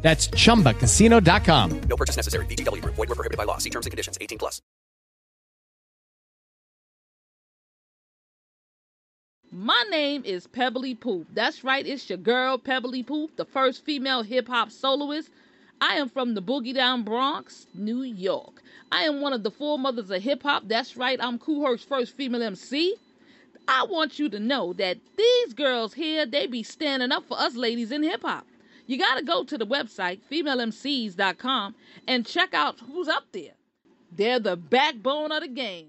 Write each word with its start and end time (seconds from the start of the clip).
That's 0.00 0.28
chumbacasino.com. 0.28 1.80
No 1.80 1.96
purchase 1.96 2.16
necessary. 2.16 2.46
VGW 2.46 2.82
Group. 2.82 2.94
Void 2.94 3.08
were 3.08 3.14
prohibited 3.14 3.36
by 3.36 3.44
law. 3.44 3.58
See 3.58 3.70
terms 3.70 3.86
and 3.86 3.90
conditions. 3.90 4.16
18 4.20 4.38
plus. 4.38 4.62
My 9.50 9.82
name 9.90 10.22
is 10.26 10.46
Pebblee 10.46 11.00
Poo. 11.00 11.24
That's 11.32 11.64
right, 11.64 11.86
it's 11.86 12.08
your 12.10 12.18
girl 12.18 12.58
Pebblee 12.58 13.06
Poo, 13.06 13.30
the 13.36 13.46
first 13.46 13.82
female 13.82 14.22
hip 14.22 14.46
hop 14.46 14.70
soloist. 14.70 15.30
I 15.80 15.94
am 15.94 16.10
from 16.10 16.34
the 16.34 16.42
Boogie 16.42 16.74
Down 16.74 17.02
Bronx, 17.02 17.66
New 17.74 18.02
York. 18.02 18.62
I 18.92 19.04
am 19.04 19.22
one 19.22 19.32
of 19.32 19.42
the 19.42 19.50
foremothers 19.50 20.10
of 20.10 20.22
hip 20.22 20.42
hop. 20.42 20.64
That's 20.68 20.98
right, 20.98 21.18
I'm 21.20 21.38
Kool 21.38 21.64
Herc's 21.66 21.82
first 21.82 22.14
female 22.14 22.42
MC. 22.42 22.94
I 23.66 23.84
want 23.84 24.18
you 24.18 24.28
to 24.28 24.38
know 24.38 24.74
that 24.74 24.98
these 25.16 25.54
girls 25.54 25.94
here, 25.94 26.26
they 26.26 26.46
be 26.46 26.62
standing 26.62 27.10
up 27.10 27.24
for 27.26 27.38
us 27.38 27.56
ladies 27.56 27.90
in 27.90 28.02
hip 28.02 28.22
hop. 28.22 28.46
You 28.88 28.96
got 28.96 29.18
to 29.18 29.22
go 29.22 29.44
to 29.44 29.58
the 29.58 29.66
website, 29.66 30.20
femalemcs.com, 30.32 31.74
and 32.08 32.26
check 32.26 32.54
out 32.54 32.80
who's 32.80 33.06
up 33.06 33.24
there. 33.32 33.52
They're 34.10 34.40
the 34.40 34.56
backbone 34.56 35.30
of 35.30 35.42
the 35.42 35.48
game. 35.48 35.88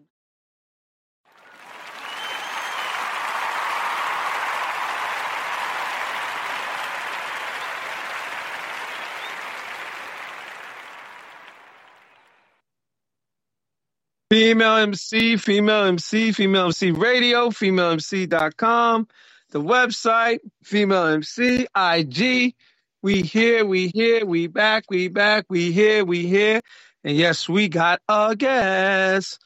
Female 14.30 14.76
MC, 14.76 15.38
Female 15.38 15.86
MC, 15.86 16.34
Female 16.34 16.66
MC 16.66 16.92
Radio, 16.92 17.50
FemaleMC.com, 17.50 19.08
the 19.52 19.62
website, 19.62 20.40
Female 20.64 21.06
MC, 21.06 21.66
IG. 21.76 22.56
We 23.02 23.22
here, 23.22 23.66
we 23.66 23.88
here, 23.88 24.26
we 24.26 24.48
back, 24.48 24.84
we 24.90 25.08
back, 25.08 25.46
we 25.50 25.72
here, 25.72 26.04
we 26.04 26.28
here. 26.28 26.60
And 27.04 27.16
yes, 27.16 27.48
we 27.48 27.70
got 27.70 28.02
a 28.10 28.36
guest. 28.36 29.40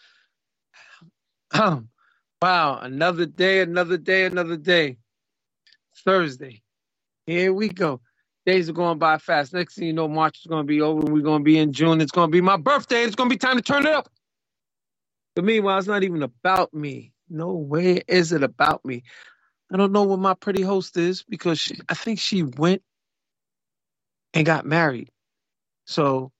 Um, 1.51 1.89
wow, 2.41 2.79
another 2.79 3.27
day, 3.27 3.61
another 3.61 3.97
day, 3.97 4.25
another 4.25 4.57
day. 4.57 4.97
Thursday. 6.03 6.63
Here 7.27 7.53
we 7.53 7.69
go. 7.69 8.01
Days 8.45 8.69
are 8.69 8.73
going 8.73 8.97
by 8.97 9.19
fast. 9.19 9.53
Next 9.53 9.75
thing 9.75 9.85
you 9.85 9.93
know, 9.93 10.07
March 10.07 10.39
is 10.39 10.47
going 10.47 10.63
to 10.63 10.67
be 10.67 10.81
over. 10.81 11.11
We're 11.11 11.21
going 11.21 11.41
to 11.41 11.45
be 11.45 11.59
in 11.59 11.73
June. 11.73 12.01
It's 12.01 12.11
going 12.11 12.29
to 12.29 12.35
be 12.35 12.41
my 12.41 12.57
birthday. 12.57 13.03
It's 13.03 13.15
going 13.15 13.29
to 13.29 13.33
be 13.33 13.37
time 13.37 13.57
to 13.57 13.61
turn 13.61 13.85
it 13.85 13.93
up. 13.93 14.09
But 15.35 15.45
meanwhile, 15.45 15.77
it's 15.77 15.87
not 15.87 16.03
even 16.03 16.23
about 16.23 16.73
me. 16.73 17.13
No 17.29 17.53
way 17.53 18.01
is 18.07 18.31
it 18.31 18.43
about 18.43 18.83
me. 18.83 19.03
I 19.71 19.77
don't 19.77 19.91
know 19.91 20.03
what 20.03 20.19
my 20.19 20.33
pretty 20.33 20.63
host 20.63 20.97
is 20.97 21.23
because 21.23 21.59
she, 21.59 21.75
I 21.87 21.93
think 21.93 22.19
she 22.19 22.43
went 22.43 22.81
and 24.33 24.45
got 24.45 24.65
married. 24.65 25.09
So 25.85 26.31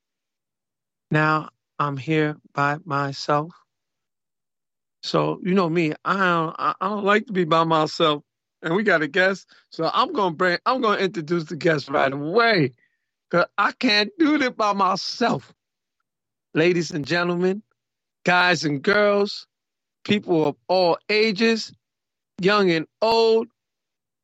now 1.12 1.50
I'm 1.80 1.98
here 1.98 2.38
by 2.54 2.78
myself. 2.86 3.52
So 5.04 5.40
you 5.44 5.54
know 5.54 5.70
me, 5.70 5.94
I 6.06 6.18
don't, 6.18 6.56
I 6.60 6.76
don't 6.82 7.04
like 7.06 7.28
to 7.28 7.34
be 7.34 7.44
by 7.46 7.64
myself, 7.66 8.24
and 8.62 8.76
we 8.76 8.84
got 8.84 9.02
a 9.02 9.08
guest. 9.08 9.48
So 9.70 9.90
I'm 9.94 10.14
gonna 10.14 10.36
bring, 10.36 10.60
I'm 10.66 10.82
gonna 10.82 11.02
introduce 11.02 11.46
the 11.46 11.58
guest 11.58 11.90
right 11.90 12.12
away, 12.12 12.72
cause 13.32 13.46
I 13.58 13.74
can't 13.74 14.12
do 14.20 14.38
this 14.38 14.52
by 14.52 14.74
myself. 14.74 15.54
Ladies 16.54 16.92
and 16.92 17.06
gentlemen, 17.06 17.64
guys 18.26 18.64
and 18.66 18.82
girls, 18.82 19.48
people 20.06 20.48
of 20.48 20.56
all 20.68 20.98
ages, 21.10 21.74
young 22.42 22.72
and 22.72 22.88
old, 23.02 23.48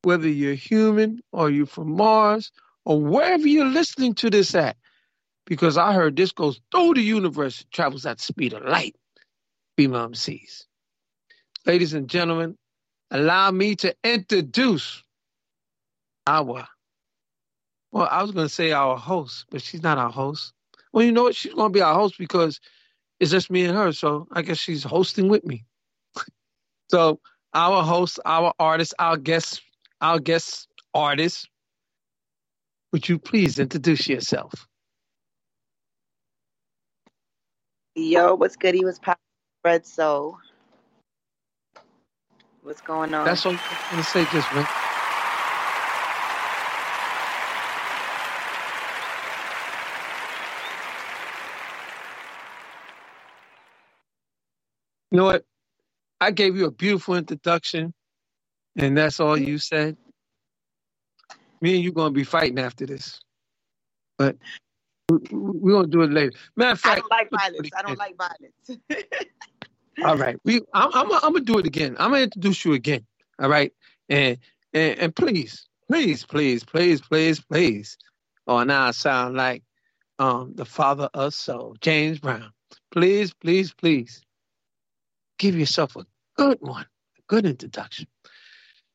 whether 0.03 0.29
you're 0.29 0.53
human 0.56 1.22
or 1.31 1.50
you're 1.50 1.66
from 1.66 1.91
Mars 1.96 2.52
or 2.85 3.01
wherever 3.01 3.47
you're 3.47 3.66
listening 3.66 4.16
to 4.16 4.29
this 4.29 4.56
at, 4.56 4.78
because 5.45 5.78
I 5.78 5.94
heard 5.94 6.16
this 6.16 6.31
goes 6.31 6.59
through 6.72 6.95
the 6.95 7.01
universe, 7.01 7.66
travels 7.72 8.06
at 8.06 8.17
the 8.17 8.23
speed 8.23 8.53
of 8.53 8.63
light. 8.63 8.95
Female 9.78 10.09
MCs. 10.09 10.66
Ladies 11.66 11.94
and 11.94 12.09
gentlemen, 12.09 12.57
allow 13.12 13.50
me 13.51 13.75
to 13.78 13.95
introduce 14.03 15.03
our, 16.28 16.67
well, 17.91 18.07
I 18.09 18.22
was 18.22 18.31
going 18.31 18.47
to 18.47 18.53
say 18.53 18.72
our 18.72 18.97
host, 18.97 19.46
but 19.50 19.61
she's 19.61 19.81
not 19.81 19.97
our 19.97 20.11
host. 20.11 20.53
Well, 20.91 21.06
you 21.06 21.11
know 21.11 21.23
what? 21.23 21.35
She's 21.35 21.53
going 21.53 21.72
to 21.72 21.78
be 21.78 21.81
our 21.81 21.94
host 21.94 22.16
because 22.17 22.59
it's 23.19 23.31
just 23.31 23.50
me 23.50 23.66
and 23.66 23.75
her. 23.75 23.91
So 23.91 24.28
I 24.31 24.41
guess 24.41 24.57
she's 24.57 24.84
hosting 24.84 25.29
with 25.29 25.46
me. 25.46 25.66
so 26.90 27.19
our 27.53 27.84
host, 27.84 28.19
our 28.25 28.53
artist, 28.59 28.94
our 29.00 29.17
guest, 29.17 29.61
our 30.01 30.19
guest 30.19 30.67
artist, 30.94 31.47
would 32.91 33.09
you 33.09 33.19
please 33.19 33.59
introduce 33.59 34.07
yourself? 34.07 34.67
Yo, 37.95 38.35
what's 38.35 38.55
good? 38.55 38.75
He 38.75 38.85
was 38.85 39.00
pop? 39.00 39.19
Red 39.66 39.85
Soul. 39.85 40.38
What's 42.63 42.81
going 42.81 43.13
on? 43.13 43.25
That's 43.25 43.45
what 43.45 43.55
I'm 43.55 43.91
going 43.91 44.03
to 44.03 44.09
say, 44.09 44.25
just 44.25 44.53
man. 44.53 44.67
You 55.11 55.17
know 55.17 55.25
what? 55.25 55.44
I 56.22 56.31
gave 56.31 56.55
you 56.57 56.66
a 56.66 56.72
beautiful 56.72 57.16
introduction, 57.16 57.94
and 58.78 58.97
that's 58.97 59.19
all 59.19 59.38
you 59.38 59.57
said. 59.57 59.97
Me 61.62 61.75
and 61.75 61.84
you 61.84 61.92
going 61.92 62.14
to 62.14 62.18
be 62.18 62.24
fighting 62.24 62.59
after 62.59 62.86
this. 62.86 63.20
But 64.18 64.38
we're 65.09 65.72
going 65.72 65.86
to 65.86 65.92
do 65.92 66.02
it 66.02 66.12
later. 66.12 66.31
Matter 66.56 66.72
of 66.72 66.80
fact, 66.80 67.02
I 67.02 67.02
don't 67.02 67.12
like 67.12 67.30
violence. 67.31 67.70
I 67.78 67.81
don't 67.81 68.00
like 68.00 68.18
violence. 68.18 69.16
All 70.03 70.18
right, 70.18 70.38
we. 70.46 70.62
I'm. 70.74 70.90
I'm. 70.94 71.12
I'm 71.12 71.34
gonna 71.34 71.42
do 71.42 71.58
it 71.58 71.66
again. 71.68 71.96
I'm 72.00 72.12
gonna 72.12 72.24
introduce 72.24 72.64
you 72.64 72.74
again. 72.74 73.06
All 73.40 73.50
right, 73.50 73.74
and 74.08 74.38
and 74.74 75.00
and 75.00 75.16
please, 75.16 75.68
please, 75.90 76.25
please, 76.25 76.64
please, 76.64 77.02
please, 77.02 77.42
please. 77.42 77.97
Oh, 78.47 78.64
now 78.64 78.88
I 78.88 78.91
sound 78.91 79.36
like 79.36 79.64
um 80.18 80.53
the 80.56 80.66
father 80.66 81.09
of 81.14 81.34
soul, 81.34 81.76
James 81.81 82.20
Brown. 82.20 82.52
Please, 82.91 83.34
please, 83.34 83.74
please, 83.74 84.22
give 85.38 85.58
yourself 85.58 85.96
a 85.96 86.06
good 86.38 86.59
one, 86.62 86.86
a 87.18 87.22
good 87.28 87.46
introduction. 87.46 88.08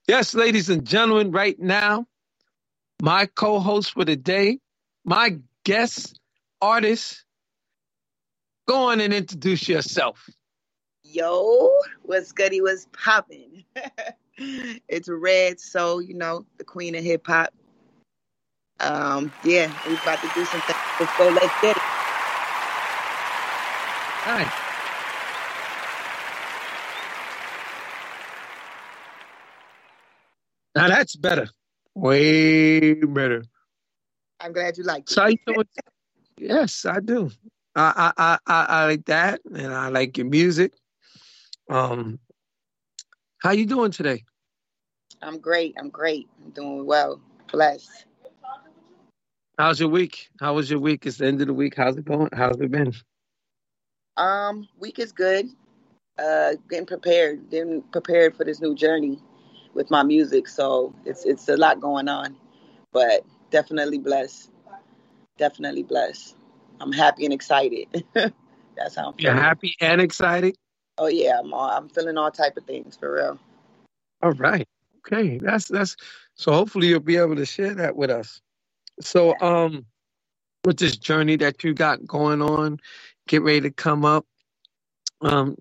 Yes, 0.09 0.35
ladies 0.35 0.71
and 0.71 0.87
gentlemen, 0.87 1.33
right 1.33 1.59
now, 1.59 2.07
my 3.05 3.27
co-host 3.27 3.93
for 3.93 4.07
the 4.07 4.17
day, 4.17 4.59
my 5.05 5.39
guest 5.63 6.19
artist. 6.63 7.23
Go 8.67 8.91
on 8.91 8.99
and 9.03 9.13
introduce 9.13 9.69
yourself. 9.69 10.27
Yo, 11.03 11.71
what's 12.01 12.33
goody? 12.33 12.63
What's 12.63 12.89
popping? 12.95 13.65
it's 14.39 15.11
Red 15.11 15.61
so 15.61 15.99
you 15.99 16.15
know, 16.15 16.47
the 16.57 16.65
queen 16.65 16.95
of 16.95 17.05
hip 17.05 17.27
hop. 17.27 17.53
Um, 18.81 19.31
yeah, 19.45 19.71
we 19.87 19.93
about 19.97 20.21
to 20.23 20.31
do 20.35 20.47
some 20.47 20.63
things. 20.63 20.79
Let's 20.99 21.19
go. 21.19 21.29
Let's 21.29 21.61
get 21.61 21.77
it. 21.77 21.83
All 24.27 24.33
right. 24.33 24.53
Now 30.75 30.89
that's 30.89 31.17
better. 31.17 31.49
Way 31.95 32.95
better. 32.95 33.45
I'm 34.41 34.53
glad 34.53 34.77
you 34.77 34.85
like 34.85 35.05
it. 35.05 35.11
So 35.11 35.27
you 35.27 35.37
doing? 35.47 35.67
yes, 36.39 36.85
I 36.85 37.01
do. 37.01 37.31
I, 37.77 38.13
I 38.17 38.23
I 38.23 38.39
I 38.47 38.65
I 38.65 38.87
like 38.87 39.05
that, 39.07 39.41
and 39.53 39.73
I 39.73 39.89
like 39.89 40.19
your 40.19 40.27
music. 40.27 40.73
Um, 41.71 42.19
how 43.39 43.53
you 43.53 43.67
doing 43.67 43.91
today? 43.91 44.25
I'm 45.23 45.39
great. 45.39 45.75
I'm 45.79 45.89
great. 45.89 46.29
I'm 46.45 46.51
doing 46.51 46.87
well. 46.87 47.21
Blessed. 47.51 48.07
How's 49.59 49.79
your 49.79 49.89
week? 49.89 50.29
How 50.41 50.55
was 50.55 50.69
your 50.69 50.81
week? 50.81 51.07
It's 51.07 51.19
the 51.19 51.27
end 51.27 51.41
of 51.41 51.47
the 51.47 51.55
week. 51.55 51.77
How's 51.77 51.97
it 51.97 52.05
going? 52.05 52.29
How's 52.33 52.61
it 52.61 52.71
been? 52.71 52.93
Um, 54.17 54.69
week 54.79 54.99
is 54.99 55.13
good. 55.13 55.47
Uh, 56.19 56.53
getting 56.69 56.87
prepared, 56.87 57.51
getting 57.51 57.83
prepared 57.83 58.37
for 58.37 58.45
this 58.45 58.61
new 58.61 58.75
journey 58.75 59.21
with 59.75 59.91
my 59.91 60.03
music. 60.03 60.49
So 60.49 60.95
it's 61.05 61.25
it's 61.25 61.49
a 61.49 61.57
lot 61.57 61.81
going 61.81 62.09
on, 62.09 62.37
but 62.93 63.25
definitely 63.51 63.99
blessed. 63.99 64.51
Definitely 65.39 65.83
blessed. 65.83 66.37
I'm 66.81 66.93
happy 66.93 67.25
and 67.25 67.35
excited. 67.35 68.05
That's 68.15 68.97
how 68.97 69.09
I'm 69.09 69.15
You're 69.19 69.33
happy 69.33 69.77
and 69.81 70.01
excited. 70.01 70.57
Oh 70.99 71.09
yeah, 71.09 71.39
I'm 71.41 71.53
all, 71.53 71.71
I'm 71.71 71.89
feeling 71.89 72.19
all 72.19 72.31
type 72.31 72.57
of 72.57 72.65
things 72.65 72.97
for 72.97 73.15
real. 73.15 73.39
All 74.23 74.33
right. 74.33 74.67
Okay. 74.99 75.39
That's 75.39 75.69
that's 75.69 75.97
so 76.35 76.53
hopefully 76.53 76.89
you'll 76.89 77.01
be 77.01 77.17
able 77.17 77.37
to 77.37 77.47
share 77.47 77.75
that 77.75 77.97
with 77.97 78.11
us. 78.11 78.41
So 79.01 79.39
um 79.41 79.87
with 80.65 80.79
this 80.79 80.97
journey 80.97 81.37
that 81.37 81.63
you 81.63 81.75
got 81.75 82.07
going 82.07 82.41
on, 82.41 82.81
get 83.29 83.43
ready 83.43 83.63
to 83.63 83.71
come 83.71 84.05
up. 84.05 84.27
Um 85.21 85.57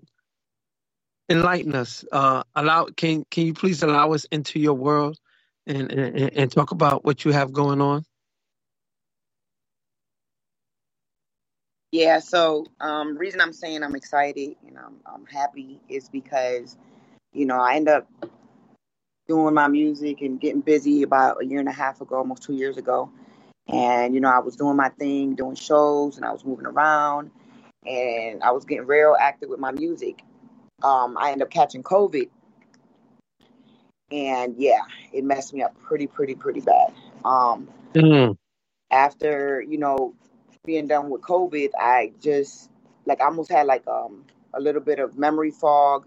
enlighten 1.28 1.74
us. 1.74 2.04
Uh 2.12 2.42
allow 2.54 2.86
can 2.86 3.24
can 3.30 3.46
you 3.46 3.54
please 3.54 3.82
allow 3.82 4.12
us 4.12 4.24
into 4.26 4.58
your 4.58 4.74
world 4.74 5.18
and 5.66 5.90
and, 5.92 6.32
and 6.36 6.52
talk 6.52 6.70
about 6.70 7.04
what 7.04 7.24
you 7.24 7.32
have 7.32 7.52
going 7.52 7.80
on? 7.80 8.04
Yeah, 11.92 12.18
so 12.18 12.66
um 12.80 13.16
reason 13.16 13.40
I'm 13.40 13.52
saying 13.52 13.82
I'm 13.82 13.94
excited 13.96 14.56
and 14.66 14.76
I'm 14.78 14.96
I'm 15.06 15.26
happy 15.26 15.80
is 15.88 16.08
because, 16.08 16.76
you 17.32 17.46
know, 17.46 17.60
I 17.60 17.76
end 17.76 17.88
up 17.88 18.08
doing 19.26 19.54
my 19.54 19.68
music 19.68 20.20
and 20.20 20.40
getting 20.40 20.60
busy 20.60 21.02
about 21.02 21.42
a 21.42 21.46
year 21.46 21.60
and 21.60 21.68
a 21.68 21.72
half 21.72 22.00
ago, 22.00 22.16
almost 22.16 22.42
two 22.42 22.54
years 22.54 22.76
ago. 22.76 23.10
And, 23.66 24.14
you 24.14 24.20
know, 24.20 24.28
I 24.28 24.40
was 24.40 24.56
doing 24.56 24.76
my 24.76 24.90
thing, 24.90 25.34
doing 25.36 25.54
shows 25.54 26.16
and 26.16 26.26
I 26.26 26.32
was 26.32 26.44
moving 26.44 26.66
around 26.66 27.30
and 27.86 28.42
I 28.42 28.50
was 28.50 28.64
getting 28.64 28.86
real 28.86 29.16
active 29.18 29.48
with 29.48 29.60
my 29.60 29.72
music. 29.72 30.22
Um, 30.82 31.16
I 31.18 31.32
ended 31.32 31.46
up 31.46 31.50
catching 31.50 31.82
COVID. 31.82 32.28
And 34.10 34.56
yeah, 34.58 34.80
it 35.12 35.24
messed 35.24 35.54
me 35.54 35.62
up 35.62 35.74
pretty, 35.82 36.06
pretty, 36.06 36.34
pretty 36.34 36.60
bad. 36.60 36.92
Um, 37.24 37.68
Mm. 37.94 38.36
after 38.90 39.60
you 39.62 39.78
know 39.78 40.14
being 40.64 40.86
done 40.86 41.10
with 41.10 41.22
COVID, 41.22 41.70
I 41.78 42.12
just 42.20 42.70
like 43.06 43.20
I 43.20 43.26
almost 43.26 43.50
had 43.50 43.66
like 43.66 43.86
um 43.88 44.24
a 44.54 44.60
little 44.60 44.80
bit 44.80 44.98
of 44.98 45.18
memory 45.18 45.50
fog. 45.50 46.06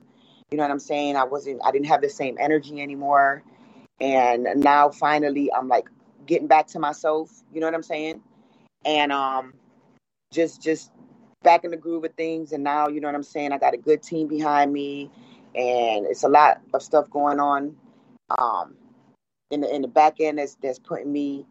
You 0.52 0.58
know 0.58 0.64
what 0.64 0.72
I'm 0.72 0.80
saying? 0.80 1.16
I 1.16 1.26
wasn't 1.26 1.62
I 1.66 1.72
didn't 1.72 1.88
have 1.88 2.02
the 2.02 2.10
same 2.10 2.38
energy 2.40 2.82
anymore. 2.82 3.44
And 4.00 4.48
now 4.58 4.90
finally 4.90 5.52
I'm 5.54 5.68
like 5.68 5.90
getting 6.26 6.48
back 6.48 6.68
to 6.68 6.80
myself, 6.80 7.32
you 7.54 7.60
know 7.60 7.68
what 7.68 7.74
I'm 7.76 7.84
saying? 7.84 8.22
And 8.86 9.12
um 9.12 9.54
just 10.34 10.62
just 10.62 10.92
back 11.48 11.64
in 11.64 11.72
the 11.72 11.78
groove 11.78 12.04
of 12.04 12.14
things 12.14 12.52
and 12.52 12.64
now 12.64 12.88
you 12.88 13.00
know 13.02 13.08
what 13.08 13.16
I'm 13.16 13.24
saying, 13.24 13.52
I 13.54 13.58
got 13.58 13.74
a 13.74 13.78
good 13.78 14.04
team 14.04 14.28
behind 14.28 14.74
me 14.74 15.10
and 15.56 16.06
it's 16.06 16.24
a 16.24 16.30
lot 16.30 16.62
of 16.74 16.82
stuff 16.84 17.10
going 17.10 17.40
on 17.40 17.78
um 18.38 18.76
in 19.52 19.62
the 19.62 19.74
in 19.74 19.82
the 19.82 19.88
back 19.88 20.20
end 20.20 20.40
that's 20.40 20.56
that's 20.62 20.80
putting 20.80 21.12
me 21.12 21.46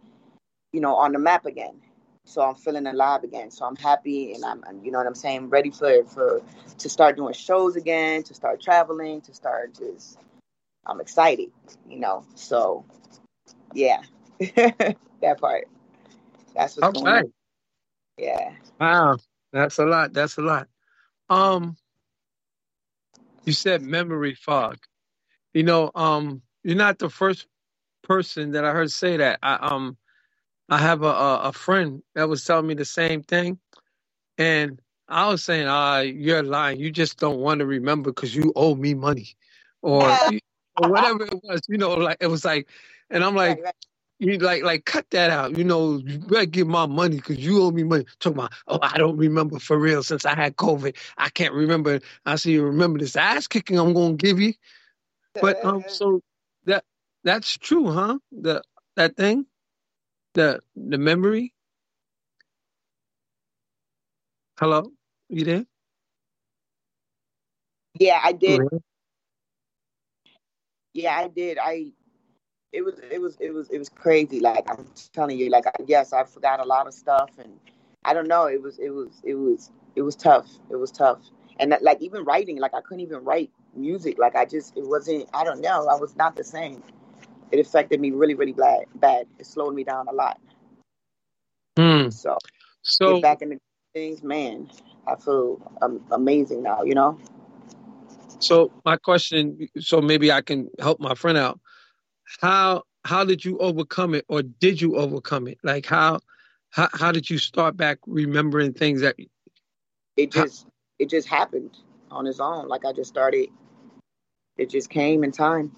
you 0.73 0.81
know, 0.83 0.97
on 0.97 1.13
the 1.13 1.19
map 1.19 1.47
again. 1.47 1.81
So 2.27 2.43
I'm 2.43 2.55
feeling 2.55 2.87
alive 2.87 3.25
again. 3.25 3.51
So 3.51 3.65
I'm 3.65 3.77
happy 3.77 4.35
and 4.35 4.45
I'm, 4.45 4.63
you 4.85 4.91
know 4.91 4.99
what 4.99 5.07
I'm 5.07 5.15
saying, 5.15 5.49
ready 5.49 5.71
for 5.71 6.05
for 6.05 6.43
to 6.79 6.89
start 6.89 7.17
doing 7.17 7.33
shows 7.35 7.77
again, 7.77 8.25
to 8.25 8.35
start 8.35 8.61
traveling, 8.61 9.23
to 9.23 9.35
start 9.35 9.75
just. 9.79 10.19
I'm 10.89 11.01
excited, 11.01 11.51
you 11.89 11.99
know. 11.99 12.25
So, 12.37 12.85
yeah, 13.75 14.03
that 14.39 15.41
part. 15.41 15.67
That's 16.55 16.77
what's 16.77 17.01
going 17.01 17.13
on. 17.13 17.33
Yeah. 18.19 18.53
Wow. 18.81 19.19
That's 19.57 19.79
a 19.79 19.87
lot. 19.87 20.15
That's 20.15 20.39
a 20.39 20.43
lot. 20.43 20.69
Um 21.31 21.77
you 23.45 23.53
said 23.55 23.83
memory 23.83 24.35
fog. 24.35 24.79
You 25.55 25.65
know, 25.65 25.91
um 25.95 26.43
you're 26.65 26.77
not 26.77 26.99
the 27.01 27.11
first 27.11 27.47
person 28.05 28.53
that 28.53 28.65
I 28.65 28.73
heard 28.73 28.91
say 28.93 29.19
that. 29.19 29.41
I 29.43 29.55
um 29.57 29.99
I 30.71 30.79
have 30.79 31.03
a 31.03 31.09
a, 31.09 31.39
a 31.49 31.53
friend 31.53 32.03
that 32.15 32.29
was 32.29 32.45
telling 32.45 32.67
me 32.69 32.75
the 32.75 32.87
same 32.87 33.23
thing 33.23 33.53
and 34.39 34.81
I 35.09 35.29
was 35.29 35.45
saying, 35.45 35.67
"Ah, 35.69 36.01
you're 36.01 36.43
lying. 36.43 36.81
You 36.81 36.91
just 36.91 37.19
don't 37.19 37.39
want 37.39 37.61
to 37.61 37.67
remember 37.67 38.11
because 38.11 38.35
you 38.35 38.53
owe 38.57 38.75
me 38.75 38.95
money, 38.95 39.37
or, 39.83 40.19
or 40.77 40.89
whatever 40.89 41.25
it 41.25 41.35
was. 41.43 41.61
You 41.69 41.79
know, 41.79 41.95
like 41.95 42.19
it 42.21 42.29
was 42.29 42.45
like, 42.45 42.69
and 43.11 43.23
I'm 43.23 43.35
like, 43.37 43.59
Right, 43.59 43.65
right. 43.65 43.75
You 44.19 44.39
like 44.39 44.63
like 44.65 44.85
cut 44.87 45.07
that 45.11 45.31
out. 45.31 45.59
You 45.59 45.65
know, 45.65 45.99
you 45.99 46.19
better 46.21 46.47
give 46.47 46.69
my 46.69 46.87
money 46.87 47.17
because 47.17 47.39
you 47.39 47.63
owe 47.63 47.71
me 47.73 47.85
money. 47.85 48.07
Talking 48.21 48.39
about, 48.39 48.53
oh, 48.69 48.79
I 48.83 48.99
don't 48.99 49.17
remember 49.19 49.59
for 49.61 49.79
real 49.79 50.03
since 50.03 50.27
I 50.27 50.35
had 50.37 50.57
COVID. 50.57 50.97
I 51.19 51.31
can't 51.31 51.55
remember. 51.55 52.01
I 52.27 52.37
see 52.37 52.53
you 52.53 52.65
remember 52.65 53.01
this 53.01 53.17
ass 53.17 53.49
kicking 53.49 53.79
I'm 53.79 53.95
gonna 53.95 54.15
give 54.15 54.41
you. 54.41 54.55
But 55.41 55.59
um, 55.65 55.85
so 55.89 56.23
that 56.67 56.85
that's 57.25 57.59
true, 57.59 57.91
huh? 57.93 58.19
The 58.33 58.63
that 58.97 59.17
thing, 59.17 59.47
the 60.35 60.61
the 60.77 60.99
memory. 60.99 61.55
Hello, 64.59 64.93
you 65.31 65.45
there? 65.45 65.67
yeah, 68.01 68.21
I 68.23 68.33
did. 68.33 68.63
Mhm. 68.63 68.81
Yeah, 70.95 71.17
I 71.19 71.29
did. 71.29 71.59
I. 71.59 71.93
It 72.73 72.85
was. 72.85 72.95
It 73.11 73.21
was. 73.21 73.37
It 73.41 73.55
was. 73.55 73.69
It 73.71 73.79
was 73.79 73.89
crazy. 73.89 74.41
Like 74.41 74.65
I'm 74.71 74.87
telling 75.13 75.39
you. 75.39 75.51
Like 75.51 75.67
I, 75.67 75.73
yes, 75.87 76.13
I 76.13 76.25
forgot 76.25 76.61
a 76.61 76.65
lot 76.65 76.87
of 76.87 76.95
stuff, 76.95 77.31
and 77.39 77.59
I 78.05 78.15
don't 78.15 78.29
know. 78.29 78.47
It 78.47 78.63
was. 78.63 78.79
It 78.79 78.91
was. 78.91 79.21
It 79.25 79.35
was. 79.35 79.71
It 79.95 80.03
was 80.03 80.17
tough. 80.17 80.49
It 80.71 80.77
was 80.77 80.91
tough. 80.91 81.21
And 81.59 81.73
that, 81.73 81.83
like 81.83 82.03
even 82.03 82.25
writing, 82.25 82.59
like 82.59 82.75
I 82.75 82.81
couldn't 82.83 83.01
even 83.01 83.25
write 83.25 83.51
music. 83.75 84.19
Like 84.19 84.37
I 84.37 84.45
just. 84.45 84.77
It 84.77 84.87
wasn't. 84.87 85.29
I 85.35 85.45
don't 85.45 85.61
know. 85.61 85.89
I 85.89 85.97
was 85.97 86.17
not 86.17 86.37
the 86.37 86.45
same. 86.45 86.83
It 87.53 87.61
affected 87.61 88.01
me 88.01 88.11
really, 88.11 88.35
really 88.35 88.53
bad. 88.53 88.85
Bad. 88.97 89.27
It 89.39 89.47
slowed 89.47 89.75
me 89.75 89.85
down 89.85 90.09
a 90.09 90.13
lot. 90.13 90.39
Hmm. 91.79 92.11
So 92.11 92.39
So 92.83 93.21
back 93.21 93.43
into 93.43 93.59
things, 93.95 94.23
man. 94.23 94.71
I 95.07 95.17
feel 95.17 95.61
um, 95.83 96.05
amazing 96.11 96.63
now. 96.63 96.83
You 96.83 96.95
know. 96.95 97.19
So 98.41 98.73
my 98.85 98.97
question, 98.97 99.69
so 99.79 100.01
maybe 100.01 100.31
I 100.31 100.43
can 100.43 100.69
help 100.79 101.01
my 101.01 101.15
friend 101.15 101.39
out. 101.39 101.61
How 102.41 102.83
how 103.05 103.25
did 103.25 103.45
you 103.45 103.59
overcome 103.59 104.15
it, 104.15 104.25
or 104.29 104.43
did 104.43 104.81
you 104.81 104.97
overcome 104.97 105.49
it? 105.49 105.59
Like 105.63 105.87
how 105.87 106.21
how 106.71 106.89
how 106.93 107.13
did 107.13 107.29
you 107.31 107.39
start 107.39 107.77
back 107.77 107.99
remembering 108.07 108.73
things 108.73 109.01
that? 109.01 109.17
It 110.17 110.31
just. 110.33 110.67
It 110.99 111.11
just 111.11 111.29
happened 111.29 111.77
on 112.11 112.27
its 112.27 112.41
own. 112.41 112.69
Like 112.69 112.87
I 112.87 112.93
just 112.95 113.11
started. 113.11 113.51
It 114.57 114.71
just 114.71 114.89
came 114.89 115.25
in 115.25 115.31
time. 115.31 115.71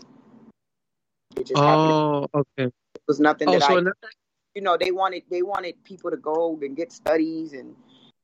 It 1.37 1.45
just 1.45 1.61
happened. 1.61 1.91
Oh, 1.91 2.29
okay. 2.33 2.67
It 2.67 3.03
was 3.09 3.19
nothing 3.19 3.49
Oh, 3.49 3.59
that 3.59 3.62
so 3.62 3.79
I, 3.79 4.09
you 4.55 4.62
know, 4.62 4.77
they 4.77 4.93
wanted 4.93 5.25
they 5.29 5.43
wanted 5.43 5.83
people 5.83 6.12
to 6.12 6.17
go 6.17 6.56
and 6.62 6.77
get 6.77 6.93
studies 6.93 7.53
and 7.53 7.75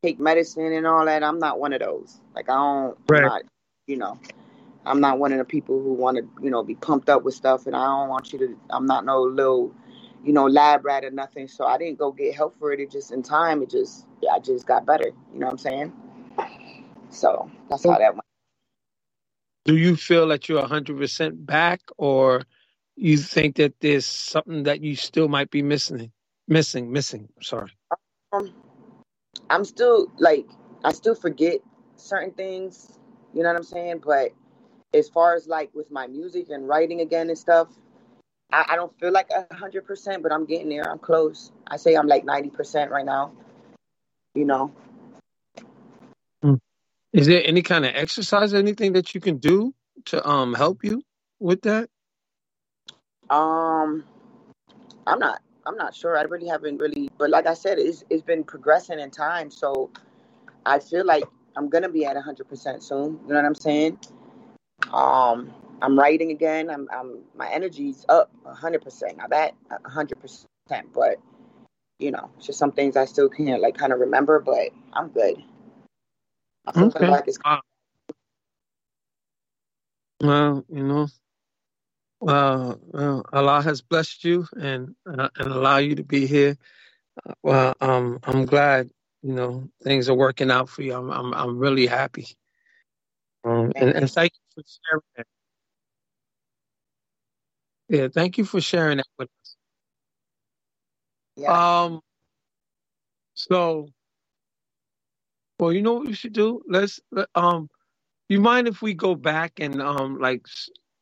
take 0.05 0.21
medicine 0.21 0.73
and 0.73 0.87
all 0.87 1.05
that. 1.07 1.25
I'm 1.25 1.41
not 1.41 1.59
one 1.59 1.73
of 1.73 1.81
those. 1.81 2.21
Like 2.33 2.49
I 2.49 2.55
don't, 2.55 2.99
Right. 3.09 3.23
Not, 3.23 3.43
you 3.89 3.97
know, 3.97 4.21
I'm 4.87 5.01
not 5.01 5.19
one 5.19 5.33
of 5.33 5.39
the 5.39 5.45
people 5.45 5.83
who 5.83 5.95
want 5.95 6.19
to, 6.19 6.29
you 6.43 6.51
know, 6.51 6.63
be 6.65 6.75
pumped 6.77 7.09
up 7.11 7.25
with 7.25 7.35
stuff. 7.35 7.67
And 7.67 7.77
I 7.77 7.85
don't 7.87 8.09
want 8.09 8.33
you 8.33 8.39
to. 8.41 8.59
I'm 8.71 8.87
not 8.87 9.05
no 9.05 9.23
little, 9.23 9.73
you 10.25 10.33
know, 10.33 10.47
lab 10.47 10.85
rat 10.85 11.05
or 11.05 11.11
nothing. 11.13 11.49
So 11.49 11.67
I 11.67 11.79
didn't 11.79 11.99
go 11.99 12.13
get 12.13 12.35
help 12.35 12.59
for 12.59 12.73
it. 12.73 12.81
It 12.81 12.91
just 12.91 13.13
in 13.13 13.23
time. 13.23 13.63
It 13.63 13.71
just, 13.71 14.07
I 14.33 14.41
just 14.41 14.67
got 14.67 14.87
better. 14.87 15.09
You 15.33 15.41
know 15.41 15.47
what 15.47 15.53
I'm 15.53 15.59
saying? 15.59 15.93
So 17.11 17.51
that's 17.71 17.85
how 17.85 17.99
that 17.99 18.15
went. 18.15 18.25
do 19.67 19.77
you 19.77 19.97
feel 19.97 20.29
that 20.29 20.49
you're 20.49 20.67
hundred 20.67 20.99
percent 20.99 21.47
back, 21.47 21.83
or 21.99 22.43
you 22.97 23.17
think 23.19 23.57
that 23.57 23.75
there's 23.81 24.07
something 24.07 24.65
that 24.65 24.83
you 24.83 24.97
still 24.97 25.29
might 25.29 25.51
be 25.51 25.63
missing? 25.63 26.13
Missing, 26.49 26.93
missing. 26.93 27.29
Sorry. 27.43 27.71
Um, 28.33 28.55
I'm 29.51 29.65
still 29.65 30.13
like 30.19 30.47
I 30.85 30.93
still 30.93 31.15
forget 31.15 31.61
certain 31.97 32.33
things, 32.33 32.99
you 33.35 33.43
know 33.43 33.51
what 33.51 33.57
I'm 33.59 33.65
saying? 33.65 34.03
But 34.05 34.33
as 34.95 35.09
far 35.09 35.35
as 35.35 35.47
like 35.47 35.75
with 35.75 35.91
my 35.91 36.07
music 36.07 36.47
and 36.51 36.69
writing 36.69 37.01
again 37.01 37.29
and 37.29 37.39
stuff, 37.39 37.69
I, 38.53 38.65
I 38.71 38.77
don't 38.77 38.99
feel 38.99 39.13
like 39.13 39.31
a 39.31 39.53
hundred 39.55 39.87
percent, 39.87 40.23
but 40.23 40.33
I'm 40.33 40.47
getting 40.47 40.69
there. 40.69 40.89
I'm 40.91 40.99
close. 40.99 41.53
I 41.67 41.77
say 41.77 41.95
I'm 41.95 42.07
like 42.07 42.25
ninety 42.25 42.51
percent 42.51 42.91
right 42.91 43.05
now. 43.05 43.33
You 44.35 44.45
know. 44.45 44.73
Is 47.13 47.29
there 47.29 47.43
any 47.45 47.63
kind 47.63 47.85
of 47.85 47.95
exercise, 47.95 48.55
anything 48.55 48.95
that 48.95 49.15
you 49.15 49.21
can 49.21 49.39
do 49.39 49.73
to 50.07 50.27
um 50.29 50.53
help 50.55 50.85
you 50.85 51.03
with 51.41 51.63
that? 51.63 51.89
Um 53.31 54.05
I'm 55.07 55.19
not 55.19 55.41
I'm 55.67 55.77
not 55.77 55.95
sure. 55.95 56.19
I 56.19 56.23
really 56.23 56.49
haven't 56.49 56.79
really 56.79 57.09
but 57.17 57.31
like 57.31 57.47
I 57.47 57.55
said, 57.55 57.79
it's 57.79 58.05
it's 58.11 58.23
been 58.23 58.45
progressing 58.45 58.99
in 58.99 59.11
time, 59.11 59.51
so 59.51 59.91
I 60.67 60.81
feel 60.81 61.05
like 61.07 61.25
I'm 61.57 61.69
gonna 61.69 61.89
be 61.89 62.05
at 62.05 62.17
hundred 62.17 62.49
percent 62.49 62.83
soon. 62.83 63.21
You 63.23 63.29
know 63.29 63.37
what 63.37 63.45
I'm 63.45 63.55
saying? 63.55 63.99
Um, 64.93 65.53
I'm 65.83 65.99
writing 65.99 66.31
again. 66.31 66.71
I'm, 66.71 66.89
I'm 66.93 67.21
my 67.37 67.49
energy's 67.51 68.05
up 68.09 68.31
100%. 68.47 69.17
Now 69.17 69.27
that 69.29 69.55
100%, 69.71 70.45
but 70.95 71.17
you 71.99 72.11
know, 72.11 72.31
just 72.41 72.59
some 72.59 72.73
things 72.73 72.97
I 72.97 73.05
still 73.07 73.29
can't 73.29 73.63
like 73.63 73.77
kind 73.77 73.93
of 73.93 74.01
remember, 74.01 74.41
but 74.41 74.71
I'm 74.93 75.09
good. 75.09 75.37
I 76.67 76.73
feel 76.73 76.87
okay. 76.87 77.09
like 77.09 77.29
it's. 77.29 77.39
Uh, 77.45 77.59
well, 80.23 80.65
you 80.69 80.83
know, 80.85 81.09
uh, 82.27 82.75
Allah 83.33 83.63
has 83.63 83.83
blessed 83.83 84.25
you 84.25 84.47
and 84.57 84.95
uh, 85.07 85.29
and 85.39 85.53
allow 85.53 85.79
you 85.79 85.97
to 85.97 86.05
be 86.05 86.27
here. 86.27 86.57
well, 87.43 87.75
um, 87.81 88.21
I'm 88.25 88.47
glad 88.47 88.91
you 89.23 89.35
know 89.35 89.69
things 89.83 90.09
are 90.09 90.15
working 90.15 90.51
out 90.51 90.69
for 90.69 90.83
you. 90.83 90.95
I'm 90.95 91.11
I'm, 91.11 91.35
I'm 91.35 91.59
really 91.59 91.87
happy. 91.87 92.27
Um, 93.45 93.73
and, 93.77 93.91
and 93.91 94.11
thank 94.11 94.33
for 94.55 94.63
sharing 94.87 95.03
that. 95.17 95.27
Yeah, 97.89 98.09
thank 98.15 98.39
you 98.39 98.45
for 98.45 98.61
sharing 98.61 98.99
that 98.99 99.07
with 99.19 99.31
us. 99.43 99.57
Yeah. 101.37 101.59
Um, 101.85 102.01
so, 103.35 103.89
well, 105.59 105.73
you 105.73 105.83
know 105.83 105.95
what 105.95 106.07
we 106.07 106.15
should 106.15 106.35
do? 106.35 106.63
Let's 106.69 107.01
um, 107.35 107.69
you 108.29 108.41
mind 108.41 108.69
if 108.69 108.83
we 108.83 108.95
go 108.95 109.15
back 109.17 109.55
and 109.61 109.83
um, 109.83 110.21
like 110.21 110.47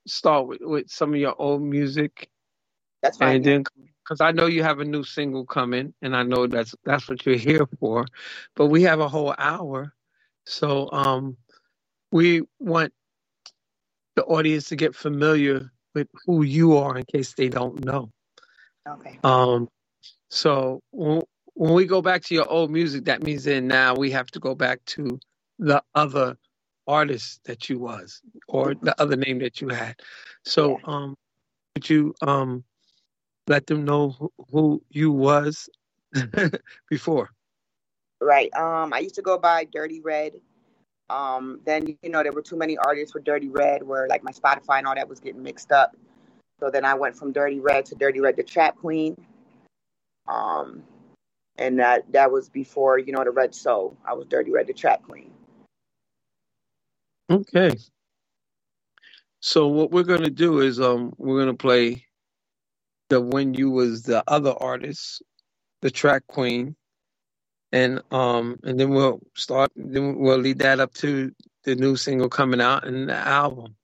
start 0.06 0.48
with, 0.48 0.60
with 0.62 0.90
some 0.90 1.14
of 1.14 1.20
your 1.20 1.34
old 1.40 1.62
music 1.62 2.12
That's 3.02 3.18
fine. 3.18 3.42
and 3.44 3.66
because 4.04 4.20
I 4.20 4.32
know 4.32 4.46
you 4.46 4.62
have 4.62 4.80
a 4.80 4.84
new 4.84 5.04
single 5.04 5.44
coming, 5.46 5.94
and 6.02 6.16
I 6.16 6.22
know 6.22 6.46
that's 6.46 6.74
that's 6.84 7.08
what 7.08 7.24
you're 7.26 7.36
here 7.50 7.66
for, 7.80 8.06
but 8.54 8.66
we 8.66 8.82
have 8.84 9.00
a 9.00 9.08
whole 9.08 9.34
hour, 9.38 9.94
so 10.46 10.90
um, 10.92 11.36
we 12.12 12.42
want 12.60 12.92
the 14.16 14.24
audience 14.24 14.68
to 14.68 14.76
get 14.76 14.94
familiar 14.94 15.70
with 15.94 16.08
who 16.26 16.42
you 16.42 16.76
are 16.76 16.96
in 16.96 17.04
case 17.04 17.34
they 17.34 17.48
don't 17.48 17.84
know. 17.84 18.10
Okay. 18.88 19.18
Um, 19.22 19.68
so 20.30 20.80
when, 20.90 21.22
we 21.54 21.86
go 21.86 22.00
back 22.02 22.22
to 22.22 22.34
your 22.34 22.48
old 22.48 22.70
music, 22.70 23.04
that 23.04 23.22
means 23.22 23.44
that 23.44 23.60
now 23.60 23.94
we 23.94 24.10
have 24.10 24.30
to 24.30 24.40
go 24.40 24.54
back 24.54 24.84
to 24.86 25.20
the 25.58 25.82
other 25.94 26.36
artist 26.86 27.40
that 27.44 27.68
you 27.68 27.78
was 27.78 28.20
or 28.48 28.74
the 28.74 28.98
other 29.00 29.16
name 29.16 29.38
that 29.40 29.60
you 29.60 29.68
had. 29.68 29.94
So 30.44 30.78
yeah. 30.78 30.84
um, 30.86 31.16
could 31.74 31.88
you 31.88 32.14
um, 32.22 32.64
let 33.46 33.66
them 33.66 33.84
know 33.84 34.10
who, 34.10 34.32
who 34.50 34.82
you 34.90 35.12
was 35.12 35.68
before? 36.90 37.30
Right. 38.20 38.52
Um, 38.54 38.92
I 38.92 39.00
used 39.00 39.16
to 39.16 39.22
go 39.22 39.38
by 39.38 39.64
Dirty 39.64 40.00
Red 40.00 40.34
um, 41.12 41.60
then 41.66 41.86
you 42.02 42.08
know 42.08 42.22
there 42.22 42.32
were 42.32 42.42
too 42.42 42.56
many 42.56 42.78
artists 42.78 43.12
for 43.12 43.20
Dirty 43.20 43.48
Red, 43.48 43.82
where 43.82 44.08
like 44.08 44.24
my 44.24 44.32
Spotify 44.32 44.78
and 44.78 44.86
all 44.86 44.94
that 44.94 45.08
was 45.08 45.20
getting 45.20 45.42
mixed 45.42 45.70
up. 45.70 45.94
So 46.58 46.70
then 46.70 46.86
I 46.86 46.94
went 46.94 47.14
from 47.16 47.32
Dirty 47.32 47.60
Red 47.60 47.84
to 47.86 47.94
Dirty 47.94 48.20
Red 48.20 48.36
the 48.36 48.42
Trap 48.42 48.78
Queen. 48.78 49.14
Um, 50.26 50.82
and 51.58 51.78
that 51.78 52.10
that 52.12 52.32
was 52.32 52.48
before 52.48 52.98
you 52.98 53.12
know 53.12 53.24
the 53.24 53.30
Red 53.30 53.54
Soul. 53.54 53.94
I 54.06 54.14
was 54.14 54.26
Dirty 54.26 54.50
Red 54.52 54.68
the 54.68 54.72
Trap 54.72 55.02
Queen. 55.02 55.30
Okay. 57.30 57.76
So 59.40 59.66
what 59.66 59.90
we're 59.90 60.04
gonna 60.04 60.30
do 60.30 60.60
is 60.60 60.80
um 60.80 61.12
we're 61.18 61.40
gonna 61.40 61.52
play 61.52 62.06
the 63.10 63.20
when 63.20 63.52
you 63.52 63.70
was 63.70 64.04
the 64.04 64.24
other 64.26 64.54
artist, 64.58 65.22
the 65.82 65.90
track 65.90 66.22
queen, 66.26 66.74
and 67.72 68.02
um 68.12 68.58
and 68.64 68.80
then 68.80 68.90
we'll 68.90 69.20
start 69.36 69.72
then 69.76 70.16
we'll 70.18 70.38
lead 70.38 70.60
that 70.60 70.80
up 70.80 70.94
to 70.94 71.32
the 71.64 71.76
new 71.76 71.96
single 71.96 72.30
coming 72.30 72.60
out 72.62 72.86
and 72.86 73.08
the 73.10 73.16
album. 73.16 73.76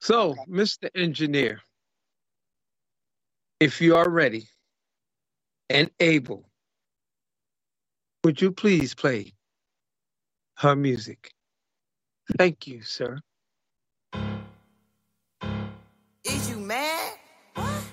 So 0.00 0.36
mr 0.50 0.90
engineer 0.94 1.60
if 3.60 3.80
you 3.82 3.96
are 3.96 4.08
ready 4.10 4.48
and 5.70 5.90
able 6.00 6.48
would 8.24 8.40
you 8.42 8.52
please 8.52 8.94
play 8.94 9.34
her 10.58 10.76
music? 10.76 11.32
Thank 12.38 12.66
you 12.68 12.82
sir. 12.82 13.18
Is 16.24 16.50
you 16.50 16.58
mad? 16.58 17.14
What? 17.54 17.84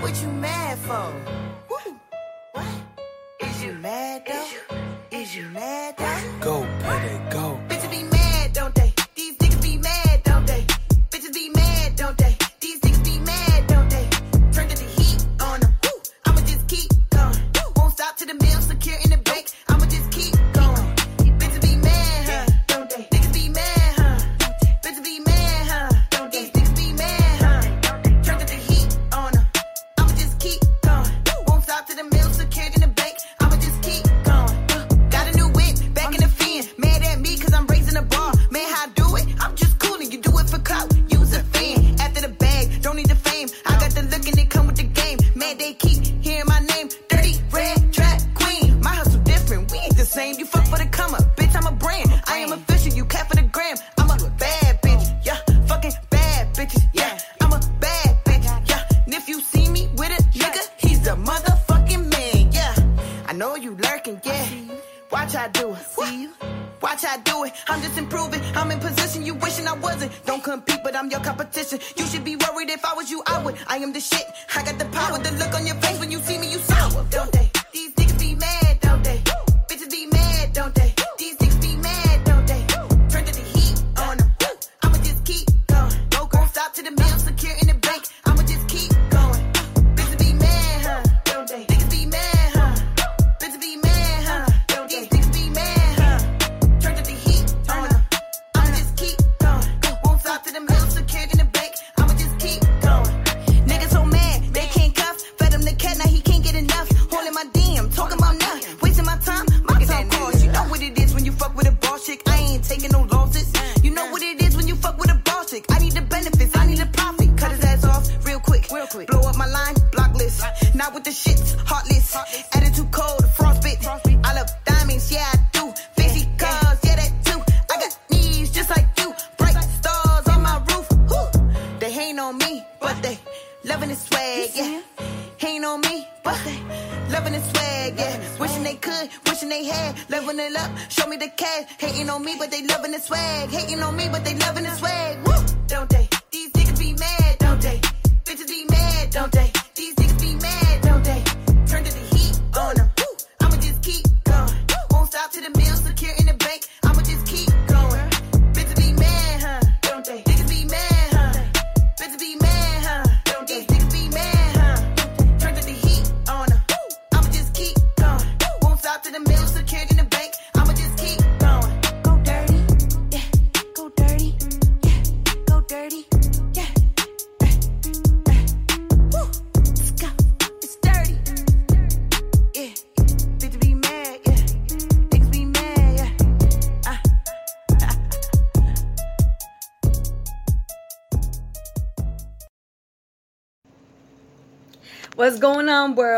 What 0.00 0.22
you 0.22 0.28
mad 0.28 0.78
for? 0.78 1.53
Go. 6.40 6.83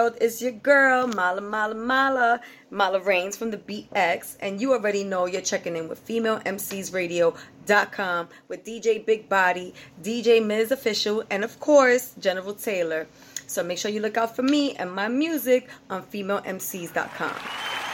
World? 0.07 0.19
It's 0.21 0.41
your 0.41 0.53
girl, 0.53 1.09
Mala 1.09 1.41
Mala 1.41 1.75
Mala, 1.75 2.41
Mala 2.71 3.01
Reigns 3.01 3.37
from 3.37 3.51
the 3.51 3.59
BX. 3.59 4.37
And 4.41 4.61
you 4.61 4.73
already 4.73 5.03
know 5.05 5.27
you're 5.27 5.41
checking 5.41 5.77
in 5.77 5.89
with 5.89 6.05
FemaleMCsRadio.com 6.07 8.29
with 8.49 8.65
DJ 8.65 9.05
Big 9.05 9.29
Body, 9.29 9.75
DJ 10.03 10.43
Ms. 10.45 10.73
Official, 10.73 11.23
and 11.31 11.45
of 11.45 11.61
course, 11.61 12.15
General 12.19 12.55
Taylor. 12.55 13.07
So 13.47 13.63
make 13.63 13.79
sure 13.79 13.91
you 13.91 14.01
look 14.01 14.17
out 14.17 14.35
for 14.35 14.43
me 14.43 14.75
and 14.75 14.91
my 14.93 15.09
music 15.09 15.69
on 15.91 16.03
FemaleMCs.com. 16.03 17.86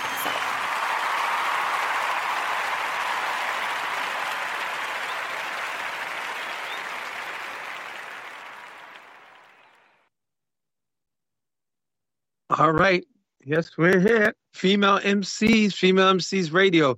All 12.59 12.73
right. 12.73 13.05
Yes, 13.45 13.71
we're 13.79 14.01
here. 14.01 14.35
Female 14.53 14.99
MCs, 15.01 15.73
Female 15.73 16.15
MCs 16.15 16.53
Radio, 16.53 16.95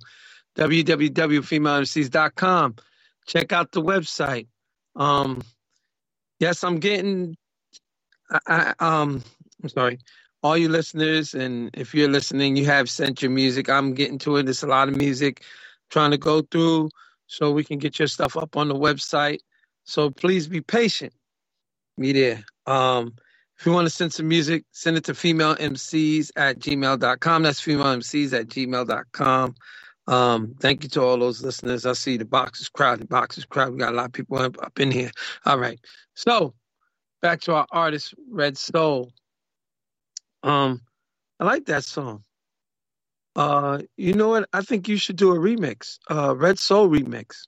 www.femalemcs.com. 0.57 2.75
Check 3.25 3.53
out 3.53 3.71
the 3.71 3.81
website. 3.81 4.47
Um, 4.97 5.41
yes, 6.39 6.63
I'm 6.65 6.79
getting. 6.79 7.37
I, 8.29 8.39
I, 8.47 8.73
um, 8.79 9.23
I'm 9.63 9.69
sorry, 9.69 9.99
all 10.43 10.57
you 10.57 10.67
listeners, 10.69 11.33
and 11.33 11.69
if 11.73 11.95
you're 11.95 12.09
listening, 12.09 12.57
you 12.57 12.65
have 12.65 12.89
sent 12.89 13.21
your 13.21 13.31
music. 13.31 13.69
I'm 13.69 13.93
getting 13.93 14.17
to 14.19 14.35
it. 14.37 14.49
It's 14.49 14.63
a 14.63 14.67
lot 14.67 14.89
of 14.89 14.97
music 14.97 15.43
trying 15.89 16.11
to 16.11 16.17
go 16.17 16.41
through, 16.41 16.89
so 17.27 17.51
we 17.51 17.63
can 17.63 17.79
get 17.79 17.97
your 17.97 18.09
stuff 18.09 18.35
up 18.35 18.57
on 18.57 18.67
the 18.67 18.75
website. 18.75 19.39
So 19.85 20.09
please 20.09 20.47
be 20.47 20.59
patient. 20.61 21.13
Be 21.97 22.11
there. 22.13 22.43
Um, 22.67 23.15
if 23.57 23.65
you 23.65 23.71
want 23.71 23.85
to 23.85 23.89
send 23.89 24.13
some 24.13 24.27
music, 24.27 24.65
send 24.71 24.97
it 24.97 25.05
to 25.05 25.13
femalemcs 25.13 26.31
at 26.35 26.59
gmail.com. 26.59 27.43
That's 27.43 27.61
femalemcs 27.61 28.33
at 28.37 28.47
gmail.com. 28.47 29.55
Um, 30.07 30.55
thank 30.59 30.83
you 30.83 30.89
to 30.89 31.01
all 31.01 31.17
those 31.17 31.43
listeners. 31.43 31.85
I 31.85 31.93
see 31.93 32.17
the 32.17 32.25
box 32.25 32.61
is 32.61 32.69
crowded. 32.69 33.09
Box 33.09 33.37
is 33.37 33.45
crowded. 33.45 33.73
We 33.73 33.79
got 33.79 33.93
a 33.93 33.95
lot 33.97 34.05
of 34.05 34.13
people 34.13 34.37
up, 34.37 34.61
up 34.61 34.79
in 34.79 34.91
here. 34.91 35.11
All 35.45 35.57
right. 35.57 35.79
So 36.13 36.53
back 37.21 37.41
to 37.41 37.53
our 37.55 37.67
artist, 37.71 38.13
Red 38.29 38.57
Soul. 38.57 39.11
Um, 40.43 40.81
I 41.39 41.45
like 41.45 41.65
that 41.65 41.83
song. 41.83 42.23
Uh, 43.35 43.81
you 43.97 44.13
know 44.13 44.29
what? 44.29 44.47
I 44.53 44.61
think 44.61 44.87
you 44.87 44.97
should 44.97 45.17
do 45.17 45.31
a 45.31 45.37
remix, 45.37 45.97
uh, 46.09 46.35
Red 46.35 46.59
Soul 46.59 46.87
remix. 46.87 47.47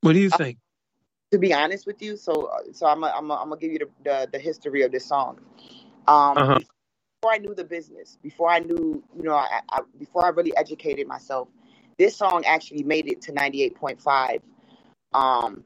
What 0.00 0.12
do 0.12 0.18
you 0.18 0.30
think? 0.30 0.58
To 1.32 1.38
be 1.38 1.54
honest 1.54 1.86
with 1.86 2.02
you, 2.02 2.16
so 2.16 2.50
so 2.72 2.86
I'm 2.86 3.04
i 3.04 3.10
I'm 3.12 3.24
am 3.26 3.32
I'm 3.32 3.48
gonna 3.50 3.60
give 3.60 3.72
you 3.72 3.80
the, 3.80 3.88
the 4.04 4.28
the 4.34 4.38
history 4.40 4.82
of 4.82 4.92
this 4.92 5.06
song. 5.06 5.40
Um, 6.08 6.36
Uh-huh. 6.36 6.60
before 7.22 7.34
I 7.34 7.38
knew 7.38 7.54
the 7.54 7.64
business, 7.64 8.18
before 8.22 8.50
I 8.50 8.60
knew, 8.60 9.02
you 9.16 9.22
know, 9.24 9.34
I, 9.34 9.60
I 9.72 9.80
before 9.98 10.26
I 10.26 10.30
really 10.30 10.56
educated 10.56 11.08
myself, 11.08 11.48
this 11.98 12.16
song 12.16 12.44
actually 12.46 12.84
made 12.84 13.08
it 13.10 13.22
to 13.22 13.32
98.5 13.32 14.40
um, 15.14 15.64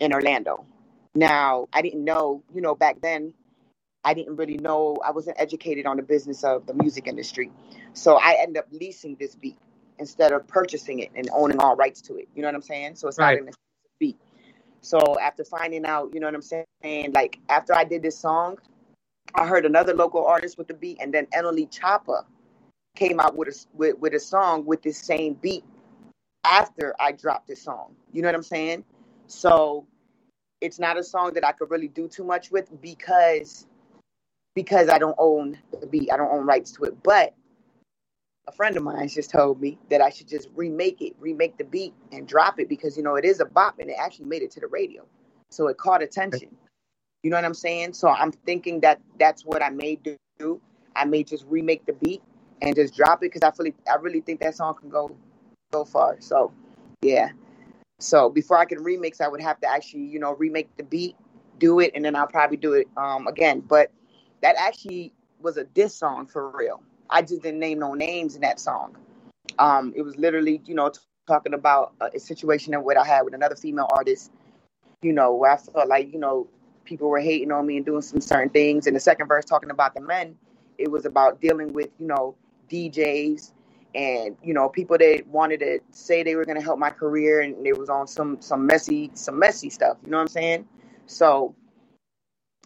in 0.00 0.12
Orlando. 0.14 0.66
Now 1.14 1.68
I 1.72 1.82
didn't 1.82 2.04
know, 2.04 2.42
you 2.54 2.60
know, 2.62 2.74
back 2.74 3.00
then 3.02 3.34
I 4.04 4.14
didn't 4.14 4.36
really 4.36 4.58
know. 4.58 4.96
I 5.04 5.12
wasn't 5.12 5.40
educated 5.40 5.86
on 5.86 5.96
the 5.98 6.04
business 6.04 6.44
of 6.44 6.66
the 6.66 6.74
music 6.74 7.08
industry, 7.08 7.52
so 7.94 8.16
I 8.16 8.36
ended 8.40 8.58
up 8.58 8.68
leasing 8.72 9.16
this 9.20 9.34
beat 9.36 9.58
instead 9.98 10.32
of 10.32 10.46
purchasing 10.48 11.00
it 11.00 11.10
and 11.16 11.28
owning 11.32 11.58
all 11.60 11.76
rights 11.76 12.00
to 12.02 12.16
it. 12.16 12.28
You 12.34 12.42
know 12.42 12.48
what 12.48 12.54
I'm 12.56 12.62
saying? 12.62 12.96
So 12.96 13.08
it's 13.08 13.18
Right. 13.18 13.34
not 13.36 13.36
an 13.36 13.50
beat. 14.00 14.18
So 14.86 15.18
after 15.18 15.42
finding 15.42 15.84
out, 15.84 16.14
you 16.14 16.20
know 16.20 16.28
what 16.28 16.34
I'm 16.36 16.42
saying, 16.42 17.10
like 17.12 17.40
after 17.48 17.74
I 17.74 17.82
did 17.82 18.02
this 18.02 18.16
song, 18.16 18.58
I 19.34 19.44
heard 19.44 19.66
another 19.66 19.92
local 19.92 20.24
artist 20.24 20.56
with 20.58 20.68
the 20.68 20.74
beat, 20.74 20.98
and 21.00 21.12
then 21.12 21.26
Emily 21.32 21.66
Choppa 21.66 22.24
came 22.94 23.18
out 23.18 23.36
with 23.36 23.48
a 23.48 23.66
with, 23.74 23.98
with 23.98 24.14
a 24.14 24.20
song 24.20 24.64
with 24.64 24.82
this 24.82 24.96
same 24.96 25.34
beat 25.34 25.64
after 26.44 26.94
I 27.00 27.10
dropped 27.10 27.48
this 27.48 27.62
song. 27.62 27.96
You 28.12 28.22
know 28.22 28.28
what 28.28 28.36
I'm 28.36 28.44
saying? 28.44 28.84
So 29.26 29.88
it's 30.60 30.78
not 30.78 30.96
a 30.96 31.02
song 31.02 31.34
that 31.34 31.44
I 31.44 31.50
could 31.50 31.68
really 31.68 31.88
do 31.88 32.06
too 32.06 32.22
much 32.22 32.52
with 32.52 32.70
because 32.80 33.66
because 34.54 34.88
I 34.88 34.98
don't 34.98 35.16
own 35.18 35.58
the 35.80 35.88
beat, 35.88 36.12
I 36.12 36.16
don't 36.16 36.32
own 36.32 36.46
rights 36.46 36.70
to 36.72 36.84
it. 36.84 37.02
But 37.02 37.34
a 38.48 38.52
friend 38.52 38.76
of 38.76 38.82
mine 38.82 39.08
just 39.08 39.30
told 39.30 39.60
me 39.60 39.78
that 39.90 40.00
I 40.00 40.10
should 40.10 40.28
just 40.28 40.48
remake 40.54 41.02
it, 41.02 41.14
remake 41.18 41.58
the 41.58 41.64
beat 41.64 41.94
and 42.12 42.28
drop 42.28 42.60
it 42.60 42.68
because 42.68 42.96
you 42.96 43.02
know 43.02 43.16
it 43.16 43.24
is 43.24 43.40
a 43.40 43.44
bop 43.44 43.78
and 43.80 43.90
it 43.90 43.96
actually 43.98 44.26
made 44.26 44.42
it 44.42 44.50
to 44.52 44.60
the 44.60 44.68
radio. 44.68 45.04
So 45.50 45.66
it 45.68 45.78
caught 45.78 46.02
attention. 46.02 46.56
You 47.22 47.30
know 47.30 47.36
what 47.36 47.44
I'm 47.44 47.54
saying? 47.54 47.94
So 47.94 48.08
I'm 48.08 48.30
thinking 48.30 48.80
that 48.80 49.00
that's 49.18 49.44
what 49.44 49.62
I 49.62 49.70
may 49.70 49.98
do. 50.38 50.60
I 50.94 51.04
may 51.04 51.24
just 51.24 51.44
remake 51.48 51.86
the 51.86 51.92
beat 51.94 52.22
and 52.62 52.74
just 52.74 52.94
drop 52.94 53.22
it 53.22 53.32
because 53.32 53.42
I 53.42 53.50
really 53.58 53.74
I 53.90 53.96
really 53.96 54.20
think 54.20 54.40
that 54.40 54.54
song 54.54 54.74
can 54.80 54.90
go 54.90 55.16
go 55.72 55.84
far. 55.84 56.20
So 56.20 56.52
yeah. 57.02 57.30
So 57.98 58.28
before 58.28 58.58
I 58.58 58.64
can 58.64 58.78
remix, 58.78 59.20
I 59.20 59.28
would 59.28 59.40
have 59.40 59.60
to 59.62 59.68
actually, 59.68 60.04
you 60.04 60.18
know, 60.20 60.34
remake 60.34 60.68
the 60.76 60.82
beat, 60.84 61.16
do 61.58 61.80
it, 61.80 61.92
and 61.94 62.04
then 62.04 62.14
I'll 62.14 62.26
probably 62.26 62.58
do 62.58 62.74
it 62.74 62.86
um 62.96 63.26
again. 63.26 63.60
But 63.60 63.90
that 64.42 64.54
actually 64.56 65.12
was 65.40 65.56
a 65.56 65.64
diss 65.64 65.96
song 65.96 66.26
for 66.26 66.50
real. 66.50 66.82
I 67.10 67.22
just 67.22 67.42
didn't 67.42 67.60
name 67.60 67.78
no 67.78 67.94
names 67.94 68.34
in 68.34 68.42
that 68.42 68.60
song. 68.60 68.96
Um, 69.58 69.92
it 69.96 70.02
was 70.02 70.16
literally, 70.16 70.60
you 70.64 70.74
know, 70.74 70.90
t- 70.90 71.00
talking 71.26 71.54
about 71.54 71.94
a, 72.00 72.10
a 72.16 72.20
situation 72.20 72.72
that 72.72 72.82
what 72.84 72.96
I 72.96 73.06
had 73.06 73.22
with 73.22 73.34
another 73.34 73.56
female 73.56 73.88
artist, 73.90 74.30
you 75.02 75.12
know, 75.12 75.34
where 75.34 75.52
I 75.52 75.56
felt 75.56 75.88
like, 75.88 76.12
you 76.12 76.18
know, 76.18 76.48
people 76.84 77.08
were 77.08 77.20
hating 77.20 77.52
on 77.52 77.66
me 77.66 77.76
and 77.76 77.86
doing 77.86 78.02
some 78.02 78.20
certain 78.20 78.50
things. 78.50 78.86
And 78.86 78.96
the 78.96 79.00
second 79.00 79.28
verse 79.28 79.44
talking 79.44 79.70
about 79.70 79.94
the 79.94 80.00
men, 80.00 80.36
it 80.78 80.90
was 80.90 81.06
about 81.06 81.40
dealing 81.40 81.72
with, 81.72 81.90
you 81.98 82.06
know, 82.06 82.36
DJs 82.70 83.52
and, 83.94 84.36
you 84.42 84.54
know, 84.54 84.68
people 84.68 84.98
that 84.98 85.26
wanted 85.26 85.60
to 85.60 85.80
say 85.90 86.22
they 86.22 86.34
were 86.36 86.44
gonna 86.44 86.62
help 86.62 86.78
my 86.78 86.90
career 86.90 87.40
and 87.40 87.66
it 87.66 87.78
was 87.78 87.88
on 87.88 88.06
some 88.06 88.40
some 88.40 88.66
messy, 88.66 89.10
some 89.14 89.38
messy 89.38 89.70
stuff. 89.70 89.96
You 90.04 90.10
know 90.10 90.18
what 90.18 90.22
I'm 90.22 90.28
saying? 90.28 90.68
So 91.06 91.54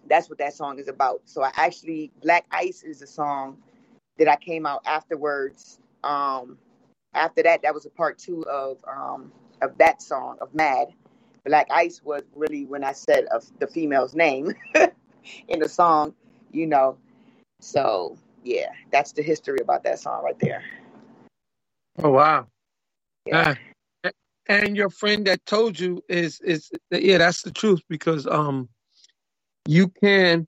that's 0.09 0.29
what 0.29 0.39
that 0.39 0.55
song 0.55 0.79
is 0.79 0.89
about. 0.89 1.23
So 1.27 1.43
I 1.43 1.53
actually 1.55 2.13
Black 2.23 2.47
Ice 2.51 2.83
is 2.83 3.03
a 3.03 3.07
song 3.07 3.59
that 4.21 4.29
I 4.29 4.37
came 4.37 4.67
out 4.67 4.83
afterwards. 4.87 5.81
Um, 6.05 6.59
after 7.15 7.43
that, 7.43 7.63
that 7.63 7.75
was 7.75 7.87
a 7.87 7.91
part 7.91 8.19
two 8.19 8.45
of 8.45 8.79
um, 8.87 9.33
of 9.63 9.77
that 9.79 10.01
song 10.03 10.37
of 10.41 10.55
Mad. 10.55 10.89
Black 11.45 11.69
Ice 11.71 12.03
was 12.05 12.23
really 12.35 12.67
when 12.67 12.85
I 12.85 12.93
said 12.93 13.25
of 13.27 13.45
the 13.59 13.67
female's 13.67 14.15
name 14.15 14.55
in 15.49 15.59
the 15.59 15.69
song, 15.69 16.15
you 16.53 16.67
know. 16.67 16.99
So 17.61 18.17
yeah, 18.45 18.69
that's 18.93 19.13
the 19.13 19.23
history 19.23 19.59
about 19.61 19.85
that 19.85 19.99
song 19.99 20.23
right 20.23 20.39
there. 20.39 20.63
Oh 21.99 22.11
wow. 22.11 22.47
Yeah. 23.27 23.55
Ah, 24.05 24.11
and 24.47 24.77
your 24.77 24.91
friend 24.91 25.27
that 25.27 25.45
told 25.47 25.81
you 25.81 26.03
is 26.09 26.41
is 26.43 26.71
yeah, 26.91 27.19
that's 27.19 27.43
the 27.43 27.51
truth 27.51 27.81
because 27.89 28.27
um 28.27 28.69
you 29.67 29.89
can 29.89 30.47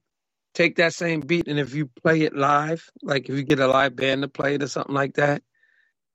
take 0.53 0.77
that 0.77 0.93
same 0.93 1.21
beat 1.21 1.47
and 1.49 1.59
if 1.59 1.75
you 1.75 1.87
play 1.87 2.23
it 2.23 2.35
live, 2.35 2.89
like 3.03 3.29
if 3.29 3.35
you 3.35 3.43
get 3.43 3.59
a 3.59 3.67
live 3.67 3.95
band 3.95 4.23
to 4.23 4.29
play 4.29 4.55
it 4.55 4.63
or 4.63 4.67
something 4.67 4.95
like 4.95 5.15
that, 5.15 5.43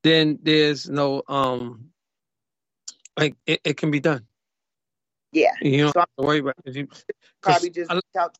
then 0.04 0.38
there's 0.42 0.88
no 0.88 1.22
um 1.28 1.90
like 3.18 3.36
it, 3.46 3.60
it 3.64 3.76
can 3.78 3.90
be 3.90 4.00
done. 4.00 4.26
Yeah. 5.32 5.52
You 5.60 5.78
don't 5.84 5.96
So 5.96 6.00
have 6.00 6.08
to 6.18 6.26
worry 6.26 6.40
about 6.40 6.56
it. 6.66 6.76
you 6.76 6.88
probably 7.42 7.70
just 7.70 7.94
I- 7.96 8.00
tell 8.14 8.32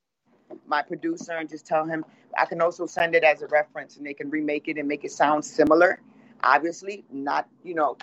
my 0.67 0.83
producer 0.83 1.33
and 1.33 1.49
just 1.49 1.67
tell 1.67 1.87
him 1.87 2.05
I 2.39 2.47
can 2.47 2.61
also 2.63 2.87
send 2.87 3.15
it 3.15 3.25
as 3.25 3.43
a 3.43 3.49
reference 3.49 3.97
and 3.97 4.07
they 4.07 4.15
can 4.15 4.31
remake 4.31 4.69
it 4.69 4.79
and 4.79 4.89
make 4.89 5.05
it 5.05 5.13
sound 5.13 5.45
similar. 5.45 6.01
Obviously, 6.45 7.05
not 7.13 7.49
you 7.65 7.75
know 7.75 7.97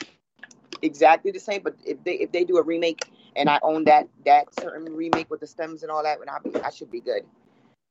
exactly 0.84 1.31
the 1.31 1.39
same, 1.41 1.62
but 1.63 1.75
if 1.86 2.03
they 2.03 2.15
if 2.15 2.31
they 2.31 2.45
do 2.45 2.58
a 2.58 2.63
remake 2.63 3.12
and 3.36 3.49
I 3.49 3.60
own 3.63 3.86
that 3.86 4.08
that 4.25 4.53
certain 4.60 4.95
remake 4.95 5.29
with 5.31 5.41
the 5.41 5.47
stems 5.47 5.84
and 5.84 5.91
all 5.91 6.03
that, 6.03 6.19
and 6.21 6.29
I 6.29 6.39
be 6.43 6.55
I 6.62 6.71
should 6.71 6.91
be 6.91 7.01
good. 7.01 7.23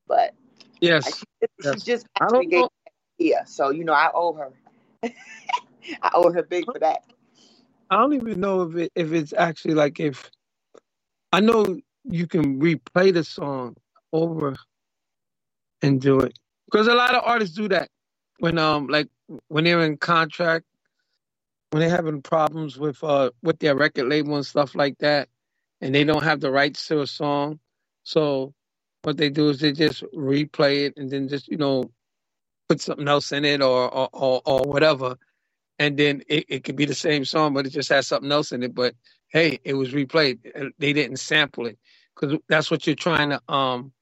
But 0.08 0.34
I, 1.04 1.10
yes. 1.10 1.18
she, 1.18 1.24
Yes. 1.64 1.84
just 1.84 2.06
I 2.20 2.26
don't 2.30 2.50
gave 2.50 2.52
know. 2.52 2.70
yeah, 3.18 3.44
so 3.44 3.70
you 3.70 3.84
know 3.84 3.94
I 3.94 4.10
owe 4.14 4.34
her. 4.34 4.52
I 6.02 6.10
owe 6.14 6.32
her 6.32 6.42
big 6.44 6.70
for 6.72 6.80
that. 6.80 7.04
I 7.90 7.98
don't 7.98 8.14
even 8.14 8.40
know 8.40 8.62
if 8.64 8.76
it 8.76 8.92
if 8.96 9.12
it's 9.12 9.34
actually 9.34 9.74
like 9.74 10.00
if 10.00 10.30
I 11.32 11.40
know 11.40 11.64
you 12.04 12.26
can 12.28 12.60
replay 12.60 13.12
the 13.14 13.24
song 13.24 13.76
over 14.12 14.56
and 15.82 16.00
do 16.00 16.20
it 16.20 16.38
because 16.66 16.86
a 16.88 16.94
lot 16.94 17.14
of 17.14 17.22
artists 17.24 17.56
do 17.56 17.68
that 17.68 17.88
when 18.38 18.58
um 18.58 18.88
like 18.88 19.08
when 19.48 19.64
they're 19.64 19.82
in 19.82 19.96
contract 19.96 20.64
when 21.70 21.80
they're 21.80 21.90
having 21.90 22.22
problems 22.22 22.78
with 22.78 23.02
uh 23.04 23.30
with 23.42 23.58
their 23.60 23.76
record 23.76 24.08
label 24.08 24.36
and 24.36 24.46
stuff 24.46 24.74
like 24.74 24.98
that 24.98 25.28
and 25.80 25.94
they 25.94 26.04
don't 26.04 26.24
have 26.24 26.40
the 26.40 26.50
rights 26.50 26.88
to 26.88 27.00
a 27.02 27.06
song 27.08 27.60
so 28.04 28.54
what 29.04 29.16
they 29.16 29.30
do 29.30 29.50
is 29.50 29.60
they 29.60 29.72
just 29.72 30.02
replay 30.14 30.86
it 30.86 30.94
and 30.96 31.10
then 31.10 31.28
just 31.28 31.48
you 31.48 31.56
know 31.56 31.90
put 32.68 32.80
something 32.80 33.08
else 33.08 33.32
in 33.32 33.44
it 33.44 33.62
or 33.62 33.92
or 33.94 34.08
or, 34.12 34.42
or 34.44 34.60
whatever 34.62 35.16
and 35.78 35.96
then 35.96 36.22
it, 36.28 36.46
it 36.48 36.64
could 36.64 36.76
be 36.76 36.84
the 36.86 36.94
same 36.94 37.24
song, 37.24 37.54
but 37.54 37.66
it 37.66 37.70
just 37.70 37.88
has 37.90 38.06
something 38.06 38.30
else 38.32 38.52
in 38.52 38.62
it. 38.62 38.74
But 38.74 38.94
hey, 39.28 39.58
it 39.64 39.74
was 39.74 39.92
replayed. 39.92 40.72
They 40.78 40.92
didn't 40.92 41.18
sample 41.18 41.66
it 41.66 41.78
because 42.14 42.38
that's 42.48 42.70
what 42.70 42.86
you're 42.86 42.96
trying 42.96 43.30
to 43.30 43.42
um 43.52 43.92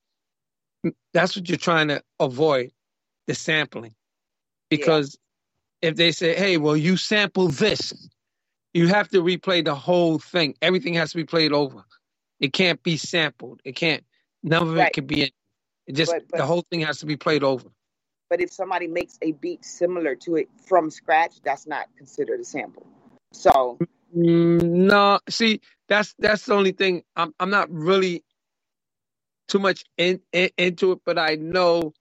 that's 1.14 1.36
what 1.36 1.48
you're 1.48 1.58
trying 1.58 1.88
to 1.88 2.02
avoid 2.20 2.72
the 3.26 3.34
sampling. 3.34 3.94
Because 4.70 5.18
if 5.80 5.96
they 5.96 6.12
say, 6.12 6.34
hey, 6.34 6.56
well, 6.56 6.76
you 6.76 6.96
sample 6.96 7.48
this, 7.48 8.08
you 8.74 8.88
have 8.88 9.08
to 9.10 9.22
replay 9.22 9.64
the 9.64 9.74
whole 9.74 10.18
thing. 10.18 10.54
Everything 10.62 10.94
has 10.94 11.12
to 11.12 11.16
be 11.16 11.24
played 11.24 11.52
over. 11.52 11.84
It 12.40 12.52
can't 12.52 12.82
be 12.82 12.96
sampled. 12.96 13.60
It 13.64 13.76
can't, 13.76 14.04
none 14.42 14.62
of 14.68 14.76
it 14.78 14.92
could 14.92 15.06
be. 15.06 15.32
It 15.86 15.94
just, 15.94 16.12
But- 16.12 16.28
but- 16.30 16.38
the 16.38 16.46
whole 16.46 16.64
thing 16.70 16.80
has 16.82 17.00
to 17.00 17.06
be 17.06 17.16
played 17.16 17.44
over. 17.44 17.68
But 18.30 18.40
if 18.40 18.52
somebody 18.52 18.86
makes 18.88 19.18
a 19.22 19.32
beat 19.32 19.64
similar 19.64 20.16
to 20.16 20.36
it 20.36 20.48
from 20.66 20.90
scratch, 20.90 21.40
that's 21.42 21.66
not 21.66 21.88
considered 21.96 22.40
a 22.40 22.44
sample. 22.44 22.86
So 23.32 23.78
Mm, 24.16 24.62
no, 24.62 25.20
see, 25.28 25.60
that's 25.88 26.14
that's 26.18 26.46
the 26.46 26.54
only 26.54 26.72
thing. 26.72 27.02
I'm 27.16 27.34
I'm 27.40 27.50
not 27.50 27.70
really 27.70 28.24
too 29.48 29.58
much 29.60 29.84
in, 29.98 30.20
in 30.32 30.50
into 30.58 30.92
it, 30.92 31.00
but 31.06 31.18
I 31.18 31.36
know 31.36 31.94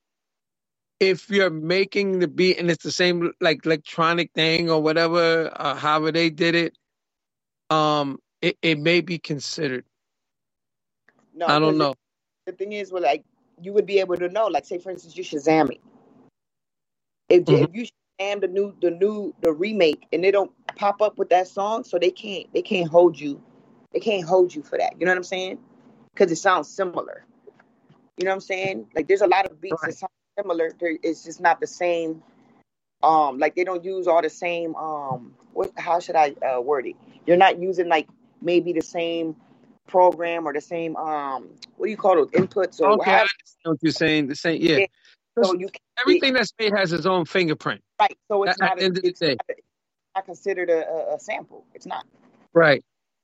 if 0.99 1.29
you're 1.29 1.51
making 1.51 2.19
the 2.19 2.27
beat 2.29 2.59
and 2.59 2.71
it's 2.71 2.83
the 2.83 2.91
same 2.91 3.33
like 3.41 3.65
electronic 3.65 4.31
thing 4.33 4.69
or 4.71 4.81
whatever, 4.81 5.51
uh, 5.55 5.75
however 5.75 6.11
they 6.11 6.29
did 6.31 6.55
it, 6.55 6.77
um, 7.69 8.19
it, 8.41 8.57
it 8.61 8.79
may 8.79 9.01
be 9.01 9.19
considered. 9.19 9.85
no, 11.35 11.47
I 11.47 11.59
don't 11.59 11.77
know. 11.77 11.95
The 12.51 12.57
thing 12.57 12.73
is, 12.73 12.91
well, 12.93 13.03
like 13.03 13.23
you 13.61 13.73
would 13.73 13.87
be 13.87 13.99
able 13.99 14.17
to 14.17 14.29
know. 14.29 14.47
Like, 14.47 14.65
say 14.65 14.79
for 14.79 14.91
instance, 14.91 15.17
you 15.17 15.23
Shazam 15.25 15.71
it. 15.71 15.81
If, 17.29 17.45
Mhm. 17.45 17.63
if 17.63 17.75
you 17.75 17.85
Shazam 18.19 18.41
the 18.41 18.47
new 18.49 18.75
the 18.81 18.91
new 18.91 19.35
the 19.41 19.53
remake 19.53 20.05
and 20.13 20.23
they 20.23 20.31
don't 20.31 20.51
pop 20.75 21.01
up 21.01 21.17
with 21.19 21.29
that 21.29 21.47
song, 21.47 21.83
so 21.85 21.99
they 21.99 22.11
can't 22.11 22.51
they 22.53 22.61
can't 22.63 22.89
hold 22.89 23.19
you, 23.19 23.41
they 23.93 23.99
can't 24.01 24.25
hold 24.27 24.55
you 24.55 24.63
for 24.63 24.77
that. 24.77 24.95
You 24.99 25.05
know 25.05 25.11
what 25.11 25.17
I'm 25.17 25.23
saying? 25.25 25.59
Because 26.13 26.31
it 26.31 26.37
sounds 26.37 26.69
similar. 26.69 27.25
You 28.17 28.25
know 28.25 28.31
what 28.31 28.35
I'm 28.35 28.41
saying? 28.41 28.87
Like 28.95 29.07
there's 29.07 29.21
a 29.21 29.27
lot 29.27 29.47
of 29.47 29.61
beats 29.61 29.83
Right. 29.83 29.91
that 29.91 29.97
sound 29.97 30.11
similar. 30.39 30.71
There- 30.79 30.99
It's 31.03 31.23
just 31.23 31.41
not 31.41 31.61
the 31.61 31.67
same. 31.67 32.23
Um, 33.03 33.39
like 33.39 33.55
they 33.55 33.63
don't 33.65 33.83
use 33.85 34.07
all 34.07 34.21
the 34.21 34.29
same. 34.29 34.75
Um, 34.75 35.35
what? 35.53 35.71
How 35.77 35.99
should 35.99 36.15
I 36.17 36.35
uh, 36.45 36.61
word 36.61 36.87
it? 36.87 36.95
You're 37.27 37.37
not 37.37 37.59
using 37.61 37.89
like 37.89 38.09
maybe 38.41 38.73
the 38.73 38.81
same 38.81 39.35
program 39.87 40.47
or 40.47 40.53
the 40.53 40.61
same 40.61 40.95
um 40.95 41.49
what 41.77 41.87
do 41.87 41.91
you 41.91 41.97
call 41.97 42.15
those 42.15 42.29
inputs 42.31 42.79
or 42.79 42.91
Okay, 42.91 43.11
I 43.11 43.19
understand 43.21 43.29
what 43.65 43.77
you're 43.81 43.91
saying. 43.91 44.27
The 44.27 44.35
same, 44.35 44.61
yeah. 44.61 44.77
Yeah. 44.77 44.85
so 45.43 45.53
you 45.55 45.69
Everything 45.99 46.33
that's 46.33 46.53
made 46.59 46.73
has 46.75 46.93
its 46.93 47.05
own 47.05 47.25
fingerprint. 47.25 47.81
right 47.99 48.17
so 48.29 48.43
it's 48.43 48.61
At- 48.61 48.71
at 48.71 48.75
not 48.77 48.81
end 48.83 48.97
a, 48.97 48.99
of 48.99 49.03
the 49.03 49.11
day. 49.13 49.37
not, 50.15 50.25
considered 50.25 50.69
a, 50.69 51.13
a, 51.13 51.19
sample 51.19 51.65
it's 51.73 51.85
not 51.85 52.05
Right. 52.53 52.83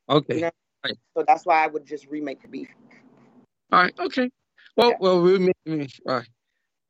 Okay. 0.09 0.35
You 0.35 0.41
know? 0.41 0.51
so 1.17 1.23
that's 1.27 1.45
why 1.45 1.63
I 1.63 1.67
would 1.67 1.85
just 1.85 2.07
remake 2.07 2.41
the 2.41 2.47
beat 2.47 2.69
All 3.71 3.81
right. 3.81 3.93
Okay. 3.99 4.29
Well, 4.77 4.91
Yeah. 4.91 4.95
well, 4.99 5.21
we 5.21 5.39
may, 5.39 5.51
may- 5.65 5.87
all 6.07 6.15
right. 6.15 6.29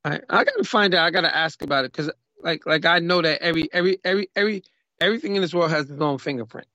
All 0.06 0.12
right. 0.12 0.23
I 0.30 0.43
gotta 0.43 0.63
find 0.63 0.93
out. 0.93 1.06
I 1.06 1.10
gotta 1.12 1.36
ask 1.36 1.62
about 1.63 1.86
it 1.86 1.91
because, 1.91 2.12
like, 2.43 2.65
like 2.65 2.86
I 2.86 2.99
know 2.99 3.21
that 3.21 3.41
every, 3.41 3.69
every, 3.73 3.99
every, 4.03 4.30
every, 4.36 4.63
everything 5.01 5.36
in 5.36 5.41
this 5.41 5.53
world 5.53 5.71
has 5.71 5.89
its 5.89 5.99
own 6.01 6.17
fingerprint. 6.19 6.67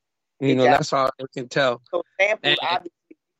You 0.42 0.56
know, 0.56 0.64
that's 0.64 0.90
how 0.90 1.06
I 1.06 1.24
can 1.32 1.48
tell. 1.48 1.82
so 1.92 2.02
samples 2.20 2.56
obviously 2.62 2.90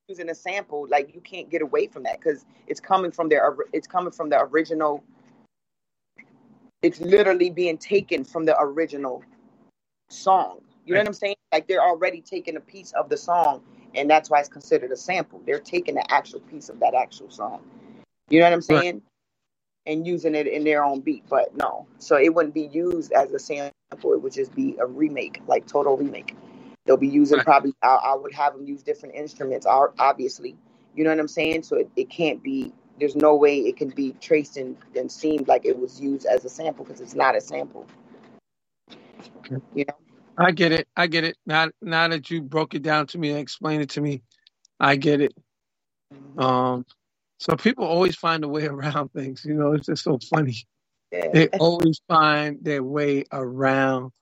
using 0.09 0.31
a 0.31 0.35
sample 0.35 0.87
like 0.89 1.15
you 1.15 1.21
can't 1.21 1.51
get 1.51 1.63
away 1.63 1.87
from 1.87 2.03
that 2.05 2.21
because 2.21 2.45
it's 2.67 2.81
coming 2.81 3.11
from 3.11 3.29
their 3.29 3.57
it's 3.73 3.89
coming 3.89 4.13
from 4.13 4.31
the 4.31 4.41
original. 4.41 5.03
It's 6.83 7.01
literally 7.01 7.51
being 7.51 7.79
taken 7.79 8.25
from 8.25 8.45
the 8.45 8.57
original 8.61 9.25
song. 10.11 10.61
You 10.85 10.95
know 10.95 10.99
Right. 10.99 11.05
what 11.05 11.09
i'm 11.09 11.15
saying? 11.15 11.37
Like 11.53 11.67
they're 11.67 11.83
already 11.83 12.21
taking 12.21 12.57
a 12.57 12.61
piece 12.61 12.93
of 12.93 13.09
the 13.09 13.17
song 13.17 13.63
and 13.95 14.09
that's 14.09 14.31
why 14.31 14.41
it's 14.41 14.49
considered 14.49 14.93
a 14.93 14.97
sample. 14.97 15.41
They're 15.45 15.61
taking 15.61 15.97
the 15.97 16.13
actual 16.13 16.41
piece 16.41 16.69
of 16.69 16.79
that 16.81 16.95
actual 16.95 17.31
song. 17.31 17.63
You 18.29 18.41
know 18.41 18.47
what 18.47 18.53
i'm 18.53 18.61
Right. 18.69 18.81
saying? 18.83 19.03
And 19.87 20.07
using 20.07 20.37
it 20.37 20.47
in 20.47 20.63
their 20.63 20.85
own 20.85 21.01
beat 21.01 21.25
but 21.29 21.57
no. 21.57 21.87
So 21.99 22.17
it 22.17 22.33
wouldn't 22.35 22.55
be 22.55 22.69
used 22.73 23.13
as 23.13 23.33
a 23.33 23.39
sample. 23.39 23.73
It 24.13 24.23
would 24.23 24.33
just 24.33 24.55
be 24.55 24.77
a 24.81 24.87
remake 24.87 25.41
like 25.49 25.67
total 25.67 25.97
remake 25.97 26.37
they'll 26.87 26.97
be 26.97 27.09
using 27.09 27.39
Right. 27.39 27.47
probably 27.47 27.75
I, 27.83 27.89
I 27.89 28.17
would 28.17 28.35
have 28.35 28.55
them 28.55 28.67
use 28.67 28.83
different 28.83 29.15
instruments 29.15 29.67
obviously 29.99 30.57
you 30.95 31.05
know 31.05 31.11
what 31.11 31.21
i'm 31.21 31.29
saying 31.29 31.63
so 31.65 31.77
it, 31.77 31.91
it 31.97 32.11
can't 32.11 32.43
be 32.43 32.73
there's 33.01 33.17
no 33.17 33.37
way 33.37 33.59
it 33.61 33.77
can 33.77 33.91
be 33.91 34.15
traced 34.21 34.57
and, 34.59 34.77
and 34.97 35.11
seemed 35.11 35.49
like 35.49 35.65
it 35.67 35.79
was 35.79 36.01
used 36.01 36.27
as 36.27 36.45
a 36.45 36.49
sample 36.51 36.85
because 36.85 37.01
it's 37.01 37.15
not 37.15 37.37
a 37.37 37.41
sample 37.41 37.87
you 39.75 39.85
know 39.87 39.95
I 40.39 40.53
get 40.53 40.73
it. 40.73 40.89
I 40.97 41.07
get 41.07 41.25
it. 41.25 41.37
Now, 41.47 41.71
now 41.83 42.09
that 42.09 42.31
you 42.31 42.43
broke 42.43 42.75
it 42.75 42.83
down 42.83 43.07
to 43.09 43.19
me 43.19 43.31
and 43.31 43.39
explained 43.39 43.83
it 43.83 43.91
to 43.91 44.01
me, 44.01 44.23
I 44.81 44.97
get 44.97 45.21
it. 45.21 45.35
Um, 46.39 46.87
so 47.41 47.57
people 47.57 47.85
always 47.87 48.17
find 48.17 48.45
a 48.45 48.49
way 48.49 48.67
around 48.69 49.11
things. 49.13 49.45
You 49.45 49.55
know, 49.55 49.73
it's 49.75 49.87
just 49.87 50.05
so 50.05 50.19
funny. 50.31 50.57
yeah. 51.13 51.29
They 51.33 51.49
always 51.59 52.01
find 52.09 52.59
their 52.63 52.83
way 52.85 53.25
around 53.33 54.13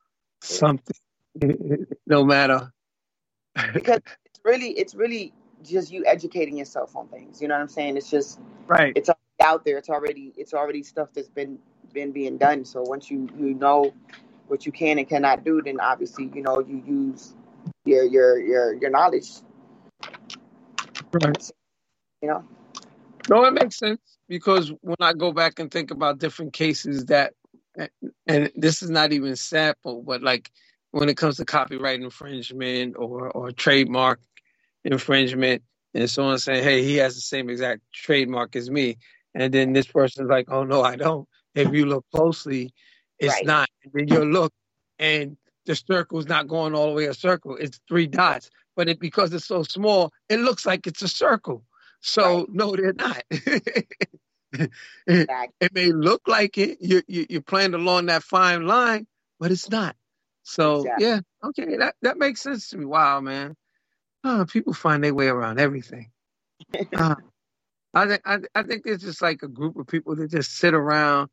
something, 0.42 0.96
no 2.07 2.25
matter. 2.25 2.73
because 3.73 4.01
it's 4.25 4.40
really 4.45 4.71
it's 4.71 4.95
really 4.95 5.33
just 5.62 5.93
you 5.93 6.05
educating 6.07 6.57
yourself 6.57 6.97
on 6.97 7.09
things 7.09 7.43
you 7.43 7.49
know 7.49 7.55
what 7.55 7.61
i'm 7.61 7.69
saying 7.69 7.97
it's 7.97 8.11
just 8.11 8.40
Right. 8.66 8.93
it's 8.97 9.11
out 9.43 9.64
there 9.64 9.79
it's 9.79 9.88
already 9.90 10.33
it's 10.37 10.55
already 10.55 10.83
stuff 10.83 11.09
that's 11.14 11.29
been 11.29 11.59
been 11.93 12.12
being 12.12 12.38
done 12.38 12.64
so 12.64 12.83
once 12.83 13.11
you 13.11 13.29
you 13.38 13.55
know 13.55 13.93
what 14.49 14.66
you 14.66 14.73
can 14.73 14.99
and 14.99 15.09
cannot 15.09 15.45
do 15.45 15.61
then 15.62 15.81
obviously 15.81 16.31
you 16.35 16.43
know 16.43 16.61
you 16.61 16.83
use 16.87 17.35
your 17.85 18.05
your 18.05 18.38
your 18.40 18.75
your 18.75 18.90
knowledge 18.90 19.31
Right. 21.12 21.51
you 22.23 22.29
know 22.29 22.45
No, 23.29 23.45
it 23.45 23.53
makes 23.55 23.79
sense 23.79 24.01
because 24.29 24.73
when 24.83 24.97
I 25.01 25.12
go 25.14 25.33
back 25.33 25.59
and 25.59 25.71
think 25.71 25.90
about 25.90 26.19
different 26.19 26.53
cases 26.53 27.07
that, 27.07 27.35
and 28.27 28.51
this 28.57 28.83
is 28.83 28.90
not 28.90 29.12
even 29.12 29.37
sample, 29.37 30.03
but 30.03 30.23
like 30.23 30.51
when 30.92 31.09
it 31.09 31.16
comes 31.16 31.37
to 31.38 31.44
copyright 31.44 32.00
infringement 32.00 32.96
or 32.98 33.31
or 33.31 33.53
trademark 33.53 34.20
infringement, 34.85 35.62
and 35.94 36.11
someone 36.11 36.38
saying, 36.38 36.64
"Hey, 36.64 36.83
he 36.85 36.96
has 36.96 37.16
the 37.16 37.22
same 37.22 37.50
exact 37.50 37.83
trademark 37.94 38.57
as 38.57 38.70
me," 38.70 38.98
and 39.35 39.53
then 39.55 39.72
this 39.74 39.87
person's 39.88 40.31
like, 40.31 40.46
"Oh 40.50 40.64
no, 40.64 40.83
I 40.83 40.96
don't." 40.96 41.29
If 41.55 41.72
you 41.74 41.87
look 41.87 42.07
closely, 42.14 42.72
it's 43.18 43.35
Right. 43.35 43.46
not. 43.46 43.70
And 43.85 43.92
then 43.94 44.09
you 44.09 44.24
look, 44.24 44.53
and 44.98 45.37
the 45.66 45.76
circle's 45.76 46.26
not 46.29 46.48
going 46.48 46.74
all 46.74 46.88
the 46.88 46.94
way 46.94 47.07
a 47.07 47.14
circle. 47.14 47.57
It's 47.57 47.81
three 47.88 48.09
dots, 48.09 48.50
but 48.76 48.88
it 48.88 49.00
because 49.00 49.35
it's 49.35 49.46
so 49.46 49.64
small, 49.64 50.12
it 50.29 50.40
looks 50.40 50.66
like 50.66 50.87
it's 50.88 51.03
a 51.03 51.09
circle. 51.09 51.64
So 52.03 52.22
Right. 52.22 52.46
no, 52.50 52.76
they're 52.76 52.94
not. 52.94 53.22
it, 53.31 53.88
Exactly. 55.09 55.55
it 55.61 55.74
may 55.74 55.92
look 55.92 56.22
like 56.29 56.59
it. 56.59 56.79
You, 56.81 57.03
you 57.09 57.26
you're 57.31 57.42
playing 57.42 57.74
along 57.74 58.07
that 58.07 58.24
fine 58.24 58.66
line, 58.66 59.07
but 59.40 59.53
it's 59.53 59.70
not. 59.70 59.96
So 60.51 60.83
Exactly. 60.87 61.07
yeah, 61.07 61.21
okay, 61.45 61.77
that 61.79 61.97
that 62.03 62.19
makes 62.19 62.43
sense 62.43 62.71
to 62.71 62.79
me. 62.79 62.85
Wow, 62.87 63.21
man, 63.21 63.57
oh, 64.25 64.47
people 64.49 64.75
find 64.75 65.05
their 65.05 65.15
way 65.15 65.29
around 65.29 65.61
everything. 65.61 66.11
Uh, 66.97 67.17
I 67.95 68.07
think 68.09 68.23
I, 68.27 68.39
I 68.55 68.63
think 68.65 68.85
there's 68.85 69.03
just 69.03 69.23
like 69.23 69.43
a 69.43 69.49
group 69.49 69.77
of 69.77 69.87
people 69.87 70.17
that 70.17 70.31
just 70.31 70.57
sit 70.57 70.75
around 70.75 71.31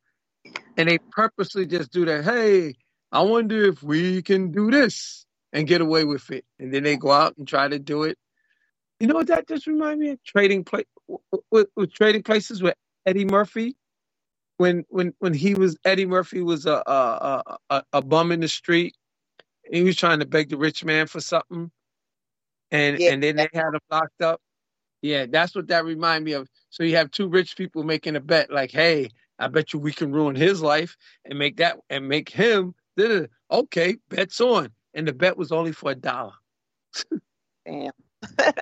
and 0.77 0.89
they 0.89 0.99
purposely 1.12 1.65
just 1.67 1.91
do 1.91 2.06
that. 2.06 2.23
Hey, 2.25 2.75
I 3.12 3.21
wonder 3.23 3.65
if 3.65 3.84
we 3.84 4.21
can 4.23 4.51
do 4.51 4.71
this 4.71 5.25
and 5.53 5.67
get 5.67 5.82
away 5.82 6.06
with 6.06 6.32
it, 6.32 6.45
and 6.60 6.73
then 6.73 6.84
they 6.84 6.97
go 6.97 7.12
out 7.12 7.36
and 7.38 7.47
try 7.47 7.67
to 7.67 7.80
do 7.80 8.03
it. 8.03 8.17
You 8.99 9.08
know 9.08 9.15
what 9.15 9.27
that 9.27 9.47
just 9.47 9.67
remind 9.67 9.99
me 9.99 10.12
of? 10.12 10.23
Trading 10.23 10.63
place 10.63 10.86
with, 11.51 11.67
with 11.75 11.93
trading 11.93 12.23
places 12.23 12.63
with 12.63 12.75
Eddie 13.06 13.25
Murphy. 13.25 13.75
When 14.58 14.86
when 14.89 15.13
when 15.19 15.34
he 15.34 15.56
was 15.56 15.77
Eddie 15.86 16.08
Murphy 16.08 16.41
was 16.41 16.65
a 16.65 16.84
a, 16.88 17.43
a, 17.69 17.84
a 17.93 18.01
bum 18.01 18.32
in 18.32 18.41
the 18.41 18.47
street. 18.49 18.95
He 19.71 19.84
was 19.84 19.95
trying 19.97 20.19
to 20.19 20.27
beg 20.27 20.49
the 20.49 20.58
rich 20.58 20.86
man 20.86 21.08
for 21.08 21.21
something, 21.21 21.71
and 22.71 22.99
Yeah. 22.99 23.12
and 23.13 23.23
then 23.23 23.38
they 23.38 23.49
had 23.53 23.73
him 23.73 23.80
locked 23.91 24.21
up. 24.21 24.41
Yeah, 25.03 25.27
that's 25.27 25.56
what 25.56 25.67
that 25.69 25.86
remind 25.86 26.25
me 26.25 26.34
of. 26.34 26.49
So 26.71 26.84
you 26.84 26.97
have 26.97 27.12
two 27.12 27.30
rich 27.30 27.58
people 27.58 27.84
making 27.84 28.17
a 28.17 28.21
bet, 28.21 28.51
like, 28.51 28.71
"Hey, 28.71 29.10
I 29.39 29.47
bet 29.49 29.73
you 29.73 29.80
we 29.80 29.93
can 29.93 30.13
ruin 30.13 30.36
his 30.36 30.62
life 30.62 30.97
and 31.25 31.39
make 31.39 31.58
that 31.58 31.80
and 31.89 32.10
make 32.10 32.30
him." 32.30 32.75
Okay, 33.51 33.97
bets 34.10 34.41
on, 34.41 34.73
and 34.93 35.08
the 35.08 35.13
bet 35.13 35.38
was 35.38 35.51
only 35.53 35.73
for 35.73 35.91
a 35.91 35.95
dollar. 35.95 36.34
Damn. 37.65 37.91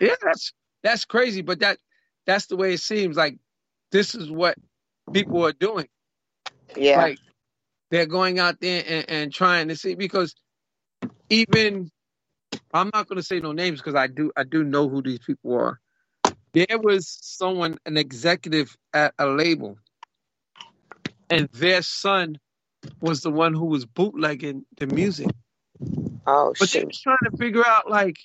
Yeah, 0.00 0.14
that's 0.22 0.52
that's 0.82 1.04
crazy, 1.06 1.42
but 1.42 1.60
that 1.60 1.78
that's 2.26 2.46
the 2.46 2.56
way 2.56 2.74
it 2.74 2.80
seems. 2.80 3.16
Like 3.16 3.38
this 3.92 4.14
is 4.14 4.30
what 4.30 4.58
people 5.12 5.46
are 5.46 5.52
doing. 5.52 5.88
Yeah. 6.76 6.98
Like 6.98 7.18
they're 7.90 8.06
going 8.06 8.38
out 8.38 8.60
there 8.60 8.82
and, 8.86 9.10
and 9.10 9.32
trying 9.34 9.68
to 9.68 9.76
see 9.76 9.94
because 9.94 10.34
even 11.30 11.90
I'm 12.72 12.90
not 12.92 13.08
going 13.08 13.16
to 13.16 13.22
say 13.22 13.40
no 13.40 13.52
names 13.52 13.80
because 13.80 13.94
I 13.94 14.06
do 14.06 14.32
I 14.36 14.44
do 14.44 14.64
know 14.64 14.88
who 14.88 15.02
these 15.02 15.20
people 15.20 15.54
are. 15.54 15.80
There 16.52 16.78
was 16.78 17.18
someone, 17.20 17.78
an 17.84 17.98
executive 17.98 18.76
at 18.94 19.12
a 19.18 19.26
label, 19.26 19.78
and 21.28 21.48
their 21.52 21.82
son 21.82 22.38
was 23.00 23.20
the 23.20 23.30
one 23.30 23.52
who 23.52 23.66
was 23.66 23.84
bootlegging 23.84 24.64
the 24.78 24.86
music. 24.86 25.28
oh 26.26 26.54
shit. 26.54 26.58
But 26.58 26.70
they 26.70 26.78
shit. 26.80 26.86
was 26.88 27.00
trying 27.00 27.30
to 27.30 27.36
figure 27.36 27.66
out 27.66 27.90
like 27.90 28.16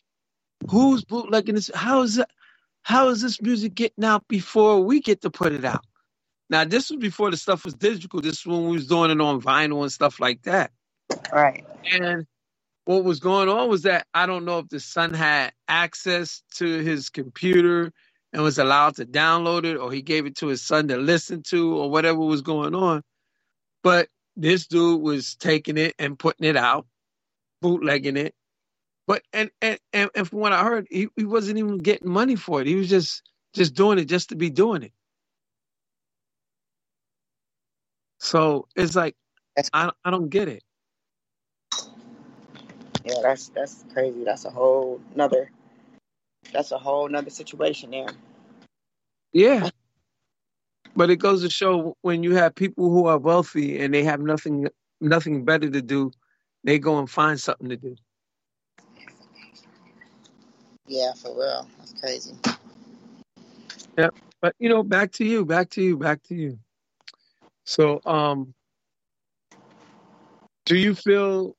who's 0.69 1.04
bootlegging 1.04 1.56
this. 1.56 1.71
How 1.74 2.04
is 2.04 2.15
that? 2.15 2.30
how 2.84 3.10
is 3.10 3.21
this 3.21 3.41
music 3.41 3.76
getting 3.76 4.04
out 4.04 4.28
before 4.28 4.84
we 4.84 5.02
get 5.02 5.21
to 5.21 5.30
put 5.30 5.54
it 5.54 5.65
out? 5.65 5.86
Now, 6.52 6.66
this 6.66 6.92
was 6.92 7.00
before 7.00 7.32
the 7.32 7.38
stuff 7.38 7.66
was 7.66 7.76
digital. 7.76 8.22
This 8.22 8.42
is 8.42 8.48
when 8.48 8.66
we 8.68 8.74
was 8.74 8.88
doing 8.88 9.12
it 9.12 9.22
on 9.22 9.42
vinyl 9.42 9.84
and 9.84 9.94
stuff 9.94 10.22
like 10.22 10.44
that. 10.44 10.72
Right. 11.34 11.66
And 11.86 12.28
what 12.86 13.06
was 13.06 13.22
going 13.22 13.50
on 13.50 13.70
was 13.70 13.84
that 13.84 14.08
I 14.14 14.28
don't 14.28 14.46
know 14.46 14.60
if 14.60 14.70
the 14.70 14.80
son 14.82 15.14
had 15.14 15.54
access 15.68 16.44
to 16.58 16.66
his 16.84 17.10
computer 17.10 17.94
and 18.34 18.44
was 18.44 18.60
allowed 18.60 18.98
to 18.98 19.06
download 19.06 19.66
it, 19.66 19.78
or 19.78 19.92
he 19.92 20.04
gave 20.04 20.26
it 20.28 20.38
to 20.38 20.48
his 20.48 20.64
son 20.64 20.90
to 20.90 20.98
listen 20.98 21.44
to, 21.50 21.78
or 21.78 21.92
whatever 21.92 22.20
was 22.20 22.42
going 22.44 22.76
on. 22.76 23.04
But 23.84 24.10
this 24.38 24.68
dude 24.68 25.02
was 25.02 25.36
taking 25.36 25.78
it 25.78 25.96
and 26.00 26.20
putting 26.20 26.48
it 26.48 26.58
out, 26.58 26.88
bootlegging 27.62 28.18
it. 28.18 28.36
But 29.08 29.24
and 29.34 29.52
and 29.62 29.80
and, 29.94 30.10
and 30.16 30.28
from 30.30 30.40
what 30.40 30.54
I 30.54 30.64
heard, 30.64 30.88
he, 30.90 31.10
he 31.18 31.26
wasn't 31.26 31.60
even 31.60 31.80
getting 31.80 32.10
money 32.10 32.36
for 32.38 32.62
it. 32.62 32.68
He 32.68 32.76
was 32.76 32.90
just 32.90 33.24
just 33.54 33.76
doing 33.76 34.00
it 34.00 34.06
just 34.06 34.30
to 34.30 34.36
be 34.38 34.50
doing 34.50 34.84
it. 34.84 34.94
So 38.22 38.68
it's 38.76 38.96
like 38.96 39.16
That's 39.56 39.72
I 39.74 39.92
I 40.06 40.12
don't 40.12 40.30
get 40.30 40.48
it. 40.48 40.64
yeah, 43.06 43.22
that's 43.24 43.50
that's 43.50 43.84
crazy. 43.94 44.24
That's 44.24 44.46
a 44.46 44.52
whole 44.52 45.02
nother 45.16 45.50
that's 46.54 46.72
a 46.72 46.78
whole 46.78 47.10
nother 47.10 47.30
situation 47.30 47.92
there. 47.92 48.08
Yeah. 49.34 49.70
But 50.96 51.10
it 51.10 51.18
goes 51.18 51.42
to 51.44 51.50
show 51.50 51.98
when 52.02 52.24
you 52.24 52.36
have 52.36 52.56
people 52.56 52.90
who 52.92 53.08
are 53.08 53.18
wealthy 53.18 53.80
and 53.80 53.94
they 53.94 54.04
have 54.04 54.20
nothing 54.20 54.68
nothing 55.02 55.46
better 55.46 55.70
to 55.70 55.82
do, 55.82 56.12
they 56.64 56.80
go 56.80 57.00
and 57.00 57.10
find 57.10 57.40
something 57.40 57.70
to 57.70 57.78
do. 57.78 57.96
Yeah, 60.88 61.14
for 61.14 61.34
real. 61.34 61.68
That's 61.80 61.94
crazy. 62.00 62.36
Yeah. 63.98 64.10
But 64.42 64.56
you 64.60 64.70
know, 64.70 64.84
back 64.84 65.12
to 65.14 65.26
you, 65.26 65.46
back 65.46 65.70
to 65.72 65.84
you, 65.84 65.98
back 65.98 66.24
to 66.24 66.36
you. 66.36 66.60
So, 67.72 68.02
um, 68.06 68.54
do 70.66 70.76
you 70.76 70.94
feel? 70.94 71.56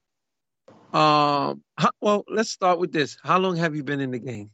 Um, 0.92 1.62
how, 1.78 1.90
well, 2.02 2.24
let's 2.28 2.50
start 2.50 2.78
with 2.78 2.92
this. 2.92 3.16
How 3.22 3.38
long 3.38 3.56
have 3.56 3.74
you 3.74 3.82
been 3.82 4.00
in 4.00 4.10
the 4.10 4.18
game? 4.18 4.50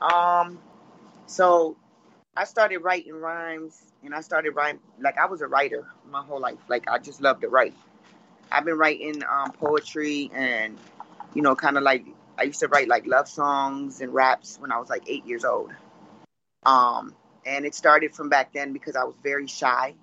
Um, 0.00 0.60
so 1.26 1.76
I 2.36 2.44
started 2.44 2.78
writing 2.78 3.14
rhymes, 3.14 3.82
and 4.04 4.14
I 4.14 4.20
started 4.20 4.52
writing 4.52 4.78
like 5.00 5.18
I 5.18 5.26
was 5.26 5.40
a 5.40 5.48
writer 5.48 5.84
my 6.08 6.22
whole 6.22 6.38
life. 6.38 6.58
Like 6.68 6.88
I 6.88 6.98
just 6.98 7.20
loved 7.20 7.40
to 7.40 7.48
write. 7.48 7.74
I've 8.52 8.64
been 8.64 8.78
writing 8.78 9.20
um, 9.28 9.50
poetry, 9.50 10.30
and 10.32 10.78
you 11.34 11.42
know, 11.42 11.56
kind 11.56 11.76
of 11.76 11.82
like 11.82 12.06
I 12.38 12.44
used 12.44 12.60
to 12.60 12.68
write 12.68 12.86
like 12.86 13.04
love 13.08 13.26
songs 13.26 14.00
and 14.00 14.14
raps 14.14 14.58
when 14.60 14.70
I 14.70 14.78
was 14.78 14.88
like 14.88 15.02
eight 15.08 15.26
years 15.26 15.44
old. 15.44 15.72
Um, 16.64 17.16
and 17.44 17.66
it 17.66 17.74
started 17.74 18.14
from 18.14 18.28
back 18.28 18.52
then 18.52 18.72
because 18.72 18.94
I 18.94 19.02
was 19.02 19.16
very 19.24 19.48
shy, 19.48 19.94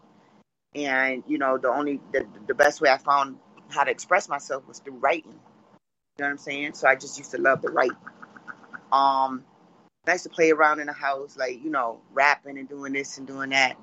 and 0.76 1.24
you 1.28 1.38
know, 1.38 1.58
the 1.58 1.70
only 1.70 2.02
the, 2.12 2.26
the 2.48 2.54
best 2.56 2.82
way 2.82 2.90
I 2.90 2.98
found 2.98 3.38
how 3.70 3.84
to 3.84 3.92
express 3.92 4.30
myself 4.30 4.68
was 4.68 4.80
through 4.80 4.98
writing. 5.00 5.34
You 6.18 6.24
know 6.24 6.28
what 6.28 6.32
I'm 6.32 6.38
saying? 6.40 6.74
So 6.74 6.88
I 6.88 6.96
just 6.96 7.18
used 7.18 7.32
to 7.32 7.40
love 7.42 7.62
to 7.62 7.70
write. 7.70 7.92
Um, 8.92 9.46
I 10.08 10.14
used 10.14 10.24
to 10.26 10.30
play 10.30 10.52
around 10.52 10.80
in 10.80 10.88
the 10.88 10.94
house, 10.94 11.38
like 11.38 11.64
you 11.64 11.70
know, 11.72 12.02
rapping 12.14 12.58
and 12.58 12.70
doing 12.70 12.94
this 12.94 13.18
and 13.18 13.28
doing 13.28 13.52
that. 13.52 13.74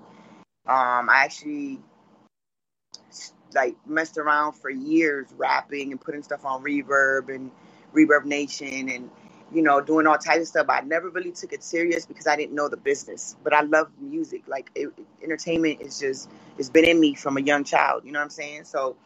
Um, 0.66 1.08
I 1.10 1.22
actually 1.24 1.80
like 3.54 3.76
messed 3.86 4.18
around 4.18 4.54
for 4.54 4.70
years 4.70 5.26
rapping 5.36 5.92
and 5.92 6.00
putting 6.00 6.22
stuff 6.22 6.44
on 6.44 6.62
Reverb 6.64 7.34
and 7.34 7.50
ReverbNation 7.94 8.94
and 8.94 9.10
you 9.52 9.62
know 9.62 9.80
doing 9.80 10.06
all 10.06 10.18
types 10.18 10.42
of 10.42 10.48
stuff. 10.48 10.66
I 10.68 10.80
never 10.80 11.08
really 11.10 11.32
took 11.32 11.52
it 11.52 11.62
serious 11.62 12.06
because 12.06 12.26
I 12.26 12.36
didn't 12.36 12.54
know 12.54 12.68
the 12.68 12.76
business, 12.76 13.36
but 13.44 13.52
I 13.52 13.62
love 13.62 13.90
music. 14.00 14.42
Like 14.46 14.70
it, 14.74 14.90
entertainment 15.22 15.80
is 15.80 15.98
just 15.98 16.30
it's 16.58 16.70
been 16.70 16.84
in 16.84 16.98
me 17.00 17.14
from 17.14 17.36
a 17.36 17.40
young 17.40 17.64
child. 17.64 18.04
You 18.04 18.12
know 18.12 18.18
what 18.18 18.24
I'm 18.24 18.30
saying? 18.30 18.64
So, 18.64 18.96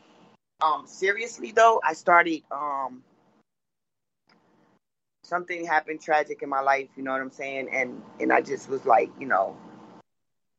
um, 0.61 0.87
seriously 0.87 1.53
though, 1.53 1.81
I 1.85 1.95
started 1.95 2.43
um 2.51 3.03
something 5.25 5.65
happened 5.67 6.01
tragic 6.01 6.43
in 6.43 6.49
my 6.49 6.61
life. 6.61 6.89
You 6.97 7.03
know 7.03 7.13
what 7.13 7.21
I'm 7.21 7.31
saying? 7.31 7.69
And 7.73 8.03
and 8.19 8.33
I 8.33 8.41
just 8.41 8.69
was 8.69 8.85
like, 8.87 9.11
you 9.19 9.27
know, 9.27 9.57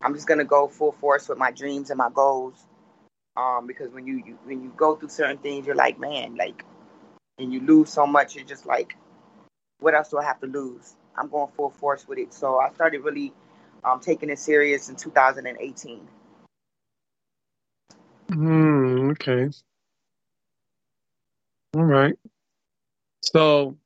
I'm 0.01 0.13
just 0.13 0.27
gonna 0.27 0.45
go 0.45 0.67
full 0.67 0.93
force 0.93 1.27
with 1.29 1.37
my 1.37 1.51
dreams 1.51 1.89
and 1.89 1.97
my 1.97 2.09
goals. 2.13 2.55
Um, 3.37 3.65
because 3.65 3.91
when 3.93 4.05
you, 4.05 4.21
you 4.25 4.37
when 4.43 4.61
you 4.61 4.73
go 4.75 4.95
through 4.95 5.09
certain 5.09 5.37
things, 5.37 5.65
you're 5.65 5.75
like, 5.75 5.99
man, 5.99 6.35
like, 6.35 6.65
and 7.37 7.53
you 7.53 7.61
lose 7.61 7.89
so 7.89 8.05
much, 8.05 8.35
you're 8.35 8.45
just 8.45 8.65
like, 8.65 8.95
what 9.81 9.95
else 9.95 10.09
do 10.09 10.17
I 10.17 10.23
have 10.23 10.39
to 10.39 10.47
lose? 10.47 10.95
I'm 11.17 11.27
going 11.27 11.51
full 11.57 11.71
force 11.71 12.07
with 12.07 12.19
it. 12.19 12.33
So 12.33 12.59
I 12.59 12.71
started 12.73 13.01
really 13.01 13.33
um, 13.83 13.99
taking 13.99 14.29
it 14.29 14.39
serious 14.39 14.89
in 14.89 14.95
2018. 14.95 16.07
Hmm. 18.29 19.09
Okay. 19.11 19.49
All 21.75 21.83
right. 21.83 22.15
So, 23.23 23.77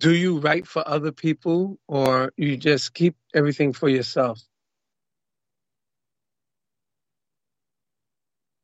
do 0.00 0.12
you 0.12 0.38
write 0.38 0.66
for 0.66 0.86
other 0.86 1.12
people, 1.12 1.78
or 1.86 2.32
you 2.36 2.56
just 2.56 2.94
keep 2.94 3.16
everything 3.34 3.72
for 3.72 3.88
yourself? 3.88 4.40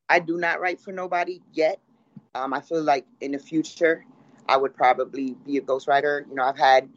I 0.08 0.18
do 0.18 0.36
not 0.38 0.60
write 0.60 0.80
for 0.80 0.92
nobody 0.92 1.40
yet. 1.52 1.78
Um, 2.34 2.52
I 2.52 2.60
feel 2.60 2.82
like 2.82 3.06
in 3.20 3.32
the 3.32 3.38
future, 3.38 4.04
I 4.50 4.56
would 4.56 4.74
probably 4.76 5.36
be 5.46 5.58
a 5.58 5.60
ghostwriter. 5.62 6.28
You 6.28 6.34
know, 6.34 6.42
I've 6.42 6.58
had 6.58 6.88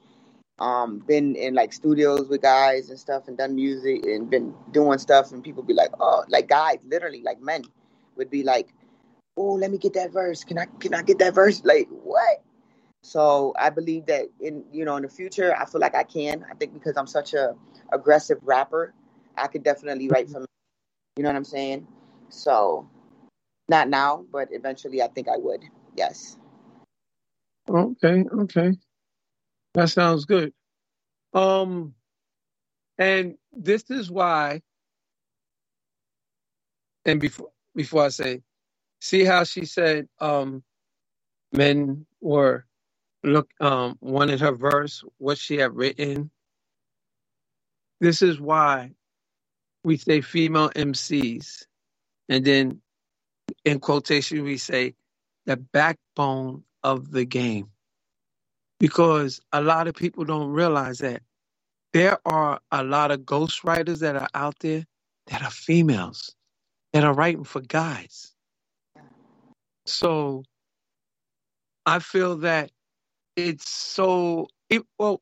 um, 0.59 0.99
been 0.99 1.35
in 1.35 1.53
like 1.53 1.71
studios 1.71 2.27
with 2.27 2.41
guys 2.41 2.89
and 2.89 2.99
stuff 2.99 3.27
and 3.27 3.37
done 3.37 3.53
music 3.55 4.05
and 4.07 4.29
been 4.29 4.55
doing 4.71 4.97
stuff, 4.97 5.31
and 5.31 5.43
people 5.43 5.61
be 5.61 5.73
like, 5.75 5.91
oh, 5.99 6.25
like 6.29 6.49
guys, 6.49 6.79
literally, 6.83 7.21
like 7.21 7.39
men 7.41 7.63
would 8.17 8.31
be 8.31 8.41
like, 8.43 8.73
oh, 9.37 9.53
let 9.53 9.69
me 9.71 9.77
get 9.77 9.93
that 9.93 10.11
verse. 10.11 10.43
Can 10.43 10.57
I 10.57 10.65
can 10.79 10.95
I 10.95 11.03
get 11.03 11.19
that 11.19 11.35
verse? 11.35 11.63
Like 11.63 11.87
what? 11.89 12.41
So 13.03 13.53
I 13.59 13.69
believe 13.69 14.07
that 14.07 14.25
in 14.39 14.63
you 14.71 14.83
know 14.85 14.95
in 14.95 15.03
the 15.03 15.09
future, 15.09 15.55
I 15.55 15.65
feel 15.65 15.81
like 15.81 15.95
I 15.95 16.03
can. 16.03 16.43
I 16.49 16.55
think 16.55 16.73
because 16.73 16.97
I'm 16.97 17.07
such 17.07 17.35
a 17.35 17.53
aggressive 17.91 18.39
rapper, 18.41 18.93
I 19.37 19.47
could 19.47 19.63
definitely 19.63 20.07
write 20.07 20.27
for. 20.29 20.39
men. 20.39 20.47
You 21.17 21.23
know 21.23 21.29
what 21.29 21.35
I'm 21.35 21.43
saying? 21.45 21.85
So 22.29 22.89
not 23.69 23.89
now, 23.89 24.25
but 24.31 24.49
eventually, 24.51 25.03
I 25.03 25.07
think 25.09 25.27
I 25.27 25.37
would. 25.37 25.63
Yes. 25.95 26.37
Okay. 27.69 28.25
Okay. 28.31 28.73
That 29.75 29.89
sounds 29.89 30.25
good. 30.25 30.53
Um, 31.33 31.95
and 32.97 33.35
this 33.53 33.89
is 33.91 34.11
why. 34.11 34.61
And 37.05 37.21
before 37.21 37.49
before 37.75 38.05
I 38.05 38.09
say, 38.09 38.41
see 39.01 39.25
how 39.25 39.45
she 39.45 39.65
said, 39.65 40.07
um, 40.19 40.63
men 41.53 42.05
were 42.21 42.65
look 43.23 43.49
um 43.61 43.97
wanted 44.01 44.41
her 44.41 44.53
verse, 44.53 45.03
what 45.17 45.37
she 45.37 45.57
had 45.57 45.75
written. 45.75 46.31
This 48.01 48.21
is 48.21 48.39
why 48.39 48.91
we 49.83 49.97
say 49.97 50.21
female 50.21 50.69
MCs, 50.71 51.65
and 52.29 52.45
then 52.45 52.81
in 53.65 53.79
quotation 53.79 54.43
we 54.43 54.57
say 54.57 54.95
the 55.45 55.57
backbone 55.57 56.63
of 56.83 57.11
the 57.11 57.25
game, 57.25 57.69
because 58.79 59.39
a 59.51 59.61
lot 59.61 59.87
of 59.87 59.95
people 59.95 60.25
don't 60.25 60.51
realize 60.51 60.99
that 60.99 61.21
there 61.93 62.19
are 62.25 62.59
a 62.71 62.83
lot 62.83 63.11
of 63.11 63.21
ghostwriters 63.21 63.99
that 63.99 64.15
are 64.15 64.29
out 64.33 64.57
there 64.59 64.85
that 65.27 65.41
are 65.43 65.51
females 65.51 66.35
that 66.93 67.03
are 67.03 67.13
writing 67.13 67.43
for 67.43 67.61
guys. 67.61 68.33
So 69.85 70.43
I 71.85 71.99
feel 71.99 72.37
that 72.37 72.71
it's 73.35 73.69
so 73.69 74.47
it, 74.69 74.83
well. 74.97 75.21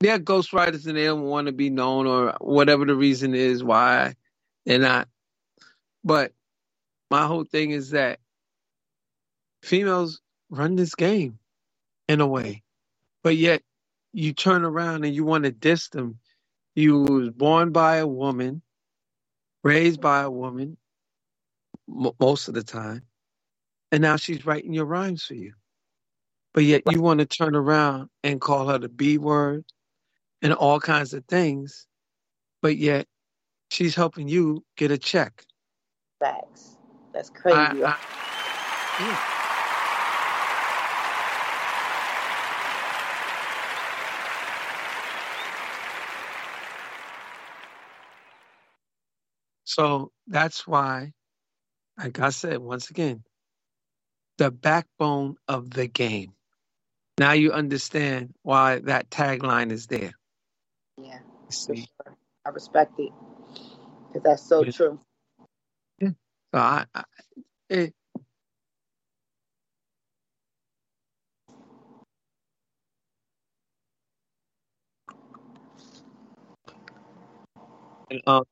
They're 0.00 0.18
ghostwriters 0.18 0.86
and 0.86 0.94
they 0.94 1.06
don't 1.06 1.22
want 1.22 1.46
to 1.46 1.52
be 1.52 1.70
known 1.70 2.06
or 2.06 2.36
whatever 2.42 2.84
the 2.84 2.94
reason 2.94 3.34
is 3.34 3.64
why 3.64 4.14
they're 4.66 4.78
not. 4.78 5.08
But 6.04 6.32
my 7.10 7.26
whole 7.26 7.44
thing 7.44 7.70
is 7.70 7.92
that 7.92 8.20
females 9.62 10.20
run 10.50 10.76
this 10.76 10.94
game 10.94 11.38
in 12.08 12.20
a 12.20 12.26
way, 12.26 12.62
but 13.22 13.36
yet 13.36 13.62
you 14.12 14.32
turn 14.32 14.64
around 14.64 15.04
and 15.04 15.14
you 15.14 15.24
want 15.24 15.44
to 15.44 15.50
diss 15.50 15.88
them. 15.88 16.18
You 16.74 17.00
was 17.00 17.30
born 17.30 17.72
by 17.72 17.96
a 17.96 18.06
woman, 18.06 18.62
raised 19.64 20.00
by 20.00 20.22
a 20.22 20.30
woman, 20.30 20.76
m- 21.88 22.12
most 22.20 22.48
of 22.48 22.54
the 22.54 22.62
time, 22.62 23.02
and 23.92 24.02
now 24.02 24.16
she's 24.16 24.46
writing 24.46 24.72
your 24.72 24.84
rhymes 24.84 25.24
for 25.24 25.34
you. 25.34 25.54
But 26.54 26.64
yet 26.64 26.82
you 26.90 27.00
want 27.02 27.20
to 27.20 27.26
turn 27.26 27.54
around 27.54 28.08
and 28.24 28.40
call 28.40 28.68
her 28.68 28.78
the 28.78 28.88
B 28.88 29.18
word 29.18 29.64
and 30.42 30.52
all 30.52 30.80
kinds 30.80 31.12
of 31.14 31.24
things, 31.26 31.86
but 32.62 32.76
yet 32.76 33.06
she's 33.70 33.94
helping 33.94 34.28
you 34.28 34.64
get 34.76 34.90
a 34.90 34.98
check. 34.98 35.44
Facts. 36.20 36.76
That's 37.12 37.30
crazy. 37.30 37.58
I, 37.58 37.90
I, 37.90 37.96
yeah. 39.00 39.35
So 49.66 50.12
that's 50.28 50.66
why, 50.68 51.12
like 51.98 52.20
I 52.20 52.30
said, 52.30 52.58
once 52.58 52.90
again, 52.90 53.24
the 54.38 54.50
backbone 54.50 55.36
of 55.48 55.70
the 55.70 55.88
game. 55.88 56.34
Now 57.18 57.32
you 57.32 57.52
understand 57.52 58.34
why 58.42 58.80
that 58.80 59.10
tagline 59.10 59.72
is 59.72 59.86
there. 59.88 60.12
Yeah, 60.98 61.18
for 61.68 61.74
see? 61.74 61.76
sure. 61.76 62.16
I 62.46 62.50
respect 62.50 62.94
it 62.98 63.12
because 64.12 64.22
that's 64.24 64.42
so 64.48 64.64
Yeah. 64.64 64.72
true. 64.72 65.00
So 66.02 66.60
I, 66.60 66.86
I 66.94 67.04
it, 67.70 67.94
and, 78.10 78.22
um, 78.26 78.44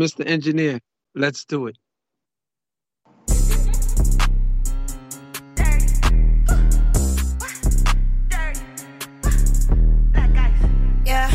Mr. 0.00 0.26
Engineer, 0.26 0.80
let's 1.14 1.44
do 1.44 1.68
it. 1.68 1.78
Yeah, 11.06 11.30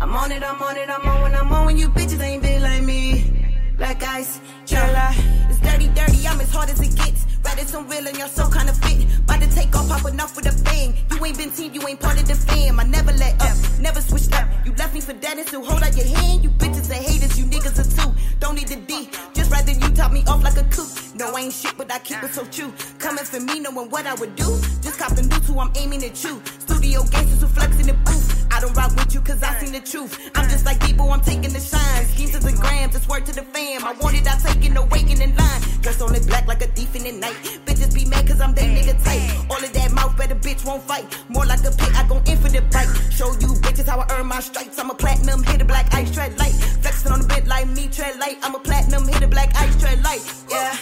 I'm 0.00 0.14
on 0.14 0.32
it, 0.32 0.42
I'm 0.42 0.62
on 0.62 0.76
it, 0.78 0.88
I'm 0.88 1.06
on 1.06 1.22
when 1.22 1.34
I'm 1.34 1.52
on 1.52 1.66
when 1.66 1.76
you 1.76 1.90
bitches 1.90 2.20
ain't 2.20 2.42
been 2.42 2.62
like 2.62 2.82
me. 2.82 3.54
Black 3.76 4.02
ice, 4.02 4.40
Chilla. 4.64 5.12
It's 5.50 5.60
dirty, 5.60 5.88
dirty, 5.88 6.26
I'm 6.26 6.40
as 6.40 6.50
hard 6.50 6.70
as 6.70 6.80
it 6.80 6.96
gets. 6.96 7.27
Rather 7.58 7.70
some 7.70 7.88
real 7.88 8.06
and 8.06 8.16
you're 8.16 8.28
so 8.28 8.48
kind 8.48 8.68
of 8.68 8.76
fit. 8.78 9.04
About 9.18 9.40
to 9.42 9.52
take 9.52 9.74
off, 9.74 9.88
popping 9.88 10.20
off 10.20 10.36
with 10.36 10.46
a 10.46 10.62
bang. 10.62 10.94
You 11.10 11.24
ain't 11.24 11.36
been 11.36 11.50
team, 11.50 11.74
you 11.74 11.82
ain't 11.88 11.98
part 11.98 12.20
of 12.20 12.28
the 12.28 12.36
fam. 12.36 12.78
I 12.78 12.84
never 12.84 13.10
let 13.14 13.34
up, 13.42 13.56
never 13.80 14.00
switched 14.00 14.32
up. 14.32 14.46
You 14.64 14.72
left 14.74 14.94
me 14.94 15.00
for 15.00 15.12
that 15.12 15.36
and 15.36 15.46
still 15.46 15.64
hold 15.64 15.82
out 15.82 15.96
your 15.96 16.06
hand. 16.06 16.44
You 16.44 16.50
bitches 16.50 16.88
are 16.88 17.02
haters, 17.02 17.36
you 17.36 17.46
niggas 17.46 17.78
are 17.82 18.02
too. 18.02 18.14
Don't 18.38 18.54
need 18.54 18.68
the 18.68 18.76
D, 18.76 19.10
just 19.34 19.50
rather 19.50 19.72
you 19.72 19.88
top 19.90 20.12
me 20.12 20.22
off 20.28 20.44
like 20.44 20.56
a 20.56 20.62
coop. 20.70 20.86
No, 21.16 21.34
I 21.34 21.40
ain't 21.40 21.52
shit, 21.52 21.76
but 21.76 21.92
I 21.92 21.98
keep 21.98 22.22
it 22.22 22.30
so 22.30 22.44
true. 22.44 22.72
Coming 23.00 23.24
for 23.24 23.40
me, 23.40 23.58
knowing 23.58 23.90
what 23.90 24.06
I 24.06 24.14
would 24.14 24.36
do. 24.36 24.46
Just 24.80 25.00
copping 25.00 25.26
dudes 25.26 25.48
who 25.48 25.58
I'm 25.58 25.72
aiming 25.74 26.04
at 26.04 26.22
you. 26.22 26.40
Studio 26.88 27.04
gangsters 27.10 27.42
who 27.42 27.48
flex 27.48 27.78
in 27.80 27.86
the 27.86 27.92
booth. 27.92 28.46
I 28.50 28.60
don't 28.60 28.74
rock 28.74 28.96
with 28.96 29.12
you 29.12 29.20
cause 29.20 29.42
I 29.42 29.52
seen 29.60 29.72
the 29.72 29.80
truth. 29.80 30.30
I'm 30.34 30.48
just 30.48 30.64
like 30.64 30.80
people, 30.80 31.12
I'm 31.12 31.20
taking 31.20 31.52
the 31.52 31.60
shine. 31.60 32.06
Schemes 32.06 32.34
and 32.34 32.56
grams, 32.56 32.96
it's 32.96 33.06
word 33.06 33.26
to 33.26 33.32
the 33.34 33.42
fam. 33.42 33.84
I 33.84 33.92
want 34.00 34.16
it, 34.16 34.26
I 34.26 34.38
take 34.38 34.64
it, 34.64 34.72
no 34.72 34.86
waiting 34.86 35.20
in 35.20 35.36
line. 35.36 35.60
Dressed 35.82 36.00
only 36.00 36.20
black 36.20 36.46
like 36.46 36.62
a 36.62 36.66
thief 36.68 36.96
in 36.96 37.02
the 37.02 37.12
night. 37.12 37.36
Bitches 37.66 37.94
be 37.94 38.06
mad 38.06 38.26
cause 38.26 38.40
I'm 38.40 38.54
they 38.54 38.62
nigga 38.62 38.96
tight. 39.04 39.20
All 39.50 39.62
of 39.62 39.70
that 39.70 39.92
mouth, 39.92 40.16
better 40.16 40.34
bitch 40.34 40.64
won't 40.64 40.82
fight. 40.82 41.04
More 41.28 41.44
like 41.44 41.60
a 41.60 41.72
pit, 41.72 41.92
I 41.94 42.08
go 42.08 42.22
in 42.24 42.38
for 42.38 42.48
the 42.48 42.62
bite. 42.72 42.88
Show 43.12 43.32
you 43.32 43.52
bitches 43.60 43.86
how 43.86 44.00
I 44.00 44.06
earn 44.16 44.26
my 44.26 44.40
stripes. 44.40 44.78
I'm 44.78 44.88
a 44.88 44.94
platinum 44.94 45.42
hitter, 45.42 45.66
black 45.66 45.92
ice 45.92 46.10
tread 46.10 46.38
light. 46.38 46.54
Flexing 46.80 47.12
on 47.12 47.20
the 47.20 47.26
bit 47.26 47.46
like 47.46 47.68
me, 47.68 47.88
tread 47.88 48.18
light. 48.18 48.38
I'm 48.42 48.54
a 48.54 48.60
platinum 48.60 49.06
hitter, 49.06 49.28
black 49.28 49.54
ice 49.56 49.78
tread 49.78 50.02
light. 50.02 50.24
Yeah, 50.50 50.74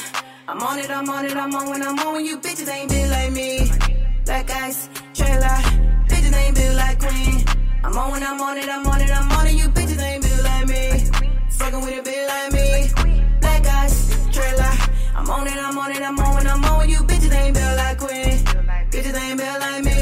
I'm 0.46 0.62
on 0.62 0.78
it, 0.78 0.88
I'm 0.88 1.10
on 1.10 1.24
it, 1.26 1.36
I'm 1.36 1.52
on 1.52 1.68
when 1.68 1.82
I'm 1.82 1.98
on 1.98 2.14
when 2.14 2.24
you 2.24 2.38
bitches 2.38 2.68
ain't 2.68 2.90
been 2.90 3.10
like 3.10 3.32
me. 3.32 3.72
Black 4.24 4.48
ice. 4.50 4.88
Bitches 5.16 5.85
ain't 6.36 6.54
built 6.54 6.76
like 6.76 6.98
queen. 7.00 7.44
I'm 7.84 7.96
on 7.96 8.10
when 8.12 8.22
I'm 8.22 8.40
on 8.40 8.56
it, 8.56 8.68
I'm 8.68 8.86
on 8.86 9.00
it, 9.00 9.10
I'm 9.10 9.32
on 9.32 9.46
it. 9.46 9.54
You 9.54 9.68
bitches 9.68 10.00
ain't 10.00 10.22
built 10.22 10.42
like 10.44 10.66
me. 10.68 10.82
Fucking 11.50 11.80
with 11.80 12.00
a 12.00 12.02
bitch 12.08 12.28
like 12.28 12.52
me. 12.52 13.24
Black 13.40 13.66
eyes, 13.66 13.94
trailer. 14.32 14.74
I'm 15.14 15.28
on 15.30 15.46
it, 15.46 15.56
I'm 15.56 15.78
on 15.78 15.90
it, 15.92 16.02
I'm 16.02 16.18
on 16.18 16.34
when 16.34 16.46
I'm 16.46 16.64
on. 16.64 16.88
You 16.88 16.98
bitches 16.98 17.32
ain't 17.32 17.54
built 17.54 17.76
like 17.76 17.98
queen. 17.98 18.38
Bitches 18.90 19.20
ain't 19.20 19.38
built 19.38 19.60
like 19.60 19.84
me. 19.84 19.92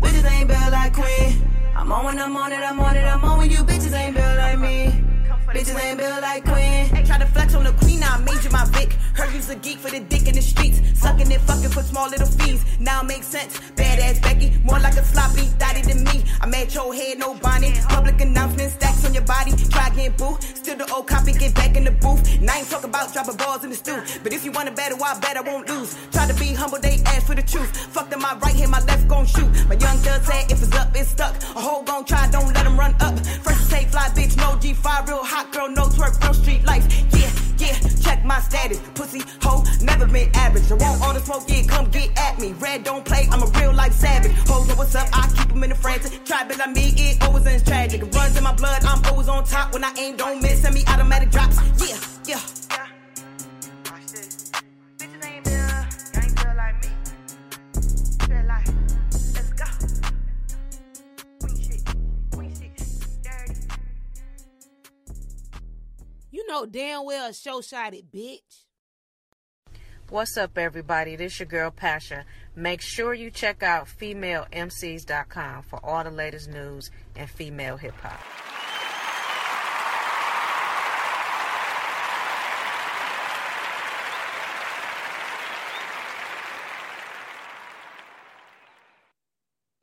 Bitches 0.00 0.30
ain't 0.30 0.48
built 0.48 0.70
like 0.70 0.94
queen. 0.94 1.50
I'm 1.76 1.92
on 1.92 2.04
when 2.04 2.18
I'm 2.18 2.36
on 2.36 2.52
it, 2.52 2.60
I'm 2.60 2.80
on 2.80 2.96
it, 2.96 3.04
I'm 3.04 3.24
on 3.24 3.38
when 3.38 3.50
you 3.50 3.58
bitches 3.58 3.83
Bitches 5.64 5.82
ain't 5.82 5.98
built 5.98 6.20
like 6.20 6.44
queen. 6.44 7.04
Try 7.06 7.18
to 7.18 7.26
flex 7.26 7.54
on 7.54 7.64
the 7.64 7.72
queen, 7.72 8.00
now 8.00 8.16
I 8.16 8.42
you 8.42 8.50
my 8.50 8.66
Vic. 8.66 8.92
Heard 9.14 9.32
you's 9.32 9.48
a 9.48 9.56
geek 9.56 9.78
for 9.78 9.90
the 9.90 10.00
dick 10.00 10.28
in 10.28 10.34
the 10.34 10.42
streets. 10.42 10.80
Sucking 11.00 11.30
it, 11.30 11.40
fucking 11.40 11.70
for 11.70 11.82
small 11.82 12.08
little 12.10 12.26
fees. 12.26 12.62
Now 12.78 13.00
it 13.00 13.06
makes 13.06 13.26
sense. 13.26 13.58
Badass 13.76 14.20
Becky, 14.20 14.52
more 14.62 14.78
like 14.78 14.96
a 14.96 15.04
sloppy 15.04 15.46
thotty 15.56 15.80
than 15.80 16.04
me. 16.04 16.22
I'm 16.42 16.52
at 16.52 16.74
your 16.74 16.94
head, 16.94 17.18
no 17.18 17.34
bonnet. 17.34 17.74
Public 17.88 18.20
announcements, 18.20 18.74
stacks 18.74 19.06
on 19.06 19.14
your 19.14 19.24
body. 19.24 19.52
Try 19.70 19.88
again, 19.88 20.12
boo. 20.18 20.36
Still 20.40 20.76
the 20.76 20.92
old 20.92 21.06
copy, 21.06 21.32
get 21.32 21.54
back 21.54 21.76
in 21.76 21.84
the 21.84 21.92
booth. 21.92 22.20
And 22.40 22.50
I 22.50 22.58
ain't 22.58 22.68
talking 22.68 22.90
about 22.90 23.12
dropping 23.14 23.36
balls 23.36 23.64
in 23.64 23.70
the 23.70 23.76
stew. 23.76 24.02
But 24.22 24.34
if 24.34 24.44
you 24.44 24.52
want 24.52 24.68
a 24.68 24.72
battle, 24.72 25.02
I 25.02 25.18
bet 25.18 25.38
I 25.38 25.40
won't 25.40 25.66
lose. 25.68 25.96
Try 26.12 26.26
to 26.26 26.34
be 26.34 26.52
humble, 26.52 26.78
they 26.78 27.00
ask 27.06 27.26
for 27.26 27.34
the 27.34 27.42
truth. 27.42 27.74
Fuck 27.94 28.10
them, 28.10 28.20
my 28.20 28.34
right 28.36 28.54
hand, 28.54 28.70
my 28.70 28.80
left 28.80 29.08
gon' 29.08 29.24
shoot. 29.24 29.48
My 29.68 29.76
young 29.76 29.96
thug 30.04 30.22
said 30.24 30.52
if 30.52 30.62
it's 30.62 30.76
up, 30.76 30.90
it's 30.94 31.08
stuck. 31.10 31.34
A 31.56 31.60
hoe 31.60 31.82
gon' 31.84 32.04
try, 32.04 32.28
don't 32.30 32.52
let 32.52 32.64
them 32.64 32.78
run 32.78 32.94
up. 33.00 33.18
First 33.46 33.70
take 33.70 33.88
fly, 33.88 34.08
bitch, 34.14 34.36
no 34.36 34.58
G5, 34.60 35.08
real 35.08 35.24
hot 35.24 35.53
girl, 35.54 35.70
no 35.70 35.84
twerk, 35.86 36.20
no 36.24 36.32
street 36.32 36.64
life. 36.64 36.84
Yeah, 37.14 37.30
yeah, 37.58 37.78
check 38.02 38.24
my 38.24 38.40
status. 38.40 38.80
Pussy, 38.94 39.22
hoe, 39.40 39.62
never 39.80 40.06
been 40.06 40.28
average. 40.34 40.70
I 40.70 40.74
want 40.74 41.00
all 41.02 41.14
the 41.14 41.20
smoke, 41.20 41.44
yeah, 41.48 41.62
come 41.62 41.88
get 41.90 42.10
at 42.18 42.38
me. 42.40 42.52
Red 42.54 42.82
don't 42.82 43.04
play, 43.04 43.28
I'm 43.30 43.42
a 43.42 43.46
real 43.58 43.72
life 43.72 43.92
savage. 43.92 44.32
Hoes 44.48 44.68
know 44.68 44.74
what's 44.74 44.94
up, 44.94 45.08
I 45.12 45.32
keep 45.36 45.48
them 45.48 45.62
in 45.62 45.70
the 45.70 45.76
frantic. 45.76 46.24
Try, 46.24 46.44
but 46.44 46.60
I 46.60 46.70
mean 46.72 46.94
it 46.96 47.22
always 47.22 47.46
ends 47.46 47.62
tragic. 47.62 48.02
It 48.02 48.14
runs 48.14 48.36
in 48.36 48.42
my 48.42 48.54
blood, 48.54 48.84
I'm 48.84 49.02
always 49.06 49.28
on 49.28 49.44
top. 49.44 49.72
When 49.72 49.84
I 49.84 49.92
aim, 49.98 50.16
don't 50.16 50.42
miss, 50.42 50.62
send 50.62 50.74
me 50.74 50.82
automatic 50.88 51.30
drops. 51.30 51.56
Yeah, 51.80 51.98
yeah. 52.26 52.93
Know 66.54 66.66
damn 66.66 67.04
well 67.04 67.30
a 67.30 67.34
show 67.34 67.60
shot 67.60 67.94
it, 67.94 68.12
bitch. 68.12 68.64
What's 70.10 70.36
up, 70.36 70.56
everybody? 70.58 71.16
This 71.16 71.40
your 71.40 71.46
girl 71.46 71.70
Pasha. 71.70 72.24
Make 72.54 72.80
sure 72.80 73.14
you 73.14 73.30
check 73.30 73.62
out 73.62 73.88
FemaleMCs.com 73.88 75.62
for 75.64 75.84
all 75.84 76.04
the 76.04 76.10
latest 76.10 76.50
news 76.50 76.90
and 77.16 77.28
female 77.28 77.76
hip 77.76 77.94
hop. 78.00 78.20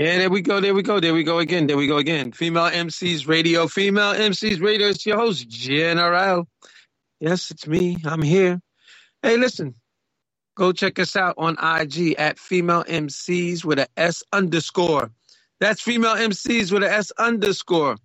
Yeah, 0.01 0.17
there 0.17 0.29
we 0.31 0.41
go, 0.41 0.59
there 0.59 0.73
we 0.73 0.81
go, 0.81 0.99
there 0.99 1.13
we 1.13 1.23
go 1.23 1.37
again, 1.37 1.67
there 1.67 1.77
we 1.77 1.85
go 1.85 1.97
again. 1.97 2.31
Female 2.31 2.71
MCs 2.71 3.27
Radio, 3.27 3.67
Female 3.67 4.15
MCs 4.15 4.59
Radio. 4.59 4.87
It's 4.87 5.05
your 5.05 5.17
host, 5.17 5.47
General. 5.47 6.47
Yes, 7.19 7.51
it's 7.51 7.67
me. 7.67 7.97
I'm 8.03 8.23
here. 8.23 8.59
Hey, 9.21 9.37
listen, 9.37 9.75
go 10.55 10.71
check 10.71 10.97
us 10.97 11.15
out 11.15 11.35
on 11.37 11.55
IG 11.61 12.15
at 12.17 12.39
Female 12.39 12.83
MCs 12.85 13.63
with 13.63 13.77
a 13.77 13.87
S 13.95 14.23
underscore. 14.33 15.11
That's 15.59 15.83
Female 15.83 16.15
MCs 16.15 16.71
with 16.71 16.81
a 16.81 16.91
S 16.91 17.11
underscore. 17.19 17.97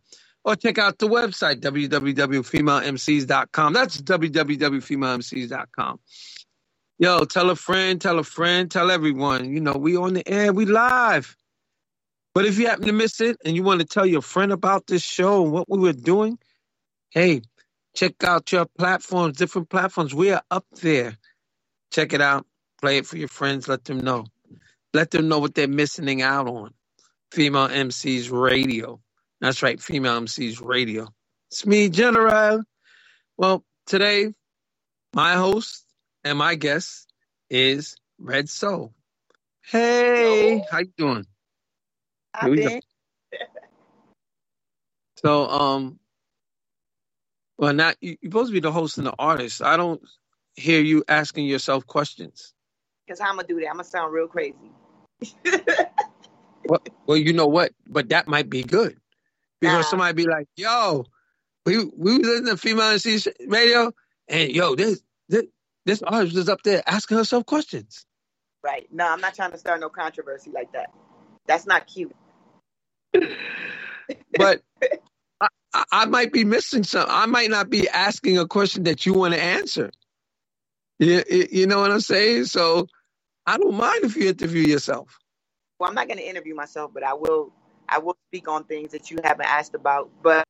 Or 0.45 0.55
check 0.55 0.77
out 0.77 0.99
the 0.99 1.09
website, 1.09 1.63
www.femalemcs.com. 1.63 3.73
That's 3.73 4.03
www.femalemcs.com. 4.03 6.01
Yo, 6.99 7.25
tell 7.25 7.49
a 7.49 7.57
friend, 7.57 8.03
tell 8.03 8.19
a 8.19 8.25
friend, 8.25 8.71
tell 8.71 8.91
everyone. 8.91 9.51
You 9.51 9.61
know, 9.61 9.73
we 9.73 9.97
on 9.97 10.13
the 10.13 10.29
air, 10.29 10.53
we 10.53 10.67
live. 10.67 11.35
But 12.37 12.45
if 12.45 12.59
you 12.59 12.67
happen 12.67 12.85
to 12.85 12.93
miss 12.93 13.23
it 13.23 13.39
and 13.47 13.57
you 13.57 13.63
want 13.63 13.81
to 13.81 13.87
tell 13.87 14.05
your 14.05 14.21
friend 14.21 14.53
about 14.53 14.87
this 14.87 15.03
show 15.03 15.43
and 15.43 15.53
what 15.53 15.71
we 15.71 15.79
were 15.79 15.95
doing, 15.95 16.39
hey, 17.09 17.41
check 17.95 18.23
out 18.25 18.53
your 18.53 18.67
platforms, 18.67 19.39
different 19.39 19.71
platforms. 19.71 20.15
We 20.15 20.33
are 20.33 20.43
up 20.51 20.67
there. 20.83 21.17
Check 21.93 22.13
it 22.13 22.21
out. 22.21 22.45
Play 22.79 22.99
it 22.99 23.07
for 23.07 23.17
your 23.17 23.29
friends. 23.29 23.69
Let 23.69 23.87
them 23.87 24.01
know. 24.01 24.27
Let 24.93 25.13
them 25.13 25.29
know 25.29 25.39
what 25.39 25.55
they're 25.55 25.67
missing 25.67 26.21
out 26.21 26.47
on. 26.47 26.75
Female 27.33 27.69
MCs 27.69 28.31
Radio. 28.31 29.01
That's 29.41 29.63
right, 29.63 29.81
Female 29.81 30.21
MCs 30.21 30.63
Radio. 30.63 31.09
It's 31.51 31.65
me, 31.65 31.89
General. 31.89 32.65
Well, 33.39 33.65
today, 33.87 34.35
my 35.15 35.37
host 35.37 35.87
and 36.23 36.37
my 36.37 36.57
guest 36.57 37.11
is 37.49 37.97
Red 38.19 38.51
Sol. 38.51 38.93
Hey, 39.63 40.63
how 40.71 40.81
you 40.81 40.93
doing? 40.99 41.27
Here 42.41 42.51
we 42.51 42.59
go. 42.59 42.71
So, 45.17 45.49
um, 45.49 46.01
well, 47.59 47.75
now 47.75 47.95
you- 48.01 48.19
you're 48.23 48.31
supposed 48.33 48.51
to 48.51 48.55
be 48.55 48.61
the 48.61 48.73
host 48.73 48.99
and 48.99 49.07
the 49.07 49.15
artist. 49.19 49.63
I 49.63 49.77
don't 49.77 50.03
hear 50.57 50.81
you 50.83 51.05
asking 51.09 51.47
yourself 51.47 51.87
questions. 51.87 52.55
Because 53.07 53.21
I'm 53.21 53.39
to 53.39 53.45
do 53.47 53.61
that. 53.61 53.69
I'm 53.71 53.79
to 53.79 53.85
sound 53.85 54.13
real 54.15 54.29
crazy. 54.29 54.73
Well, 56.69 56.81
well, 57.07 57.19
you 57.19 57.33
know 57.35 57.49
what? 57.49 57.73
But 57.87 58.11
that 58.11 58.29
might 58.29 58.51
be 58.51 58.65
good 58.65 59.01
because 59.61 59.87
Nah. 59.87 59.91
somebody 59.91 60.15
be 60.15 60.27
like, 60.31 60.49
"Yo, 60.57 61.07
we 61.67 61.85
we 61.97 62.19
was 62.19 62.39
in 62.41 62.45
the 62.45 62.57
female 62.59 62.91
MC 62.93 63.19
radio, 63.49 63.93
and 64.29 64.53
yo, 64.53 64.75
this 64.77 65.03
this 65.29 65.47
this 65.87 66.03
artist 66.03 66.37
was 66.37 66.49
up 66.49 66.63
there 66.63 66.83
asking 66.87 67.19
herself 67.19 67.47
questions." 67.47 68.07
Right. 68.65 68.89
No, 68.93 69.09
I'm 69.09 69.21
not 69.23 69.35
trying 69.35 69.53
to 69.53 69.59
start 69.59 69.81
no 69.81 69.89
controversy 69.91 70.51
like 70.53 70.73
that. 70.73 70.93
That's 71.47 71.67
not 71.67 71.87
cute. 71.87 72.15
But 74.35 74.63
I, 75.41 75.85
I, 75.93 76.07
might 76.07 76.33
be 76.33 76.45
missing 76.45 76.85
something. 76.85 77.15
I 77.15 77.27
might 77.27 77.51
not 77.51 77.71
be 77.71 77.89
asking 77.89 78.39
a 78.39 78.47
question 78.47 78.85
that 78.85 79.07
you 79.07 79.15
want 79.15 79.35
to 79.35 79.43
answer. 79.43 79.91
You, 80.99 81.23
you 81.31 81.67
know 81.67 81.81
what 81.81 81.91
I'm 81.91 82.01
saying? 82.01 82.47
So 82.47 82.87
I 83.47 83.59
don't 83.59 83.77
mind 83.77 84.05
if 84.05 84.17
you 84.17 84.29
interview 84.29 84.63
yourself. 84.63 85.19
Well, 85.79 85.89
I'm 85.89 85.95
not 85.95 86.09
going 86.09 86.19
to 86.19 86.29
interview 86.29 86.55
myself, 86.55 86.93
but 86.95 87.03
I 87.03 87.15
will. 87.15 87.53
I 87.89 87.99
will 87.99 88.17
speak 88.31 88.49
on 88.49 88.65
things 88.65 88.93
that 88.93 89.11
you 89.13 89.19
haven't 89.23 89.47
asked 89.47 89.75
about. 89.75 90.11
But 90.23 90.45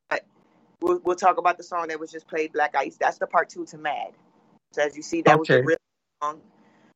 we'll, 0.80 1.00
we'll 1.04 1.16
talk 1.16 1.38
about 1.38 1.58
the 1.58 1.64
song 1.64 1.88
that 1.88 2.00
was 2.00 2.10
just 2.10 2.28
played, 2.28 2.52
Black 2.52 2.74
Ice. 2.76 2.96
That's 2.98 3.18
the 3.18 3.26
part 3.26 3.50
two 3.50 3.66
to 3.66 3.78
Mad. 3.78 4.12
So 4.72 4.82
as 4.82 4.96
you 4.96 5.02
see, 5.02 5.22
that 5.22 5.38
was 5.38 5.48
the 5.50 5.58
Okay. 5.58 5.62
real 5.62 5.78
song. 6.22 6.40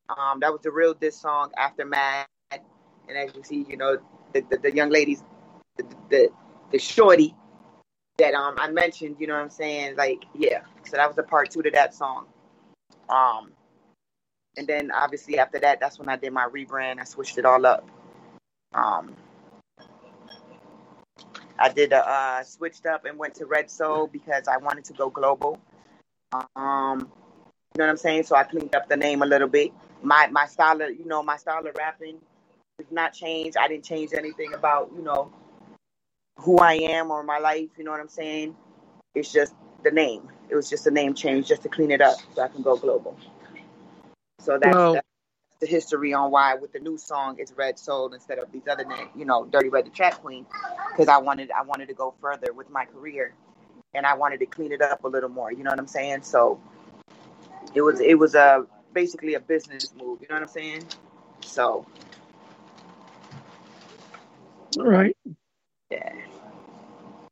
Um, 0.08 0.40
that 0.40 0.52
was 0.52 0.62
the 0.62 0.70
real 0.72 0.94
diss 0.94 1.20
song 1.20 1.52
after 1.56 1.84
Mad. 1.84 2.26
And 2.52 3.18
as 3.18 3.34
you 3.34 3.42
see, 3.44 3.66
you 3.68 3.76
know, 3.76 3.98
the, 4.32 4.42
the, 4.50 4.58
the 4.58 4.74
young 4.74 4.90
ladies, 4.90 5.22
the, 6.08 6.30
the 6.72 6.78
shorty 6.78 7.34
that 8.18 8.34
um 8.34 8.54
I 8.58 8.70
mentioned, 8.70 9.16
you 9.18 9.26
know 9.26 9.34
what 9.34 9.42
I'm 9.42 9.50
saying? 9.50 9.96
Like, 9.96 10.24
yeah. 10.34 10.60
So 10.84 10.96
that 10.96 11.06
was 11.06 11.16
the 11.16 11.22
part 11.22 11.50
two 11.50 11.62
to 11.62 11.70
that 11.72 11.94
song. 11.94 12.26
Um, 13.08 13.52
and 14.56 14.66
then 14.66 14.90
obviously 14.90 15.38
after 15.38 15.58
that, 15.60 15.80
that's 15.80 15.98
when 15.98 16.08
I 16.08 16.16
did 16.16 16.32
my 16.32 16.46
rebrand. 16.46 17.00
I 17.00 17.04
switched 17.04 17.38
it 17.38 17.44
all 17.44 17.64
up. 17.66 17.88
Um, 18.74 19.16
I 21.58 21.68
did 21.68 21.92
a 21.92 22.08
uh, 22.08 22.42
switched 22.42 22.86
up 22.86 23.04
and 23.04 23.18
went 23.18 23.34
to 23.36 23.46
Red 23.46 23.70
Sol 23.70 24.06
because 24.06 24.48
I 24.48 24.56
wanted 24.58 24.84
to 24.86 24.92
go 24.94 25.10
global. 25.10 25.60
Um, 26.56 27.10
you 27.74 27.78
know 27.78 27.84
what 27.84 27.90
I'm 27.90 27.96
saying? 27.96 28.24
So 28.24 28.36
I 28.36 28.44
cleaned 28.44 28.74
up 28.74 28.88
the 28.88 28.96
name 28.96 29.22
a 29.22 29.26
little 29.26 29.48
bit. 29.48 29.72
My 30.02 30.28
my 30.28 30.46
style 30.46 30.80
of 30.80 30.90
you 30.90 31.04
know 31.04 31.22
my 31.22 31.36
style 31.36 31.66
of 31.66 31.74
rapping 31.76 32.18
did 32.78 32.90
not 32.90 33.12
change. 33.12 33.54
I 33.58 33.68
didn't 33.68 33.84
change 33.84 34.12
anything 34.14 34.54
about 34.54 34.90
you 34.96 35.02
know 35.02 35.32
who 36.40 36.58
I 36.58 36.74
am 36.74 37.10
or 37.12 37.22
my 37.24 37.38
life. 37.38 37.70
You 37.78 37.84
know 37.84 37.92
what 37.92 38.00
I'm 38.00 38.08
saying? 38.10 38.56
It's 39.14 39.32
just 39.32 39.54
the 39.84 39.92
name. 39.92 40.28
It 40.50 40.56
was 40.56 40.70
just 40.70 40.86
a 40.86 40.92
name 40.92 41.14
change 41.14 41.48
just 41.48 41.62
to 41.64 41.70
clean 41.70 41.90
it 41.92 42.00
up 42.02 42.18
so 42.34 42.42
I 42.42 42.48
can 42.48 42.62
go 42.62 42.76
global. 42.76 43.16
So 44.40 44.58
that's, 44.58 44.86
Well- 44.88 44.92
that's 44.92 45.06
the 45.60 45.66
history 45.66 46.14
on 46.14 46.30
why 46.30 46.54
with 46.54 46.72
the 46.72 46.80
new 46.80 46.98
song 46.98 47.36
it's 47.38 47.52
Red 47.52 47.78
Sol 47.78 48.12
instead 48.14 48.38
of 48.38 48.52
these 48.52 48.68
other 48.70 48.84
names, 48.84 49.10
you 49.16 49.24
know, 49.24 49.46
Dirty 49.46 49.70
Red 49.70 49.86
the 49.86 49.90
Trap 49.90 50.22
Queen, 50.22 50.46
because 50.92 51.08
I 51.08 51.18
wanted 51.18 51.50
I 51.52 51.62
wanted 51.62 51.88
to 51.88 51.94
go 51.94 52.14
further 52.20 52.52
with 52.52 52.70
my 52.70 52.84
career, 52.86 53.34
and 53.94 54.06
I 54.06 54.14
wanted 54.14 54.40
to 54.40 54.46
clean 54.46 54.72
it 54.72 54.82
up 54.82 55.04
a 55.04 55.08
little 55.08 55.30
more. 55.30 55.52
You 55.52 55.64
know 55.64 55.70
what 55.70 55.80
I'm 55.80 55.86
saying? 55.88 56.22
So 56.22 56.60
it 57.74 57.82
was 57.82 58.00
it 58.00 58.18
was 58.18 58.34
a 58.34 58.66
basically 58.94 59.34
a 59.34 59.40
business 59.40 59.94
move. 59.96 60.20
You 60.22 60.28
know 60.28 60.36
what 60.36 60.42
I'm 60.42 60.48
saying? 60.48 60.86
So 61.42 61.86
All 64.78 64.86
right. 64.86 65.16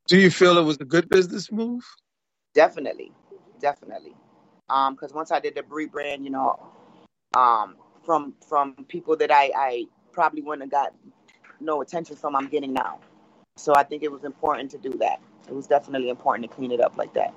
Do 0.09 0.18
you 0.18 0.30
feel 0.30 0.59
it 0.59 0.64
was 0.64 0.78
a 0.80 0.86
good 0.86 1.09
business 1.09 1.52
move? 1.52 1.84
definitely, 2.54 3.12
definitely. 3.61 4.14
Um, 4.68 4.94
because 4.94 5.12
once 5.12 5.30
I 5.30 5.40
did 5.40 5.54
the 5.54 5.62
rebrand, 5.62 6.24
you 6.24 6.30
know, 6.30 6.59
um, 7.36 7.76
from 8.04 8.34
from 8.48 8.74
people 8.88 9.16
that 9.16 9.30
I 9.30 9.50
I 9.56 9.84
probably 10.12 10.42
wouldn't 10.42 10.62
have 10.62 10.70
got 10.70 10.94
no 11.61 11.82
attention 11.82 12.16
from, 12.16 12.36
I'm 12.36 12.48
getting 12.48 12.72
now. 12.72 13.00
So 13.56 13.74
I 13.74 13.84
think 13.84 14.02
it 14.02 14.12
was 14.12 14.24
important 14.24 14.70
to 14.72 14.78
do 14.78 14.90
that. 14.98 15.20
It 15.48 15.54
was 15.54 15.66
definitely 15.66 16.11
important 16.11 16.48
to 16.48 16.54
clean 16.54 16.72
it 16.72 16.80
up 16.80 16.96
like 16.96 17.14
that. 17.14 17.34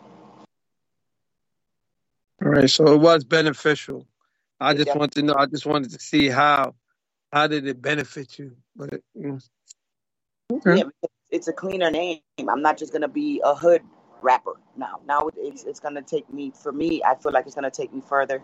All 2.44 2.52
right. 2.52 2.70
So 2.70 2.94
it 2.94 2.98
was 3.00 3.24
beneficial. 3.24 4.08
I 4.60 4.74
It 4.74 4.78
just 4.78 4.96
want 4.96 5.12
to 5.14 5.24
know. 5.24 5.36
I 5.38 5.46
just 5.46 5.66
wanted 5.66 5.92
to 5.92 6.00
see 6.00 6.30
how 6.30 6.76
how 7.32 7.48
did 7.48 7.68
it 7.68 7.82
benefit 7.82 8.40
you? 8.40 8.56
But 8.76 8.94
it, 8.94 9.04
mm. 9.18 9.44
okay. 10.52 10.78
Yeah, 10.78 10.84
it's 11.32 11.48
a 11.48 11.54
cleaner 11.54 11.92
name. 11.92 12.20
I'm 12.40 12.62
not 12.62 12.78
just 12.78 12.94
gonna 12.94 13.08
be 13.08 13.42
a 13.44 13.56
hood 13.56 13.82
rapper 14.22 14.54
now. 14.78 15.00
Now 15.08 15.30
it's 15.38 15.64
it's 15.64 15.80
gonna 15.80 16.02
take 16.02 16.32
me 16.34 16.52
for 16.56 16.72
me. 16.72 17.02
I 17.04 17.16
feel 17.16 17.32
like 17.32 17.46
it's 17.46 17.56
gonna 17.56 17.72
take 17.72 17.94
me 17.94 18.02
further. 18.02 18.44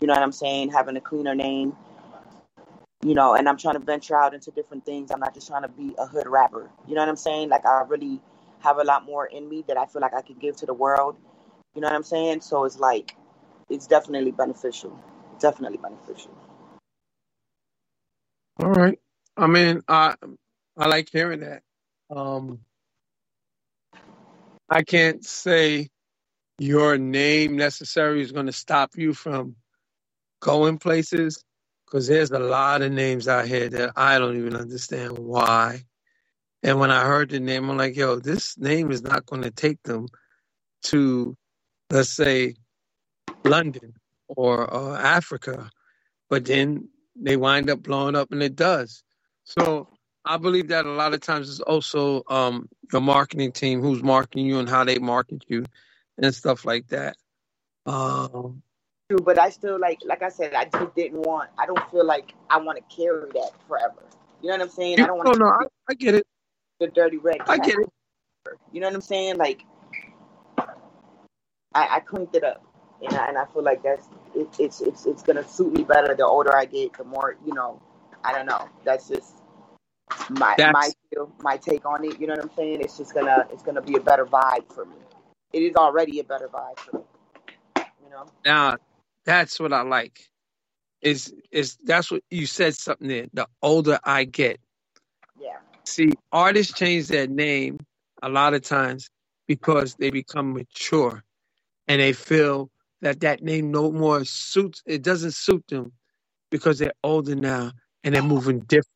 You 0.00 0.06
know 0.08 0.14
what 0.14 0.22
I'm 0.22 0.32
saying? 0.32 0.70
Having 0.72 0.96
a 0.96 1.00
cleaner 1.00 1.34
name. 1.34 1.76
You 3.04 3.14
know, 3.14 3.34
and 3.34 3.48
I'm 3.48 3.58
trying 3.58 3.74
to 3.74 3.80
venture 3.80 4.16
out 4.16 4.34
into 4.34 4.50
different 4.50 4.86
things. 4.86 5.10
I'm 5.10 5.20
not 5.20 5.34
just 5.34 5.46
trying 5.46 5.62
to 5.62 5.68
be 5.68 5.94
a 5.98 6.06
hood 6.06 6.26
rapper. 6.26 6.70
You 6.86 6.94
know 6.94 7.02
what 7.02 7.08
I'm 7.10 7.16
saying? 7.16 7.50
Like 7.50 7.66
I 7.66 7.82
really 7.86 8.20
have 8.60 8.78
a 8.78 8.84
lot 8.84 9.04
more 9.04 9.26
in 9.26 9.48
me 9.48 9.64
that 9.68 9.76
I 9.76 9.86
feel 9.86 10.02
like 10.02 10.14
I 10.14 10.22
can 10.22 10.36
give 10.36 10.56
to 10.56 10.66
the 10.66 10.74
world. 10.74 11.16
You 11.74 11.82
know 11.82 11.88
what 11.88 11.94
I'm 11.96 12.02
saying? 12.04 12.40
So 12.42 12.64
it's 12.64 12.78
like 12.78 13.16
it's 13.70 13.86
definitely 13.86 14.32
beneficial. 14.32 14.98
Definitely 15.38 15.78
beneficial. 15.78 16.32
All 18.60 18.70
right. 18.70 18.98
I 19.36 19.46
mean, 19.48 19.82
I 19.88 20.14
I 20.76 20.88
like 20.88 21.10
hearing 21.12 21.40
that. 21.40 21.62
Um, 22.14 22.60
I 24.68 24.82
can't 24.82 25.24
say 25.24 25.88
your 26.58 26.96
name 26.98 27.56
necessarily 27.56 28.22
is 28.22 28.32
going 28.32 28.46
to 28.46 28.52
stop 28.52 28.92
you 28.96 29.12
from 29.14 29.56
going 30.40 30.78
places 30.78 31.42
because 31.86 32.06
there's 32.06 32.30
a 32.30 32.38
lot 32.38 32.82
of 32.82 32.92
names 32.92 33.28
out 33.28 33.46
here 33.46 33.68
that 33.68 33.92
I 33.96 34.18
don't 34.18 34.36
even 34.36 34.56
understand 34.56 35.18
why. 35.18 35.82
And 36.62 36.78
when 36.78 36.90
I 36.90 37.04
heard 37.04 37.30
the 37.30 37.40
name, 37.40 37.68
I'm 37.68 37.76
like, 37.76 37.96
yo, 37.96 38.20
this 38.20 38.56
name 38.56 38.90
is 38.90 39.02
not 39.02 39.26
going 39.26 39.42
to 39.42 39.50
take 39.50 39.82
them 39.82 40.06
to, 40.84 41.36
let's 41.90 42.10
say, 42.10 42.54
London 43.44 43.94
or 44.28 44.72
uh, 44.72 44.98
Africa. 44.98 45.70
But 46.30 46.46
then 46.46 46.88
they 47.16 47.36
wind 47.36 47.70
up 47.70 47.82
blowing 47.82 48.16
up, 48.16 48.32
and 48.32 48.42
it 48.42 48.56
does. 48.56 49.02
So 49.44 49.88
I 50.24 50.38
believe 50.38 50.68
that 50.68 50.86
a 50.86 50.92
lot 50.92 51.14
of 51.14 51.20
times 51.20 51.50
it's 51.50 51.60
also 51.60 52.24
um, 52.28 52.68
your 52.92 53.02
marketing 53.02 53.52
team 53.52 53.80
who's 53.82 54.02
marketing 54.02 54.46
you 54.46 54.58
and 54.58 54.68
how 54.68 54.84
they 54.84 54.98
market 54.98 55.44
you 55.48 55.64
and 56.18 56.34
stuff 56.34 56.64
like 56.64 56.88
that. 56.88 57.16
Um, 57.86 58.62
True, 59.10 59.20
but 59.20 59.38
I 59.38 59.50
still 59.50 59.78
like 59.80 60.00
like 60.06 60.22
I 60.22 60.30
said, 60.30 60.54
I 60.54 60.64
just 60.66 60.94
didn't 60.96 61.20
want 61.22 61.50
I 61.58 61.66
don't 61.66 61.90
feel 61.90 62.06
like 62.06 62.34
I 62.50 62.58
want 62.58 62.78
to 62.78 62.96
carry 62.96 63.30
that 63.34 63.52
forever. 63.68 64.02
You 64.42 64.48
know 64.50 64.56
what 64.56 64.62
I'm 64.62 64.70
saying? 64.70 65.00
I 65.00 65.06
don't 65.06 65.18
no, 65.24 65.32
want 65.32 65.34
no, 65.34 65.46
I, 65.46 65.64
I 65.90 65.94
get 65.94 66.14
it. 66.16 66.26
the 66.80 66.88
dirty 66.88 67.18
red. 67.18 67.38
I 67.46 67.58
get 67.58 67.78
it. 67.78 67.90
You 68.72 68.80
know 68.80 68.88
what 68.88 68.94
I'm 68.94 69.00
saying? 69.02 69.36
Like 69.38 69.64
I, 71.74 71.96
I 71.96 72.00
cleaned 72.00 72.34
it 72.34 72.44
up, 72.44 72.64
and 73.02 73.14
I, 73.14 73.28
and 73.28 73.38
I 73.38 73.46
feel 73.46 73.62
like 73.64 73.82
that's 73.82 74.06
it, 74.34 74.48
it's 74.58 74.80
it's 74.80 75.06
it's 75.06 75.22
gonna 75.22 75.46
suit 75.48 75.72
me 75.72 75.84
better 75.84 76.14
the 76.14 76.26
older 76.26 76.56
I 76.56 76.66
get. 76.66 76.94
The 76.96 77.04
more 77.04 77.36
you 77.46 77.54
know. 77.54 77.82
I 78.24 78.32
don't 78.32 78.46
know. 78.46 78.68
That's 78.84 79.08
just 79.08 79.34
my 80.30 80.58
That's- 80.58 80.74
my 80.74 80.90
feel, 81.10 81.32
my 81.42 81.56
take 81.58 81.86
on 81.86 82.04
it. 82.04 82.20
You 82.20 82.28
know 82.28 82.34
what 82.34 82.44
I'm 82.44 82.50
saying? 82.56 82.80
It's 82.82 82.98
just 82.98 83.14
gonna 83.14 83.46
it's 83.52 83.62
gonna 83.62 83.82
be 83.82 83.96
a 83.96 84.00
better 84.00 84.26
vibe 84.26 84.72
for 84.72 84.84
me. 84.86 84.96
It 85.52 85.62
is 85.62 85.76
already 85.76 86.20
a 86.20 86.24
better 86.24 86.48
vibe 86.48 86.78
for 86.80 86.98
me. 86.98 87.04
You 88.04 88.10
know? 88.10 88.26
Now, 88.44 88.78
that's 89.26 89.60
what 89.60 89.72
I 89.72 89.82
like. 89.82 90.20
Is 91.02 91.34
is 91.52 91.78
that's 91.84 92.10
what 92.10 92.22
you 92.30 92.46
said 92.46 92.74
something 92.76 93.08
there. 93.08 93.26
The 93.34 93.48
older 93.62 94.00
I 94.04 94.24
get, 94.24 94.60
Yeah. 95.40 95.58
see, 95.86 96.12
artists 96.32 96.74
change 96.74 97.08
their 97.08 97.28
name 97.28 97.78
a 98.22 98.28
lot 98.30 98.54
of 98.54 98.62
times 98.62 99.10
because 99.48 99.96
they 99.96 100.10
become 100.10 100.54
mature, 100.54 101.22
and 101.88 102.00
they 102.00 102.12
feel 102.14 102.70
that 103.02 103.20
that 103.20 103.42
name 103.42 103.70
no 103.72 103.92
more 103.92 104.24
suits. 104.24 104.82
It 104.86 105.02
doesn't 105.02 105.34
suit 105.34 105.64
them 105.68 105.92
because 106.50 106.78
they're 106.80 106.94
older 107.04 107.36
now 107.36 107.72
and 108.04 108.14
they're 108.14 108.22
moving 108.22 108.60
different. 108.60 108.86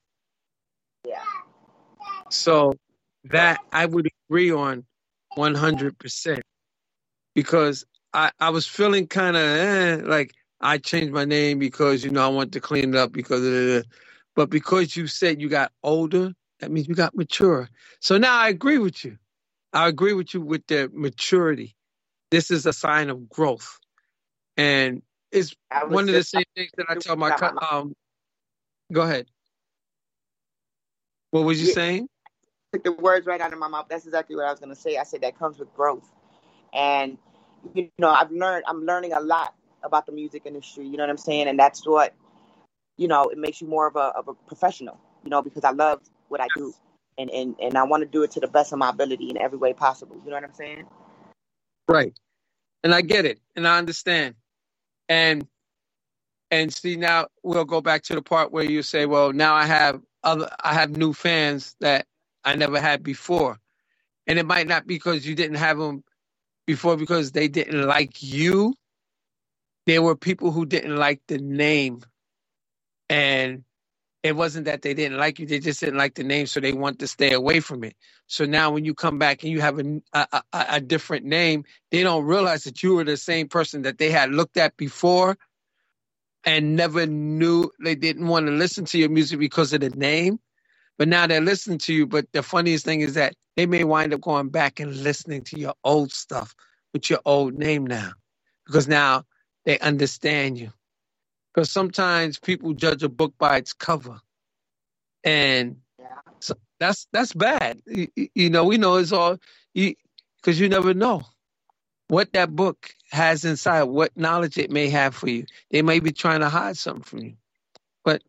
So 2.31 2.75
that 3.25 3.61
I 3.73 3.87
would 3.87 4.09
agree 4.29 4.53
on 4.53 4.87
100% 5.39 6.41
because 7.35 7.87
I, 8.15 8.33
I 8.41 8.51
was 8.51 8.67
feeling 8.69 9.09
kind 9.09 9.37
of 9.37 9.43
eh, 9.43 9.97
like 10.05 10.35
I 10.61 10.79
changed 10.79 11.15
my 11.15 11.27
name 11.27 11.61
because, 11.61 12.05
you 12.05 12.11
know, 12.13 12.25
I 12.25 12.29
want 12.29 12.53
to 12.55 12.61
clean 12.61 12.95
it 12.95 12.97
up 12.97 13.13
because 13.13 13.45
of 13.47 13.87
but 14.37 14.51
because 14.51 14.97
you 14.97 15.09
said 15.09 15.43
you 15.43 15.51
got 15.51 15.73
older, 15.85 16.33
that 16.61 16.73
means 16.73 16.89
you 16.89 16.97
got 16.97 17.17
mature. 17.17 17.69
So 18.01 18.19
now 18.19 18.39
I 18.39 18.49
agree 18.51 18.79
with 18.79 19.05
you. 19.05 19.19
I 19.73 19.89
agree 19.89 20.15
with 20.15 20.35
you 20.35 20.43
with 20.43 20.67
the 20.69 20.91
maturity. 20.93 21.77
This 22.31 22.51
is 22.51 22.67
a 22.67 22.73
sign 22.75 23.11
of 23.11 23.29
growth. 23.29 23.79
And 24.57 25.03
it's 25.33 25.57
one 25.85 26.09
of 26.09 26.15
the 26.15 26.25
same 26.25 26.45
things 26.57 26.71
that 26.79 26.87
I 26.91 26.97
tell 26.97 27.17
my, 27.17 27.33
my- 27.41 27.53
um, 27.71 27.95
go 28.93 29.03
ahead. 29.03 29.27
What 31.33 31.43
was 31.45 31.61
you 31.61 31.67
Yeah. 31.67 31.75
saying? 31.75 32.09
Took 32.73 32.85
the 32.85 32.93
words 32.93 33.27
right 33.27 33.41
out 33.41 33.53
of 33.53 33.59
my 33.59 33.69
mouth. 33.69 33.87
That's 33.89 34.07
exactly 34.07 34.37
what 34.37 34.47
I 34.47 34.51
was 34.51 34.61
gonna 34.61 34.77
say. 34.77 34.97
I 34.99 35.05
said 35.05 35.23
that 35.23 35.39
comes 35.39 35.59
with 35.59 35.75
growth, 35.75 36.09
and 36.75 37.19
you 37.75 37.91
know, 37.99 38.11
I've 38.11 38.31
learned. 38.33 38.65
I'm 38.69 38.85
learning 38.85 39.13
a 39.15 39.21
lot 39.21 39.55
about 39.85 40.07
the 40.07 40.13
music 40.13 40.45
industry. 40.47 40.87
You 40.87 40.97
know 40.97 41.05
what 41.05 41.11
I'm 41.11 41.19
saying? 41.19 41.49
And 41.49 41.59
that's 41.59 41.87
what, 41.87 42.15
you 42.99 43.09
know, 43.09 43.25
it 43.31 43.39
makes 43.39 43.61
you 43.61 43.69
more 43.69 43.87
of 43.89 43.97
a 43.97 44.01
of 44.01 44.29
a 44.29 44.35
professional. 44.35 44.99
You 45.25 45.31
know, 45.31 45.43
because 45.43 45.65
I 45.65 45.71
love 45.73 46.01
what 46.29 46.41
I 46.41 46.49
do, 46.49 46.75
and 47.19 47.31
and 47.31 47.57
and 47.61 47.79
I 47.79 47.85
want 47.85 48.03
to 48.03 48.09
do 48.09 48.23
it 48.25 48.33
to 48.33 48.41
the 48.41 48.49
best 48.49 48.73
of 48.73 48.79
my 48.79 48.91
ability 48.91 49.31
in 49.31 49.39
every 49.39 49.59
way 49.59 49.73
possible. 49.75 50.17
You 50.25 50.31
know 50.31 50.37
what 50.37 50.45
I'm 50.45 50.55
saying? 50.55 50.87
Right. 51.89 52.19
And 52.85 52.95
I 52.95 53.03
get 53.03 53.27
it. 53.27 53.41
And 53.57 53.67
I 53.69 53.79
understand. 53.79 54.37
And 55.09 55.47
and 56.51 56.73
see 56.73 56.97
now 56.97 57.29
we'll 57.43 57.65
go 57.67 57.81
back 57.83 58.05
to 58.05 58.15
the 58.17 58.23
part 58.23 58.53
where 58.53 58.65
you 58.65 58.83
say, 58.83 59.07
Well, 59.07 59.33
now 59.33 59.55
I 59.55 59.67
have 59.67 60.01
other 60.25 60.51
I 60.61 60.75
have 60.75 60.97
new 60.97 61.13
fans 61.15 61.77
that 61.81 62.07
I 62.49 62.57
never 62.57 62.81
had 62.81 63.03
before. 63.05 63.57
and 64.29 64.41
it 64.41 64.47
might 64.47 64.69
not 64.69 64.89
be 64.89 64.97
because 64.97 65.27
you 65.29 65.37
didn't 65.37 65.59
have 65.59 65.79
them 65.79 66.05
before 66.67 66.97
because 66.97 67.33
they 67.33 67.49
didn't 67.49 67.87
like 67.87 68.23
you. 68.23 68.75
There 69.87 70.03
were 70.03 70.17
people 70.17 70.53
who 70.53 70.67
didn't 70.67 70.97
like 70.97 71.23
the 71.29 71.39
name, 71.39 72.03
and 73.11 73.65
it 74.23 74.37
wasn't 74.37 74.67
that 74.67 74.83
they 74.83 74.95
didn't 74.95 75.19
like 75.19 75.39
you; 75.39 75.47
they 75.47 75.61
just 75.61 75.81
didn't 75.81 75.99
like 75.99 76.15
the 76.15 76.25
name, 76.25 76.47
so 76.47 76.61
they 76.61 76.73
want 76.73 77.01
to 77.01 77.09
stay 77.09 77.33
away 77.33 77.61
from 77.61 77.85
it. 77.85 77.97
So 78.29 78.47
now, 78.47 78.73
when 78.73 78.85
you 78.85 78.95
come 78.95 79.19
back 79.19 79.43
and 79.45 79.53
you 79.53 79.61
have 79.63 79.79
a 79.81 80.03
a, 80.15 80.27
a, 80.53 80.65
different 80.81 81.27
name, 81.27 81.65
they 81.93 82.03
don't 82.03 82.25
realize 82.27 82.65
that 82.65 82.83
you 82.83 82.95
were 82.97 83.05
the 83.05 83.17
same 83.19 83.49
person 83.49 83.83
that 83.83 83.99
they 83.99 84.11
had 84.11 84.31
looked 84.33 84.59
at 84.59 84.77
before, 84.77 85.39
and 86.45 86.77
never 86.77 87.07
knew 87.07 87.71
they 87.85 87.97
didn't 87.97 88.29
want 88.29 88.47
to 88.47 88.53
listen 88.53 88.87
to 88.87 88.99
your 88.99 89.11
music 89.11 89.39
because 89.41 89.73
of 89.75 89.81
the 89.83 89.91
name. 89.91 90.39
But 90.99 91.09
now 91.09 91.27
they're 91.29 91.41
listening 91.43 91.79
to 91.81 91.95
you. 91.95 92.07
But 92.07 92.27
the 92.33 92.43
funniest 92.43 92.85
thing 92.87 93.03
is 93.03 93.15
that 93.15 93.35
they 93.57 93.67
may 93.67 93.85
wind 93.85 94.15
up 94.15 94.23
going 94.23 94.51
back 94.51 94.81
and 94.81 94.97
listening 94.97 95.45
to 95.45 95.61
your 95.61 95.75
old 95.85 96.13
stuff 96.13 96.55
with 96.95 97.11
your 97.11 97.21
old 97.27 97.55
name 97.55 97.87
now, 97.87 98.13
because 98.67 98.89
now 98.89 99.25
they 99.67 99.79
understand 99.81 100.59
you. 100.59 100.73
Because 101.55 101.71
sometimes 101.71 102.39
people 102.39 102.75
judge 102.75 103.03
a 103.03 103.09
book 103.11 103.35
by 103.39 103.59
its 103.59 103.75
cover, 103.75 104.21
and 105.25 105.79
so 106.41 106.55
that's 106.81 107.09
that's 107.13 107.35
bad. 107.35 107.83
You, 107.87 108.09
you 108.35 108.51
know, 108.51 108.65
we 108.65 108.79
know 108.79 108.97
it's 108.97 109.13
all 109.13 109.39
because 109.75 110.61
you 110.61 110.69
never 110.69 110.95
know 110.95 111.25
what 112.09 112.33
that 112.35 112.55
book 112.55 112.95
has 113.13 113.45
inside, 113.45 113.85
what 113.85 114.17
knowledge 114.17 114.59
it 114.59 114.71
may 114.71 114.91
have 114.91 115.15
for 115.15 115.29
you. 115.31 115.47
They 115.71 115.83
may 115.83 116.01
be 116.01 116.13
trying 116.13 116.41
to 116.41 116.51
hide 116.51 116.79
something 116.79 117.05
from 117.05 117.21
you. 117.21 117.35
But 118.05 118.23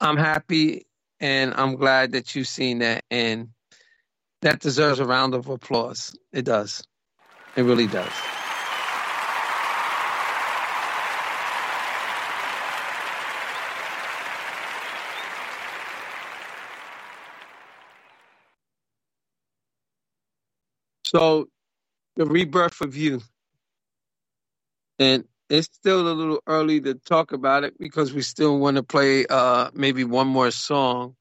I'm 0.00 0.18
happy 0.18 0.86
and 1.20 1.54
I'm 1.54 1.76
glad 1.76 2.12
that 2.12 2.34
you've 2.36 2.48
seen 2.48 2.80
that. 2.80 3.04
And 3.10 3.50
that 4.42 4.60
deserves 4.60 5.00
a 5.00 5.06
round 5.06 5.34
of 5.34 5.48
applause. 5.48 6.16
It 6.32 6.44
does. 6.44 6.84
It 7.56 7.62
really 7.62 7.88
does. 7.88 8.12
So, 21.06 21.48
the 22.16 22.26
rebirth 22.26 22.80
of 22.82 22.96
you. 22.96 23.22
And 24.98 25.24
it's 25.50 25.68
still 25.74 26.00
a 26.08 26.14
little 26.14 26.40
early 26.46 26.80
to 26.82 26.94
talk 26.94 27.32
about 27.32 27.64
it 27.64 27.78
because 27.78 28.12
we 28.12 28.22
still 28.22 28.58
want 28.58 28.76
to 28.78 28.82
play 28.84 29.26
uh, 29.26 29.70
maybe 29.74 30.04
one 30.04 30.28
more 30.28 30.50
song 30.50 31.16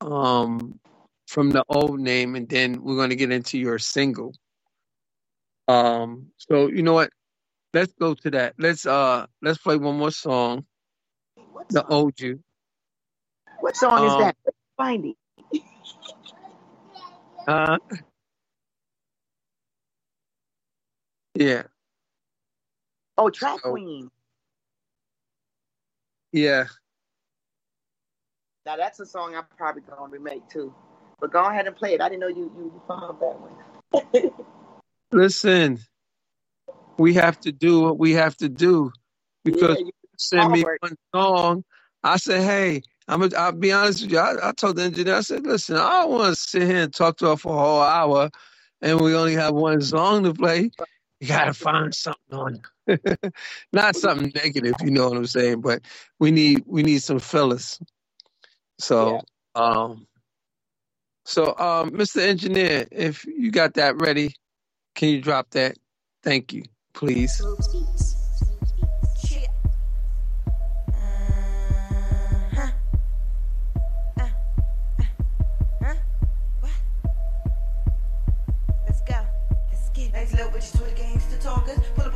um, 0.00 0.80
from 1.28 1.50
the 1.50 1.64
old 1.68 2.00
name, 2.00 2.36
and 2.36 2.48
then 2.48 2.82
we're 2.82 2.96
going 2.96 3.10
to 3.10 3.16
get 3.16 3.32
into 3.32 3.58
your 3.58 3.78
single. 3.78 4.34
Um, 5.68 6.28
so 6.38 6.68
you 6.68 6.82
know 6.82 6.94
what? 6.94 7.10
Let's 7.74 7.92
go 7.94 8.14
to 8.14 8.30
that. 8.32 8.54
Let's 8.58 8.86
uh 8.86 9.26
let's 9.42 9.58
play 9.58 9.76
one 9.76 9.98
more 9.98 10.10
song. 10.12 10.66
The 11.70 11.86
old 11.86 12.20
you. 12.20 12.40
What 13.60 13.76
song 13.76 14.04
is 14.04 14.16
Um, 14.16 14.18
that? 14.18 14.36
Find 14.76 15.06
it. 15.06 15.16
Uh, 17.46 17.78
yeah, 21.34 21.64
Oh, 23.18 23.30
Track 23.30 23.60
So- 23.62 23.70
Queen. 23.70 24.10
yeah. 26.32 26.64
Now 28.64 28.76
that's 28.76 29.00
a 29.00 29.06
song 29.06 29.34
I'm 29.34 29.44
probably 29.56 29.82
gonna 29.82 30.08
remake 30.08 30.48
too. 30.48 30.74
But 31.20 31.32
go 31.32 31.44
ahead 31.44 31.66
and 31.66 31.74
play 31.76 31.94
it. 31.94 32.00
I 32.00 32.08
didn't 32.08 32.20
know 32.20 32.28
you 32.28 32.52
you, 32.56 32.72
you 32.74 32.82
found 32.86 33.18
that 33.20 33.40
one. 33.40 34.32
Listen, 35.12 35.78
we 36.96 37.14
have 37.14 37.38
to 37.40 37.52
do 37.52 37.80
what 37.80 37.98
we 37.98 38.12
have 38.12 38.36
to 38.38 38.48
do 38.48 38.92
because 39.44 39.78
Yeah, 39.78 39.86
you- 39.86 39.92
send 40.16 40.52
me 40.52 40.64
one 40.80 40.96
song. 41.14 41.64
I 42.04 42.16
said, 42.16 42.42
hey, 42.42 42.82
I'm 43.08 43.20
gonna, 43.20 43.36
I'll 43.36 43.52
be 43.52 43.72
honest 43.72 44.02
with 44.02 44.12
you. 44.12 44.18
I, 44.18 44.48
I 44.48 44.52
told 44.52 44.76
the 44.76 44.82
engineer, 44.84 45.16
I 45.16 45.20
said, 45.20 45.44
listen, 45.44 45.76
I 45.76 46.02
don't 46.02 46.10
want 46.12 46.34
to 46.34 46.40
sit 46.40 46.62
here 46.62 46.82
and 46.82 46.94
talk 46.94 47.18
to 47.18 47.26
her 47.30 47.36
for 47.36 47.54
a 47.54 47.58
whole 47.60 47.80
hour 47.82 48.30
and 48.80 49.00
we 49.00 49.14
only 49.14 49.34
have 49.34 49.54
one 49.54 49.80
song 49.80 50.22
to 50.24 50.32
play. 50.34 50.70
You 51.22 51.28
gotta 51.28 51.54
find 51.54 51.94
something 51.94 52.20
on 52.32 52.60
it. 52.88 53.34
Not 53.72 53.94
something 53.94 54.32
negative, 54.34 54.74
you 54.82 54.90
know 54.90 55.08
what 55.08 55.16
I'm 55.16 55.26
saying, 55.26 55.60
but 55.60 55.82
we 56.18 56.32
need 56.32 56.64
we 56.66 56.82
need 56.82 57.00
some 57.00 57.20
fillers. 57.20 57.78
So 58.80 59.20
um 59.54 60.08
so 61.24 61.56
um 61.58 61.92
Mr. 61.92 62.22
Engineer, 62.22 62.88
if 62.90 63.24
you 63.24 63.52
got 63.52 63.74
that 63.74 64.00
ready, 64.00 64.34
can 64.96 65.10
you 65.10 65.20
drop 65.22 65.48
that? 65.50 65.76
Thank 66.24 66.52
you, 66.52 66.64
please. 66.92 67.40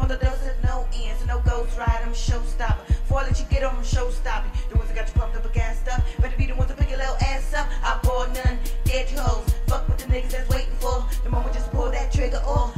The 0.08 0.16
doors 0.16 0.42
at 0.46 0.62
no 0.62 0.86
ends, 0.94 1.24
no 1.26 1.40
ghost 1.40 1.76
ride. 1.78 2.02
I'm 2.04 2.12
showstopper. 2.12 2.86
Before 2.86 3.20
I 3.20 3.24
let 3.24 3.38
you 3.38 3.46
get 3.46 3.64
on, 3.64 3.76
I'm 3.76 3.82
showstopping. 3.82 4.52
The 4.70 4.76
ones 4.76 4.88
that 4.88 4.96
got 4.96 5.08
you 5.08 5.20
pumped 5.20 5.36
up 5.36 5.44
against 5.44 5.88
up. 5.88 6.00
Better 6.20 6.36
be 6.36 6.46
the 6.46 6.54
ones 6.54 6.68
that 6.68 6.78
pick 6.78 6.90
your 6.90 6.98
little 6.98 7.16
ass 7.22 7.54
up. 7.54 7.66
I 7.82 7.98
pour 8.02 8.26
none, 8.28 8.58
dead 8.84 9.08
hoes. 9.10 9.48
Fuck 9.66 9.88
with 9.88 9.98
the 9.98 10.12
niggas 10.12 10.30
that's 10.30 10.48
waiting 10.48 10.74
for. 10.78 11.04
The 11.24 11.30
moment 11.30 11.54
just 11.54 11.70
pull 11.72 11.90
that 11.90 12.12
trigger 12.12 12.42
or 12.46 12.72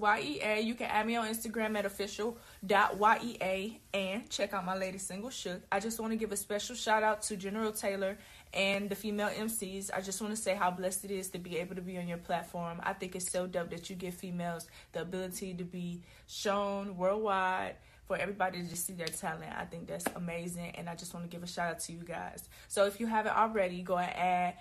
YEA. 0.00 0.60
You 0.60 0.74
can 0.74 0.86
add 0.86 1.06
me 1.06 1.16
on 1.16 1.26
Instagram 1.26 1.76
at 1.76 1.84
official.yea 1.86 3.80
and 3.94 4.30
check 4.30 4.54
out 4.54 4.64
my 4.64 4.76
latest 4.76 5.08
single, 5.08 5.30
Shook. 5.30 5.62
I 5.70 5.80
just 5.80 6.00
want 6.00 6.12
to 6.12 6.16
give 6.16 6.32
a 6.32 6.36
special 6.36 6.76
shout 6.76 7.02
out 7.02 7.22
to 7.22 7.36
General 7.36 7.72
Taylor 7.72 8.18
and 8.52 8.88
the 8.88 8.94
female 8.94 9.28
MCs. 9.28 9.90
I 9.94 10.00
just 10.00 10.20
want 10.20 10.34
to 10.34 10.40
say 10.40 10.54
how 10.54 10.70
blessed 10.70 11.04
it 11.04 11.10
is 11.10 11.28
to 11.30 11.38
be 11.38 11.58
able 11.58 11.74
to 11.74 11.82
be 11.82 11.98
on 11.98 12.08
your 12.08 12.18
platform. 12.18 12.80
I 12.82 12.92
think 12.92 13.16
it's 13.16 13.30
so 13.30 13.46
dope 13.46 13.70
that 13.70 13.90
you 13.90 13.96
give 13.96 14.14
females 14.14 14.66
the 14.92 15.02
ability 15.02 15.54
to 15.54 15.64
be 15.64 16.02
shown 16.26 16.96
worldwide 16.96 17.76
for 18.06 18.16
everybody 18.16 18.62
to 18.62 18.68
just 18.68 18.86
see 18.86 18.94
their 18.94 19.06
talent. 19.06 19.52
I 19.54 19.66
think 19.66 19.86
that's 19.86 20.06
amazing, 20.16 20.70
and 20.76 20.88
I 20.88 20.94
just 20.94 21.12
want 21.12 21.30
to 21.30 21.34
give 21.34 21.42
a 21.42 21.46
shout 21.46 21.70
out 21.70 21.80
to 21.80 21.92
you 21.92 21.98
guys. 21.98 22.48
So 22.68 22.86
if 22.86 23.00
you 23.00 23.06
haven't 23.06 23.36
already, 23.36 23.82
go 23.82 23.98
and 23.98 24.10
add 24.16 24.54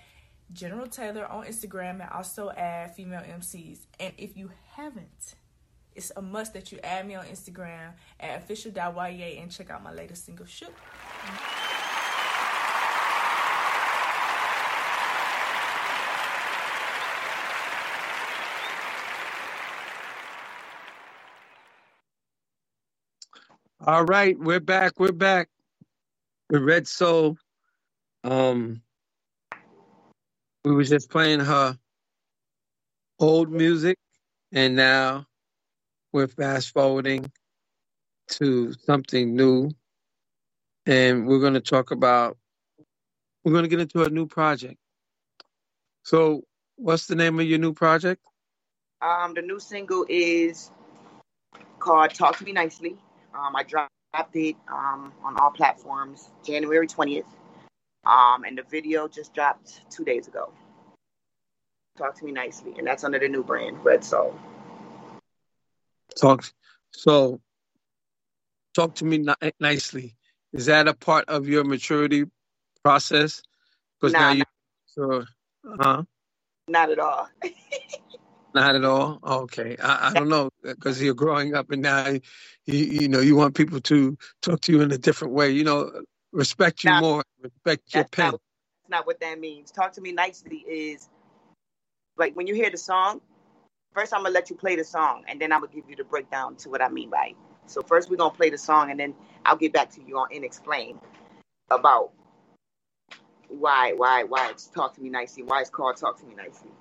General 0.53 0.87
Taylor 0.87 1.25
on 1.25 1.45
Instagram 1.45 2.01
and 2.01 2.09
also 2.11 2.51
add 2.51 2.95
female 2.95 3.21
MCs. 3.21 3.79
And 3.99 4.13
if 4.17 4.37
you 4.37 4.51
haven't, 4.75 5.35
it's 5.95 6.11
a 6.15 6.21
must 6.21 6.53
that 6.53 6.71
you 6.71 6.79
add 6.83 7.07
me 7.07 7.15
on 7.15 7.25
Instagram 7.25 7.93
at 8.19 8.37
official.ya 8.39 8.91
and 9.01 9.51
check 9.51 9.69
out 9.69 9.83
my 9.83 9.91
latest 9.91 10.25
single, 10.25 10.45
shoot. 10.45 10.73
All 23.85 24.03
right, 24.03 24.37
we're 24.37 24.59
back. 24.59 24.99
We're 24.99 25.11
back. 25.13 25.49
The 26.49 26.59
Red 26.59 26.87
Sol. 26.87 27.37
Um, 28.23 28.81
we 30.67 30.75
was 30.75 30.89
just 30.89 31.09
playing 31.09 31.39
her 31.39 31.77
old 33.19 33.49
music, 33.49 33.97
and 34.51 34.75
now 34.75 35.25
we're 36.11 36.27
fast 36.27 36.73
forwarding 36.73 37.31
to 38.31 38.73
something 38.85 39.35
new, 39.35 39.71
and 40.85 41.25
we're 41.25 41.39
going 41.39 41.53
to 41.53 41.61
talk 41.61 41.91
about. 41.91 42.37
We're 43.43 43.53
going 43.53 43.63
to 43.63 43.69
get 43.69 43.79
into 43.79 44.03
a 44.03 44.09
new 44.09 44.27
project. 44.27 44.75
So, 46.03 46.41
what's 46.75 47.07
the 47.07 47.15
name 47.15 47.39
of 47.39 47.45
your 47.45 47.59
new 47.59 47.73
project? 47.73 48.21
Um, 49.01 49.33
the 49.35 49.41
new 49.41 49.59
single 49.59 50.05
is 50.09 50.71
called 51.79 52.13
"Talk 52.13 52.37
to 52.39 52.43
Me 52.43 52.51
Nicely." 52.51 52.97
Um, 53.33 53.55
I 53.55 53.63
dropped 53.63 53.91
it 54.33 54.55
um, 54.67 55.13
on 55.23 55.37
all 55.39 55.51
platforms 55.51 56.29
January 56.45 56.87
twentieth, 56.87 57.27
um, 58.07 58.43
and 58.45 58.57
the 58.57 58.63
video 58.63 59.07
just 59.07 59.33
dropped 59.33 59.81
two 59.91 60.05
days 60.05 60.27
ago. 60.27 60.51
Talk 61.97 62.15
to 62.19 62.25
me 62.25 62.31
nicely, 62.31 62.73
and 62.77 62.87
that's 62.87 63.03
under 63.03 63.19
the 63.19 63.27
new 63.27 63.43
brand 63.43 63.83
Red 63.83 64.03
Sol. 64.03 64.37
Talk. 66.19 66.45
So, 66.91 67.41
talk 68.73 68.95
to 68.95 69.05
me 69.05 69.17
ni- 69.19 69.51
nicely. 69.59 70.15
Is 70.53 70.67
that 70.67 70.87
a 70.87 70.93
part 70.93 71.25
of 71.27 71.47
your 71.47 71.63
maturity 71.63 72.25
process? 72.83 73.41
Because 73.99 74.13
Nah, 74.13 74.19
now 74.19 74.29
you, 74.29 74.37
not, 74.39 74.47
so, 74.85 75.25
huh? 75.79 76.03
not 76.67 76.91
at 76.91 76.99
all. 76.99 77.29
Not 78.55 78.75
at 78.75 78.85
all. 78.85 79.19
Okay, 79.23 79.77
I, 79.77 80.09
I 80.09 80.13
don't 80.15 80.29
know 80.29 80.49
because 80.63 80.99
you're 80.99 81.13
growing 81.13 81.53
up 81.53 81.69
and 81.69 81.83
now 81.83 82.07
you, 82.07 82.21
you 82.65 83.07
know 83.07 83.19
you 83.19 83.35
want 83.35 83.53
people 83.53 83.81
to 83.81 84.17
talk 84.41 84.61
to 84.61 84.71
you 84.71 84.81
in 84.81 84.91
a 84.91 84.97
different 84.97 85.35
way. 85.35 85.51
You 85.51 85.63
know, 85.63 85.91
respect 86.31 86.83
you 86.83 86.91
Nah, 86.91 86.99
more, 87.01 87.23
respect 87.41 87.93
your 87.95 88.05
pen. 88.05 88.25
not 88.25 88.31
that's 88.31 88.89
not 88.89 89.07
what 89.07 89.19
that 89.21 89.39
means. 89.39 89.71
Talk 89.71 89.93
to 89.93 90.01
me 90.01 90.11
nicely 90.11 90.57
is 90.67 91.09
like 92.17 92.35
when 92.35 92.47
you 92.47 92.55
hear 92.55 92.69
the 92.69 92.77
song. 92.77 93.21
First, 93.93 94.13
I'm 94.13 94.21
gonna 94.23 94.33
let 94.33 94.49
you 94.49 94.55
play 94.55 94.75
the 94.75 94.83
song, 94.83 95.23
and 95.27 95.41
then 95.41 95.51
I'm 95.51 95.61
gonna 95.61 95.73
give 95.73 95.89
you 95.89 95.95
the 95.95 96.03
breakdown 96.03 96.55
to 96.57 96.69
what 96.69 96.81
I 96.81 96.89
mean 96.89 97.09
by. 97.09 97.27
It. 97.31 97.35
So 97.67 97.81
first, 97.81 98.09
we're 98.09 98.17
gonna 98.17 98.33
play 98.33 98.49
the 98.49 98.57
song, 98.57 98.91
and 98.91 98.99
then 98.99 99.15
I'll 99.45 99.55
get 99.57 99.73
back 99.73 99.89
to 99.91 100.01
you 100.03 100.17
on 100.19 100.27
and 100.33 100.43
explain 100.43 100.99
about 101.71 102.11
why 103.49 103.93
why 103.93 104.23
why 104.23 104.49
it's 104.51 104.67
talk 104.67 104.93
to 104.95 105.01
me 105.01 105.09
nicely, 105.09 105.43
why 105.43 105.61
it's 105.61 105.69
called 105.69 105.97
talk 105.97 106.19
to 106.19 106.25
me 106.25 106.35
nicely. 106.35 106.71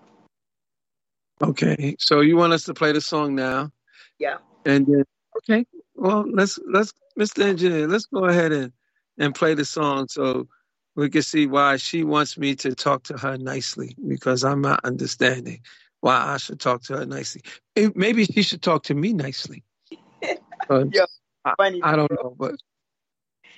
Okay, 1.42 1.96
so 1.98 2.20
you 2.20 2.36
want 2.36 2.52
us 2.52 2.64
to 2.64 2.74
play 2.74 2.92
the 2.92 3.00
song 3.00 3.34
now, 3.34 3.70
Yeah. 4.18 4.38
and 4.64 4.86
then 4.86 5.04
okay, 5.38 5.66
well 5.94 6.24
let's 6.30 6.58
let's 6.66 6.92
Mr. 7.18 7.44
Engineer, 7.44 7.86
let's 7.88 8.06
go 8.06 8.24
ahead 8.24 8.52
and 8.52 8.72
and 9.18 9.34
play 9.34 9.54
the 9.54 9.64
song 9.64 10.06
so 10.08 10.48
we 10.94 11.10
can 11.10 11.22
see 11.22 11.46
why 11.46 11.76
she 11.76 12.04
wants 12.04 12.38
me 12.38 12.54
to 12.56 12.74
talk 12.74 13.04
to 13.04 13.18
her 13.18 13.36
nicely 13.36 13.94
because 14.08 14.44
I'm 14.44 14.62
not 14.62 14.84
understanding 14.84 15.60
why 16.00 16.16
I 16.16 16.36
should 16.38 16.60
talk 16.60 16.82
to 16.84 16.98
her 16.98 17.06
nicely. 17.06 17.42
Maybe 17.94 18.24
she 18.24 18.42
should 18.42 18.62
talk 18.62 18.84
to 18.84 18.94
me 18.94 19.12
nicely. 19.12 19.62
Yeah, 20.70 21.04
I, 21.44 21.54
funny. 21.56 21.80
I 21.80 21.94
don't 21.94 22.10
know, 22.10 22.34
but 22.36 22.56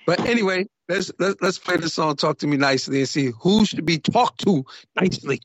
but 0.04 0.20
anyway, 0.26 0.66
let's 0.88 1.11
let's 1.18 1.40
let's 1.40 1.59
play 1.59 1.76
the 1.78 1.88
song 1.88 2.16
"Talk 2.16 2.38
to 2.38 2.46
Me 2.46 2.56
Nicely" 2.56 2.98
and 2.98 3.09
see 3.09 3.32
who 3.40 3.64
should 3.64 3.86
be 3.86 3.98
talked 3.98 4.40
to 4.46 4.64
nicely. 5.00 5.40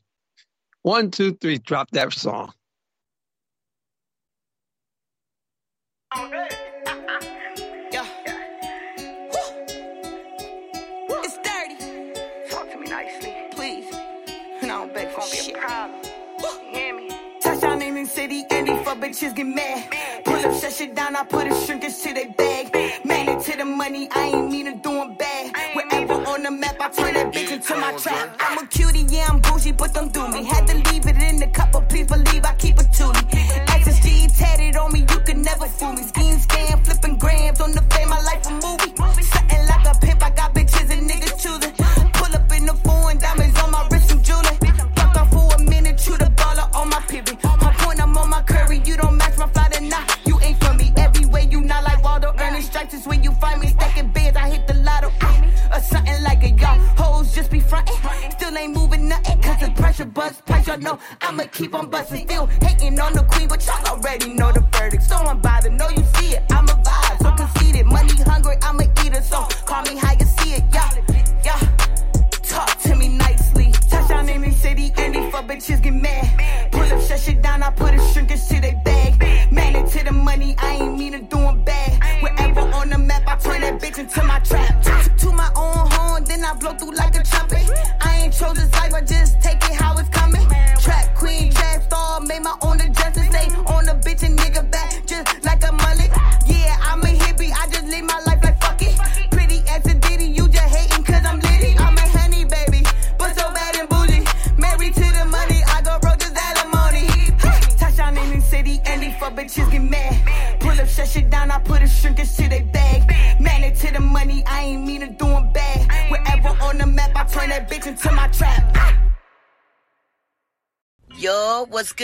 One, 0.82 1.10
two, 1.10 1.34
three, 1.34 1.58
drop 1.58 1.90
that 1.92 2.12
song. 2.12 2.52
Yeah. 6.16 6.63
Bitches 19.04 19.34
get 19.34 19.46
mad. 19.46 19.92
Pull 20.24 20.34
up, 20.34 20.60
shut 20.60 20.72
shit 20.72 20.94
down, 20.94 21.14
I 21.14 21.24
put 21.24 21.46
a 21.46 21.54
shrinkage 21.54 21.98
to 22.02 22.14
they 22.14 22.26
bag. 22.26 22.74
Man, 23.04 23.28
into 23.28 23.56
the 23.56 23.64
money, 23.64 24.08
I 24.10 24.28
ain't 24.28 24.50
mean 24.50 24.66
to 24.66 24.76
doing 24.76 25.14
bad. 25.18 25.52
Wherever 25.74 26.14
on 26.14 26.42
the 26.42 26.50
map, 26.50 26.76
I 26.80 26.88
turn 26.88 27.12
that 27.14 27.32
bitch 27.32 27.52
into 27.52 27.76
my 27.76 27.92
trap. 27.98 28.36
I'm 28.40 28.58
a 28.58 28.66
cutie, 28.66 29.04
yeah, 29.08 29.28
I'm 29.30 29.40
bougie, 29.40 29.72
but 29.72 29.92
don't 29.92 30.12
do 30.12 30.26
me. 30.28 30.44
Had 30.44 30.66
to 30.68 30.76
leave 30.90 31.06
it 31.06 31.22
in 31.22 31.36
the 31.38 31.48
cup, 31.48 31.72
but 31.72 31.88
please 31.88 32.06
believe 32.06 32.44
I 32.44 32.54
keep 32.54 32.76
it 32.78 32.92
to 32.92 33.04
toolie. 33.04 33.68
Access 33.68 34.00
G 34.00 34.26
tatted 34.26 34.76
on 34.76 34.92
me, 34.92 35.00
you 35.00 35.20
can 35.26 35.42
never 35.42 35.66
fool 35.66 35.92
me. 35.92 36.02
Scheme, 36.02 36.38
scam, 36.38 36.84
flipping 36.84 37.18
grams 37.18 37.60
on 37.60 37.72
the 37.72 37.82
fame, 37.90 38.08
my 38.08 38.20
life 38.22 38.46
a 38.46 38.50
movie. 38.52 38.83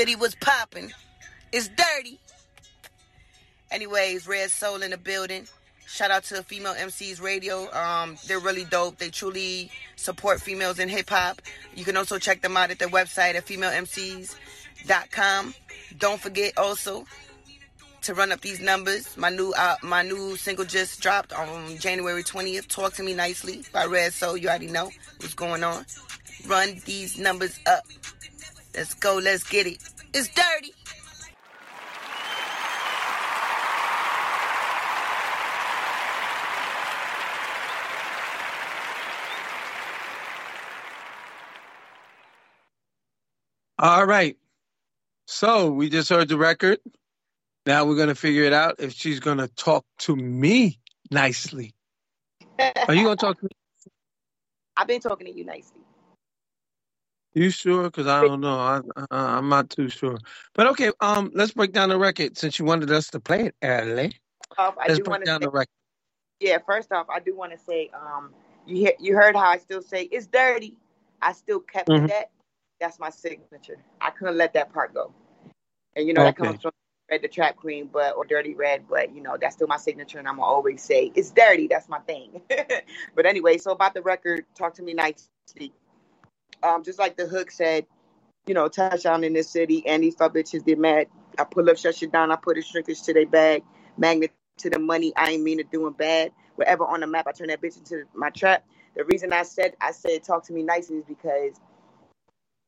What's 0.00 0.12
goody, 0.12 0.18
what's? 0.18 0.94
It's 1.52 1.68
dirty. 1.68 2.18
Anyways, 3.70 4.26
Red 4.26 4.50
Sol 4.50 4.80
in 4.80 4.92
the 4.92 4.96
building. 4.96 5.46
Shout 5.86 6.10
out 6.10 6.24
to 6.24 6.42
Female 6.42 6.72
MCs 6.72 7.20
Radio. 7.20 7.70
Um, 7.74 8.16
they're 8.26 8.38
really 8.38 8.64
dope. 8.64 8.96
They 8.96 9.10
truly 9.10 9.70
support 9.96 10.40
females 10.40 10.78
in 10.78 10.88
hip 10.88 11.10
hop. 11.10 11.42
You 11.74 11.84
can 11.84 11.98
also 11.98 12.18
check 12.18 12.40
them 12.40 12.56
out 12.56 12.70
at 12.70 12.78
their 12.78 12.88
website 12.88 13.34
at 13.34 13.44
femalemcs.com. 13.44 14.34
Don't 15.98 16.18
forget 16.18 16.56
also 16.56 17.04
to 18.00 18.14
run 18.14 18.32
up 18.32 18.40
these 18.40 18.58
numbers. 18.58 19.18
My 19.18 19.28
new 19.28 19.52
uh, 19.52 19.76
my 19.82 20.00
new 20.02 20.34
single 20.36 20.64
just 20.64 21.02
dropped 21.02 21.34
on 21.34 21.76
January 21.76 22.22
20th. 22.22 22.68
Talk 22.68 22.94
to 22.94 23.02
me 23.02 23.12
nicely 23.12 23.64
by 23.70 23.84
Red 23.84 24.14
Sol. 24.14 24.38
You 24.38 24.48
already 24.48 24.68
know 24.68 24.90
what's 25.18 25.34
going 25.34 25.62
on. 25.62 25.84
Run 26.48 26.80
these 26.86 27.18
numbers 27.18 27.60
up. 27.66 27.82
Let's 28.74 28.94
go. 28.94 29.16
Let's 29.16 29.42
get 29.44 29.66
it. 29.66 29.78
It's 30.14 30.28
dirty. 30.28 30.74
All 43.78 44.06
right. 44.06 44.36
So 45.26 45.70
we 45.72 45.90
just 45.90 46.10
heard 46.10 46.28
the 46.28 46.38
record. 46.38 46.78
Now 47.66 47.84
we're 47.86 47.96
gonna 47.96 48.14
figure 48.14 48.44
it 48.44 48.52
out 48.52 48.76
if 48.80 48.92
she's 48.92 49.20
gonna 49.20 49.48
talk 49.48 49.84
to 50.00 50.16
me 50.16 50.80
nicely. 51.10 51.74
Are 52.88 52.94
you 52.94 53.04
gonna 53.04 53.16
talk 53.16 53.38
to 53.38 53.44
me? 53.44 53.50
I've 54.76 54.88
been 54.88 55.00
talking 55.00 55.26
to 55.26 55.32
you 55.36 55.44
nicely. 55.44 55.80
You 57.34 57.50
sure? 57.50 57.84
Because 57.84 58.06
I 58.06 58.22
don't 58.22 58.40
know. 58.40 58.58
I, 58.58 58.80
I, 59.10 59.36
I'm 59.36 59.48
not 59.48 59.70
too 59.70 59.88
sure. 59.88 60.18
But 60.54 60.66
okay. 60.68 60.90
Um, 61.00 61.30
let's 61.34 61.52
break 61.52 61.72
down 61.72 61.88
the 61.90 61.98
record 61.98 62.36
since 62.36 62.58
you 62.58 62.64
wanted 62.64 62.90
us 62.90 63.08
to 63.08 63.20
play 63.20 63.46
it 63.46 63.54
early. 63.62 64.16
I 64.58 64.72
Let's 64.88 64.98
do 64.98 65.04
break 65.04 65.24
down 65.24 65.40
say 65.40 65.46
the 65.46 65.50
record. 65.50 65.68
Yeah, 66.40 66.58
first 66.66 66.90
off, 66.92 67.06
I 67.08 67.20
do 67.20 67.36
want 67.36 67.52
to 67.52 67.58
say, 67.58 67.90
um, 67.94 68.30
you 68.66 68.76
hear, 68.76 68.92
you 68.98 69.14
heard 69.14 69.36
how 69.36 69.46
I 69.46 69.58
still 69.58 69.82
say 69.82 70.04
it's 70.04 70.26
dirty. 70.26 70.76
I 71.22 71.32
still 71.32 71.60
kept 71.60 71.88
Mhm. 71.88 72.08
that. 72.08 72.30
That's 72.80 72.98
my 72.98 73.10
signature. 73.10 73.78
I 74.00 74.10
couldn't 74.10 74.38
let 74.38 74.54
that 74.54 74.72
part 74.72 74.94
go. 74.94 75.12
And 75.94 76.06
you 76.06 76.14
know 76.14 76.22
that 76.22 76.36
comes 76.36 76.62
from 76.62 76.72
Red 77.10 77.22
the 77.22 77.28
Trap 77.28 77.56
Queen, 77.56 77.90
but 77.92 78.16
or 78.16 78.24
Dirty 78.24 78.54
Red, 78.54 78.84
but 78.88 79.14
you 79.14 79.22
know 79.22 79.36
that's 79.38 79.54
still 79.54 79.66
my 79.66 79.76
signature, 79.76 80.18
and 80.18 80.26
I'm 80.26 80.36
gonna 80.36 80.46
always 80.46 80.82
say 80.82 81.12
it's 81.14 81.30
dirty. 81.30 81.66
That's 81.68 81.88
my 81.88 81.98
thing. 82.00 82.40
but 83.14 83.26
anyway, 83.26 83.58
so 83.58 83.72
about 83.72 83.94
the 83.94 84.02
record, 84.02 84.46
talk 84.56 84.74
to 84.74 84.82
me 84.82 84.94
nicely. 84.94 85.72
Um, 86.62 86.84
just 86.84 86.98
like 86.98 87.16
the 87.16 87.26
hook 87.26 87.50
said, 87.50 87.86
you 88.46 88.54
know, 88.54 88.68
touchdown 88.68 89.24
in 89.24 89.32
this 89.32 89.50
city, 89.50 89.86
and 89.86 90.02
these 90.02 90.14
fuck 90.16 90.34
bitches 90.34 90.64
get 90.64 90.78
mad. 90.78 91.06
I 91.38 91.44
pull 91.44 91.68
up, 91.70 91.78
shut 91.78 91.96
shit 91.96 92.12
down. 92.12 92.32
I 92.32 92.36
put 92.36 92.58
a 92.58 92.62
shrinkage 92.62 93.02
to 93.02 93.14
their 93.14 93.26
bag, 93.26 93.62
magnet 93.96 94.32
to 94.58 94.70
the 94.70 94.78
money. 94.78 95.12
I 95.16 95.32
ain't 95.32 95.42
mean 95.42 95.58
to 95.58 95.64
doing 95.64 95.92
bad. 95.94 96.32
Wherever 96.56 96.84
on 96.84 97.00
the 97.00 97.06
map, 97.06 97.26
I 97.28 97.32
turn 97.32 97.48
that 97.48 97.62
bitch 97.62 97.78
into 97.78 98.04
my 98.14 98.30
trap. 98.30 98.66
The 98.96 99.04
reason 99.04 99.32
I 99.32 99.44
said 99.44 99.76
I 99.80 99.92
said 99.92 100.24
talk 100.24 100.44
to 100.46 100.52
me 100.52 100.62
nicely 100.62 100.98
is 100.98 101.04
because, 101.06 101.54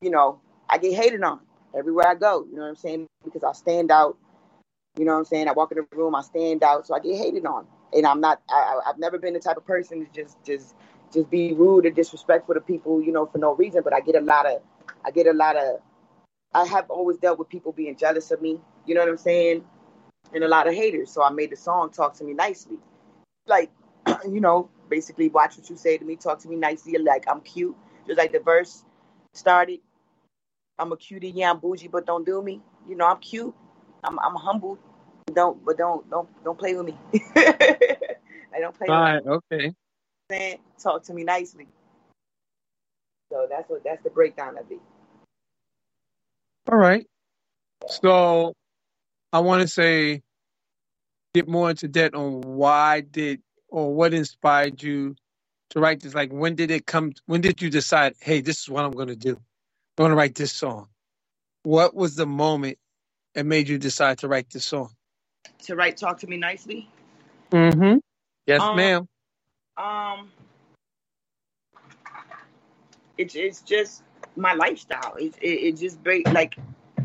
you 0.02 0.10
know, 0.10 0.40
I 0.70 0.78
get 0.78 0.94
hated 0.94 1.22
on 1.22 1.40
everywhere 1.76 2.08
I 2.08 2.14
go. 2.14 2.44
You 2.48 2.56
know 2.56 2.62
what 2.62 2.68
I'm 2.68 2.76
saying? 2.76 3.06
Because 3.24 3.44
I 3.44 3.52
stand 3.52 3.90
out. 3.90 4.18
You 4.98 5.04
know 5.06 5.12
what 5.14 5.20
I'm 5.20 5.24
saying? 5.26 5.48
I 5.48 5.52
walk 5.52 5.72
in 5.72 5.78
the 5.78 5.96
room, 5.96 6.14
I 6.14 6.22
stand 6.22 6.62
out, 6.64 6.86
so 6.86 6.94
I 6.94 7.00
get 7.00 7.16
hated 7.16 7.46
on. 7.46 7.66
And 7.94 8.06
I'm 8.06 8.20
not. 8.20 8.42
I, 8.50 8.54
I- 8.84 8.90
I've 8.90 8.98
never 8.98 9.18
been 9.18 9.34
the 9.34 9.40
type 9.40 9.56
of 9.58 9.66
person 9.66 10.06
to 10.06 10.12
just 10.12 10.36
just 10.44 10.74
just 11.12 11.30
be 11.30 11.52
rude 11.52 11.86
or 11.86 11.90
disrespectful 11.90 12.54
to 12.54 12.60
people. 12.60 13.02
You 13.02 13.12
know, 13.12 13.26
for 13.26 13.38
no 13.38 13.54
reason. 13.54 13.82
But 13.82 13.94
I 13.94 14.00
get 14.00 14.16
a 14.16 14.20
lot 14.20 14.46
of. 14.46 14.62
I 15.04 15.10
get 15.10 15.26
a 15.26 15.32
lot 15.32 15.56
of. 15.56 15.80
I 16.54 16.66
have 16.66 16.90
always 16.90 17.18
dealt 17.18 17.38
with 17.38 17.48
people 17.48 17.72
being 17.72 17.96
jealous 17.96 18.30
of 18.30 18.42
me. 18.42 18.60
You 18.86 18.94
know 18.94 19.00
what 19.00 19.08
I'm 19.08 19.18
saying? 19.18 19.64
And 20.34 20.44
a 20.44 20.48
lot 20.48 20.66
of 20.66 20.74
haters. 20.74 21.10
So 21.10 21.22
I 21.22 21.30
made 21.30 21.50
the 21.50 21.56
song 21.56 21.90
"Talk 21.90 22.14
to 22.14 22.24
Me 22.24 22.32
Nicely." 22.32 22.78
Like, 23.46 23.70
you 24.24 24.40
know, 24.40 24.68
basically 24.88 25.28
watch 25.28 25.56
what 25.56 25.68
you 25.70 25.76
say 25.76 25.96
to 25.96 26.04
me, 26.04 26.16
talk 26.16 26.38
to 26.40 26.48
me 26.48 26.56
nicely. 26.56 26.98
Like 26.98 27.24
I'm 27.28 27.40
cute, 27.40 27.76
just 28.06 28.18
like 28.18 28.32
the 28.32 28.40
verse 28.40 28.84
started. 29.32 29.80
I'm 30.78 30.92
a 30.92 30.96
cutie, 30.96 31.30
yeah, 31.30 31.50
I'm 31.50 31.58
bougie, 31.58 31.88
but 31.88 32.06
don't 32.06 32.26
do 32.26 32.42
me. 32.42 32.60
You 32.88 32.96
know, 32.96 33.06
I'm 33.06 33.18
cute. 33.18 33.54
I'm 34.04 34.18
I'm 34.18 34.34
humble. 34.34 34.78
Don't 35.32 35.64
but 35.64 35.78
don't 35.78 36.08
don't 36.10 36.28
don't 36.44 36.58
play 36.58 36.74
with 36.74 36.86
me. 36.86 36.96
I 38.54 38.60
don't 38.60 38.76
play 38.76 38.88
All 38.88 39.00
right. 39.00 39.22
Okay. 39.24 39.74
Saying 40.30 40.58
talk 40.82 41.04
to 41.04 41.14
me 41.14 41.24
nicely. 41.24 41.68
So 43.32 43.46
that's 43.48 43.68
what 43.68 43.82
that's 43.84 44.02
the 44.02 44.10
breakdown 44.10 44.58
of 44.58 44.70
it. 44.70 44.80
All 46.70 46.78
right. 46.78 47.06
So 47.88 48.54
I 49.32 49.40
want 49.40 49.62
to 49.62 49.68
say, 49.68 50.22
get 51.34 51.48
more 51.48 51.70
into 51.70 51.88
depth 51.88 52.14
on 52.14 52.42
why 52.42 53.00
did 53.00 53.40
or 53.68 53.94
what 53.94 54.14
inspired 54.14 54.82
you 54.82 55.16
to 55.70 55.80
write 55.80 56.00
this. 56.00 56.14
Like, 56.14 56.30
when 56.32 56.54
did 56.54 56.70
it 56.70 56.86
come? 56.86 57.12
When 57.26 57.40
did 57.40 57.62
you 57.62 57.70
decide, 57.70 58.14
hey, 58.20 58.40
this 58.40 58.60
is 58.60 58.68
what 58.68 58.84
I'm 58.84 58.92
going 58.92 59.08
to 59.08 59.16
do? 59.16 59.30
I'm 59.32 60.04
going 60.04 60.10
to 60.10 60.16
write 60.16 60.34
this 60.34 60.52
song. 60.52 60.88
What 61.64 61.94
was 61.94 62.16
the 62.16 62.26
moment 62.26 62.78
that 63.34 63.46
made 63.46 63.68
you 63.68 63.78
decide 63.78 64.18
to 64.18 64.28
write 64.28 64.50
this 64.50 64.64
song? 64.64 64.90
To 65.64 65.76
write 65.76 65.96
talk 65.96 66.18
to 66.20 66.26
me 66.26 66.36
nicely. 66.36 66.88
Mm-hmm. 67.52 67.98
Yes, 68.46 68.60
Um, 68.60 68.76
ma'am. 68.76 69.08
Um, 69.76 70.30
it's 73.18 73.34
it's 73.34 73.62
just 73.62 74.02
my 74.36 74.54
lifestyle. 74.54 75.14
It 75.16 75.34
it, 75.40 75.48
it 75.48 75.76
just 75.76 76.02
ba- 76.02 76.22
like 76.32 76.56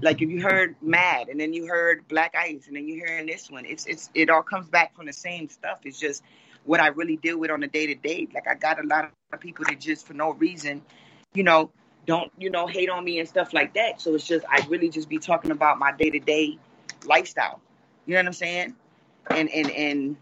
like 0.01 0.21
if 0.21 0.29
you 0.29 0.41
heard 0.41 0.75
Mad 0.81 1.29
and 1.29 1.39
then 1.39 1.53
you 1.53 1.67
heard 1.67 2.07
Black 2.07 2.35
Ice 2.37 2.67
and 2.67 2.75
then 2.75 2.87
you're 2.87 3.05
hearing 3.05 3.25
this 3.25 3.49
one, 3.49 3.65
it's 3.65 3.85
it's 3.85 4.09
it 4.13 4.29
all 4.29 4.43
comes 4.43 4.67
back 4.67 4.95
from 4.95 5.05
the 5.05 5.13
same 5.13 5.49
stuff. 5.49 5.79
It's 5.85 5.99
just 5.99 6.23
what 6.65 6.79
I 6.79 6.87
really 6.87 7.17
deal 7.17 7.37
with 7.37 7.51
on 7.51 7.63
a 7.63 7.67
day 7.67 7.87
to 7.87 7.95
day. 7.95 8.27
Like 8.33 8.47
I 8.47 8.55
got 8.55 8.83
a 8.83 8.87
lot 8.87 9.11
of 9.33 9.39
people 9.39 9.65
that 9.69 9.79
just 9.79 10.05
for 10.05 10.13
no 10.13 10.31
reason, 10.33 10.81
you 11.33 11.43
know, 11.43 11.71
don't 12.05 12.31
you 12.37 12.49
know 12.49 12.67
hate 12.67 12.89
on 12.89 13.03
me 13.03 13.19
and 13.19 13.27
stuff 13.27 13.53
like 13.53 13.73
that. 13.73 14.01
So 14.01 14.13
it's 14.15 14.27
just 14.27 14.45
I 14.49 14.65
really 14.69 14.89
just 14.89 15.09
be 15.09 15.19
talking 15.19 15.51
about 15.51 15.79
my 15.79 15.91
day 15.91 16.09
to 16.09 16.19
day 16.19 16.57
lifestyle. 17.05 17.61
You 18.05 18.13
know 18.13 18.19
what 18.19 18.27
I'm 18.27 18.33
saying? 18.33 18.75
And 19.29 19.49
and 19.49 19.71
and 19.71 20.17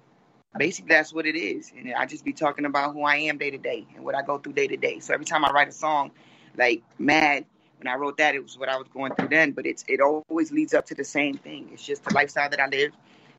basically 0.58 0.90
that's 0.90 1.14
what 1.14 1.26
it 1.26 1.36
is. 1.36 1.72
And 1.78 1.94
i 1.94 2.06
just 2.06 2.26
be 2.26 2.34
talking 2.34 2.66
about 2.66 2.94
who 2.94 3.04
i 3.04 3.16
am 3.18 3.38
day 3.38 3.52
to 3.52 3.58
day 3.58 3.86
and 3.96 4.04
what 4.04 4.16
i 4.16 4.22
go 4.22 4.38
through 4.38 4.54
day 4.54 4.68
to 4.68 4.78
day 4.78 5.00
so 5.00 5.14
every 5.14 5.26
time 5.26 5.44
i 5.46 5.52
write 5.52 5.68
a 5.68 5.72
song 5.72 6.12
like 6.58 6.84
mad 6.98 7.46
when 7.78 7.88
i 7.88 7.96
wrote 7.96 8.18
that 8.18 8.36
it 8.36 8.42
was 8.42 8.58
what 8.58 8.70
i 8.70 8.78
was 8.78 8.88
going 8.94 9.14
through 9.16 9.28
then. 9.30 9.52
But 9.52 9.66
it's 9.66 9.84
it 9.88 10.00
always 10.00 10.52
leads 10.52 10.74
up 10.74 10.86
to 10.88 10.96
the 10.96 11.04
same 11.04 11.38
thing. 11.38 11.70
It's 11.74 11.86
just 11.86 12.04
the 12.04 12.14
lifestyle 12.14 12.50
that 12.50 12.60
i 12.60 12.68
live. 12.68 12.92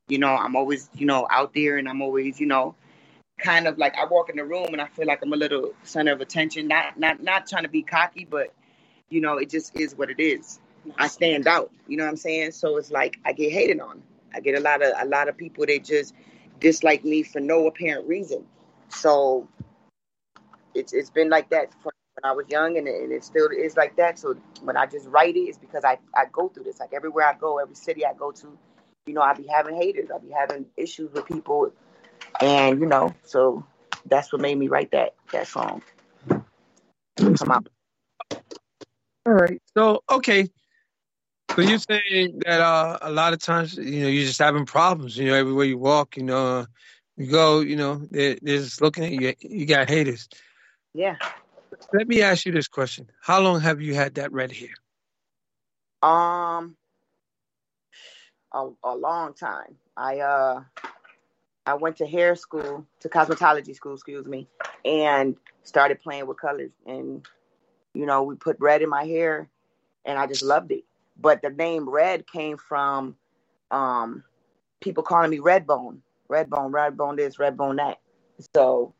You 0.07 0.19
know 0.19 0.35
i'm 0.35 0.55
always 0.55 0.89
you 0.93 1.05
know 1.05 1.27
out 1.29 1.53
there 1.53 1.77
and 1.77 1.87
i'm 1.89 2.01
always 2.01 2.39
you 2.39 2.45
know 2.45 2.75
kind 3.39 3.67
of 3.67 3.77
like 3.77 3.95
i 3.97 4.05
walk 4.05 4.29
in 4.29 4.35
the 4.35 4.43
room 4.43 4.67
and 4.71 4.81
i 4.81 4.87
feel 4.87 5.05
like 5.05 5.21
i'm 5.21 5.33
a 5.33 5.37
little 5.37 5.73
center 5.83 6.11
of 6.13 6.21
attention. 6.21 6.67
Not 6.67 6.99
not 6.99 7.21
not 7.21 7.47
trying 7.47 7.63
to 7.63 7.69
be 7.69 7.83
cocky 7.83 8.25
but 8.29 8.53
you 9.09 9.21
know 9.21 9.37
it 9.37 9.49
just 9.49 9.75
is 9.75 9.95
what 9.95 10.09
it 10.09 10.19
is. 10.19 10.59
I 10.97 11.07
stand 11.07 11.47
out. 11.47 11.71
You 11.87 11.97
know 11.97 12.03
what 12.03 12.11
i'm 12.11 12.17
saying? 12.17 12.51
So 12.51 12.77
it's 12.77 12.91
like 12.91 13.19
i 13.25 13.33
get 13.33 13.51
hated 13.51 13.79
on. 13.79 14.01
I 14.33 14.39
get 14.39 14.55
a 14.55 14.59
lot 14.59 14.81
of 14.81 14.93
a 14.97 15.05
lot 15.05 15.29
of 15.29 15.37
people 15.37 15.65
that 15.65 15.83
just 15.83 16.13
dislike 16.59 17.03
me 17.03 17.23
for 17.23 17.39
no 17.39 17.67
apparent 17.67 18.07
reason. 18.07 18.45
So 18.89 19.47
it's 20.73 20.93
it's 20.93 21.09
been 21.09 21.29
like 21.29 21.49
that 21.49 21.73
when 21.83 21.93
I 22.23 22.31
was 22.33 22.45
young, 22.49 22.77
and 22.77 22.87
it, 22.87 23.03
and 23.03 23.11
it 23.11 23.23
still 23.23 23.49
is 23.49 23.77
like 23.77 23.95
that. 23.97 24.19
So 24.19 24.35
when 24.63 24.77
I 24.77 24.85
just 24.85 25.07
write 25.07 25.35
it, 25.35 25.41
it's 25.41 25.57
because 25.57 25.83
I 25.83 25.97
I 26.15 26.25
go 26.31 26.49
through 26.49 26.63
this. 26.63 26.79
Like 26.79 26.93
everywhere 26.93 27.25
I 27.27 27.33
go, 27.33 27.59
every 27.59 27.75
city 27.75 28.05
I 28.05 28.13
go 28.13 28.31
to, 28.31 28.57
you 29.05 29.13
know, 29.13 29.21
I 29.21 29.33
be 29.33 29.47
having 29.47 29.75
haters. 29.75 30.09
I 30.13 30.19
be 30.19 30.31
having 30.31 30.65
issues 30.77 31.11
with 31.13 31.25
people, 31.25 31.71
and 32.41 32.79
you 32.79 32.85
know, 32.85 33.13
so 33.23 33.65
that's 34.05 34.31
what 34.31 34.41
made 34.41 34.57
me 34.57 34.67
write 34.67 34.91
that 34.91 35.15
that 35.31 35.47
song. 35.47 35.81
All 39.25 39.33
right. 39.33 39.61
So 39.75 40.03
okay. 40.09 40.49
So 41.57 41.63
you're 41.63 41.79
saying 41.79 42.41
that 42.45 42.61
uh, 42.61 42.99
a 43.01 43.11
lot 43.11 43.33
of 43.33 43.39
times, 43.39 43.75
you 43.75 44.01
know, 44.01 44.07
you're 44.07 44.27
just 44.27 44.37
having 44.37 44.67
problems. 44.67 45.17
You 45.17 45.25
know, 45.25 45.33
everywhere 45.33 45.65
you 45.65 45.79
walk, 45.79 46.15
you 46.15 46.21
know, 46.21 46.67
you 47.15 47.31
go, 47.31 47.61
you 47.61 47.75
know, 47.75 47.95
they're, 48.11 48.37
they're 48.39 48.59
just 48.59 48.79
looking 48.79 49.05
at 49.05 49.11
you. 49.11 49.33
You 49.39 49.65
got 49.65 49.89
haters. 49.89 50.29
Yeah. 50.93 51.15
Let 51.91 52.07
me 52.07 52.21
ask 52.21 52.45
you 52.45 52.51
this 52.51 52.67
question: 52.67 53.09
How 53.19 53.41
long 53.41 53.59
have 53.61 53.81
you 53.81 53.95
had 53.95 54.13
that 54.15 54.31
red 54.31 54.51
hair? 54.51 54.69
Um, 56.03 56.77
a, 58.53 58.69
a 58.83 58.95
long 58.95 59.33
time. 59.33 59.77
I 59.97 60.19
uh, 60.19 60.61
I 61.65 61.73
went 61.73 61.97
to 61.97 62.05
hair 62.05 62.35
school, 62.35 62.85
to 62.99 63.09
cosmetology 63.09 63.73
school, 63.73 63.95
excuse 63.95 64.27
me, 64.27 64.47
and 64.85 65.35
started 65.63 66.03
playing 66.03 66.27
with 66.27 66.39
colors. 66.39 66.71
And 66.85 67.25
you 67.95 68.05
know, 68.05 68.21
we 68.21 68.35
put 68.35 68.57
red 68.59 68.83
in 68.83 68.89
my 68.89 69.05
hair, 69.05 69.49
and 70.05 70.19
I 70.19 70.27
just 70.27 70.43
loved 70.43 70.71
it. 70.71 70.83
But 71.19 71.41
the 71.41 71.49
name 71.51 71.89
Red 71.89 72.27
came 72.27 72.57
from 72.57 73.17
um, 73.71 74.23
people 74.81 75.03
calling 75.03 75.31
me 75.31 75.39
Redbone, 75.39 75.99
Redbone, 76.29 76.71
Redbone 76.71 77.17
this, 77.17 77.37
Redbone 77.37 77.77
that. 77.77 77.99
So, 78.55 78.93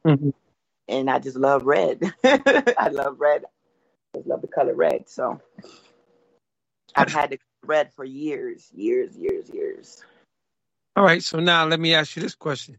and 0.88 1.09
I 1.09 1.20
just 1.20 1.38
love 1.38 1.63
red. 1.65 2.01
I 2.26 2.89
love 2.91 3.18
red. 3.20 3.45
I 4.15 4.20
just 4.20 4.28
love 4.28 4.41
the 4.41 4.47
color 4.49 4.76
red. 4.76 5.09
So, 5.09 5.41
I've 6.95 7.09
had 7.11 7.32
the 7.32 7.39
red 7.65 7.93
for 7.93 8.05
years, 8.05 8.70
years, 8.76 9.18
years, 9.18 9.49
years. 9.53 10.03
All 10.95 11.03
right. 11.05 11.24
So 11.24 11.39
now 11.39 11.65
let 11.68 11.80
me 11.80 11.93
ask 11.95 12.15
you 12.15 12.24
this 12.24 12.36
question: 12.36 12.78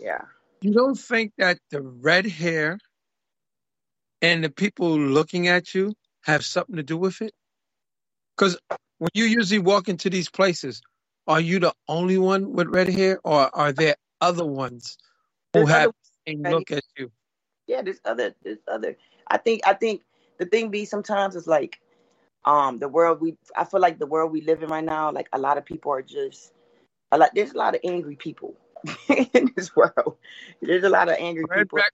Yeah. 0.00 0.22
You 0.62 0.72
don't 0.74 0.98
think 0.98 1.32
that 1.38 1.58
the 1.70 1.82
red 1.82 2.26
hair 2.26 2.78
and 4.22 4.44
the 4.44 4.50
people 4.50 4.98
looking 4.98 5.48
at 5.48 5.74
you 5.74 5.94
have 6.24 6.44
something 6.44 6.76
to 6.76 6.82
do 6.82 6.96
with 6.98 7.22
it? 7.22 7.32
Because 8.40 8.58
when 8.98 9.10
you 9.12 9.24
usually 9.24 9.58
walk 9.58 9.90
into 9.90 10.08
these 10.08 10.30
places, 10.30 10.80
are 11.26 11.40
you 11.40 11.58
the 11.60 11.74
only 11.88 12.16
one 12.16 12.54
with 12.54 12.68
red 12.68 12.88
hair, 12.88 13.20
or 13.22 13.54
are 13.54 13.72
there 13.72 13.96
other 14.22 14.46
ones 14.46 14.96
who 15.52 15.66
There's 15.66 15.68
have 15.68 15.90
the 16.26 16.32
same 16.32 16.44
look 16.44 16.70
at 16.70 16.82
you? 16.96 17.12
yeah, 17.66 17.82
there's 17.82 18.00
other 18.06 18.34
there's 18.42 18.58
other 18.66 18.96
I 19.28 19.36
think 19.36 19.60
I 19.66 19.74
think 19.74 20.02
the 20.38 20.46
thing 20.46 20.70
be 20.70 20.86
sometimes 20.86 21.36
is 21.36 21.46
like 21.46 21.80
um 22.46 22.78
the 22.78 22.88
world 22.88 23.20
we 23.20 23.36
I 23.54 23.66
feel 23.66 23.80
like 23.80 23.98
the 23.98 24.06
world 24.06 24.32
we 24.32 24.40
live 24.40 24.62
in 24.62 24.70
right 24.70 24.84
now, 24.84 25.12
like 25.12 25.28
a 25.34 25.38
lot 25.38 25.58
of 25.58 25.66
people 25.66 25.92
are 25.92 26.02
just 26.02 26.54
a 27.12 27.18
lot 27.18 27.30
there's 27.34 27.52
a 27.52 27.58
lot 27.58 27.74
of 27.74 27.82
angry 27.84 28.16
people 28.16 28.54
in 29.34 29.52
this 29.54 29.76
world. 29.76 30.16
There's 30.62 30.84
a 30.84 30.88
lot 30.88 31.10
of 31.10 31.16
angry 31.18 31.46
Red 31.46 31.68
people. 31.68 31.78
rep- 31.78 31.92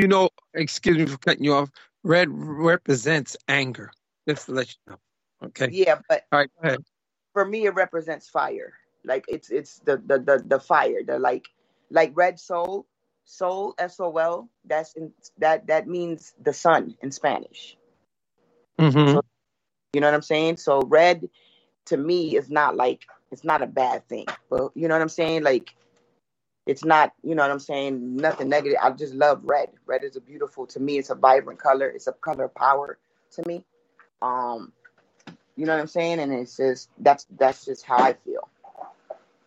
you 0.00 0.06
know, 0.08 0.28
excuse 0.54 0.98
me 0.98 1.06
for 1.06 1.18
cutting 1.18 1.44
you 1.44 1.54
off. 1.54 1.70
Red 2.04 2.28
represents 2.30 3.38
anger. 3.48 3.90
Just 4.28 4.46
to 4.46 4.52
let 4.52 4.68
you 4.68 4.92
know. 4.92 4.98
Okay. 5.44 5.68
Yeah, 5.70 6.00
but 6.08 6.24
All 6.32 6.40
right. 6.40 6.50
Go 6.62 6.68
ahead. 6.68 6.84
for 7.32 7.44
me 7.44 7.66
it 7.66 7.74
represents 7.74 8.28
fire. 8.28 8.74
Like 9.04 9.24
it's 9.28 9.50
it's 9.50 9.78
the 9.80 9.98
the 9.98 10.18
the, 10.18 10.42
the 10.46 10.60
fire, 10.60 11.02
the 11.06 11.18
like 11.18 11.46
like 11.90 12.12
red 12.14 12.40
soul, 12.40 12.86
soul 13.24 13.74
S 13.78 14.00
O 14.00 14.16
L, 14.16 14.48
that's 14.64 14.94
in 14.94 15.12
that 15.38 15.66
that 15.68 15.86
means 15.88 16.34
the 16.42 16.52
sun 16.52 16.96
in 17.02 17.10
Spanish. 17.12 17.76
Mm-hmm. 18.78 19.14
So, 19.14 19.22
you 19.92 20.00
know 20.00 20.08
what 20.08 20.14
I'm 20.14 20.22
saying? 20.22 20.58
So 20.58 20.82
red 20.82 21.28
to 21.86 21.96
me 21.96 22.36
is 22.36 22.50
not 22.50 22.76
like 22.76 23.06
it's 23.30 23.44
not 23.44 23.62
a 23.62 23.66
bad 23.66 24.08
thing. 24.08 24.26
But 24.50 24.72
you 24.74 24.88
know 24.88 24.94
what 24.94 25.02
I'm 25.02 25.08
saying? 25.08 25.42
Like 25.42 25.74
It's 26.66 26.84
not, 26.84 27.14
you 27.22 27.34
know 27.34 27.42
what 27.42 27.50
I'm 27.50 27.58
saying, 27.60 28.16
nothing 28.16 28.50
negative. 28.50 28.78
I 28.82 28.90
just 28.90 29.14
love 29.14 29.40
red. 29.42 29.70
Red 29.86 30.04
is 30.04 30.16
a 30.16 30.20
beautiful 30.20 30.66
to 30.66 30.80
me. 30.80 30.98
It's 30.98 31.08
a 31.10 31.14
vibrant 31.14 31.58
color. 31.58 31.88
It's 31.88 32.06
a 32.08 32.12
color 32.12 32.44
of 32.44 32.54
power 32.54 32.98
to 33.36 33.48
me. 33.48 33.64
Um, 34.20 34.72
you 35.58 35.66
know 35.66 35.74
what 35.74 35.82
I'm 35.82 35.88
saying? 35.88 36.20
And 36.20 36.32
it's 36.32 36.56
just 36.56 36.90
that's 37.00 37.26
that's 37.38 37.66
just 37.66 37.84
how 37.84 37.98
I 37.98 38.14
feel. 38.14 38.48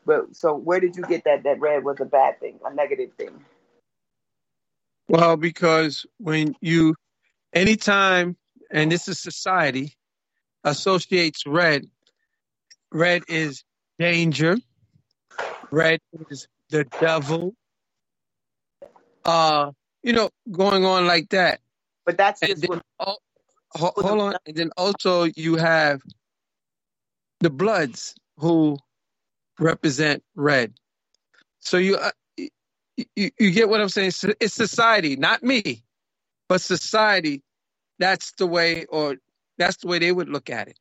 But 0.06 0.36
so 0.36 0.56
where 0.56 0.80
did 0.80 0.98
you 0.98 1.04
get 1.04 1.24
that 1.26 1.44
that 1.44 1.60
red 1.62 1.84
was 1.84 2.00
a 2.02 2.06
bad 2.06 2.40
thing, 2.40 2.60
a 2.66 2.74
negative 2.74 3.12
thing? 3.18 3.46
Well, 5.10 5.38
because 5.38 6.06
when 6.20 6.56
you, 6.62 6.96
anytime, 7.54 8.38
and 8.72 8.92
this 8.92 9.08
is 9.08 9.20
society, 9.20 9.94
associates 10.64 11.46
red, 11.48 11.86
red 12.92 13.24
is 13.28 13.64
danger, 14.00 14.58
red 15.72 16.00
is 16.30 16.48
the 16.70 16.86
devil, 17.00 17.54
uh, 19.26 19.72
you 20.04 20.14
know, 20.14 20.30
going 20.52 20.86
on 20.86 21.08
like 21.08 21.30
that. 21.30 21.60
But 22.06 22.18
that's 22.18 22.42
And 22.42 22.50
just 22.50 22.62
then, 22.62 22.82
what 22.98 23.18
ho- 23.74 23.94
hold 23.96 24.22
on, 24.22 24.36
and 24.46 24.56
then 24.56 24.72
also 24.78 25.24
you 25.24 25.56
have 25.56 26.02
the 27.40 27.50
Bloods 27.50 28.16
who 28.38 28.78
represent 29.60 30.24
red. 30.36 30.74
So 31.60 31.78
you, 31.78 31.98
uh, 31.98 32.12
you, 32.38 32.50
you 33.16 33.32
you 33.40 33.52
get 33.52 33.70
what 33.70 33.82
I'm 33.82 33.90
saying? 33.90 34.12
It's 34.40 34.54
society, 34.54 35.16
not 35.16 35.44
me, 35.44 35.84
but 36.50 36.62
society. 36.62 37.44
That's 38.00 38.32
the 38.34 38.48
way, 38.48 38.86
or 38.86 39.18
that's 39.58 39.78
the 39.78 39.88
way 39.88 40.00
they 40.00 40.12
would 40.12 40.30
look 40.30 40.50
at 40.50 40.68
it. 40.68 40.80